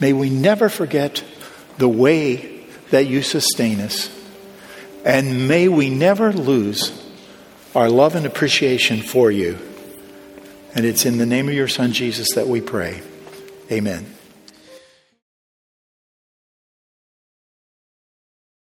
May 0.00 0.12
we 0.12 0.30
never 0.30 0.68
forget 0.68 1.22
the 1.78 1.88
way 1.88 2.64
that 2.90 3.06
you 3.06 3.22
sustain 3.22 3.78
us. 3.80 4.10
And 5.04 5.46
may 5.46 5.68
we 5.68 5.90
never 5.90 6.32
lose 6.32 6.92
our 7.74 7.88
love 7.88 8.16
and 8.16 8.26
appreciation 8.26 9.00
for 9.00 9.30
you. 9.30 9.58
And 10.74 10.84
it's 10.84 11.04
in 11.04 11.18
the 11.18 11.26
name 11.26 11.48
of 11.48 11.54
your 11.54 11.68
Son, 11.68 11.92
Jesus, 11.92 12.34
that 12.34 12.46
we 12.46 12.60
pray. 12.60 13.02
Amen. 13.70 14.06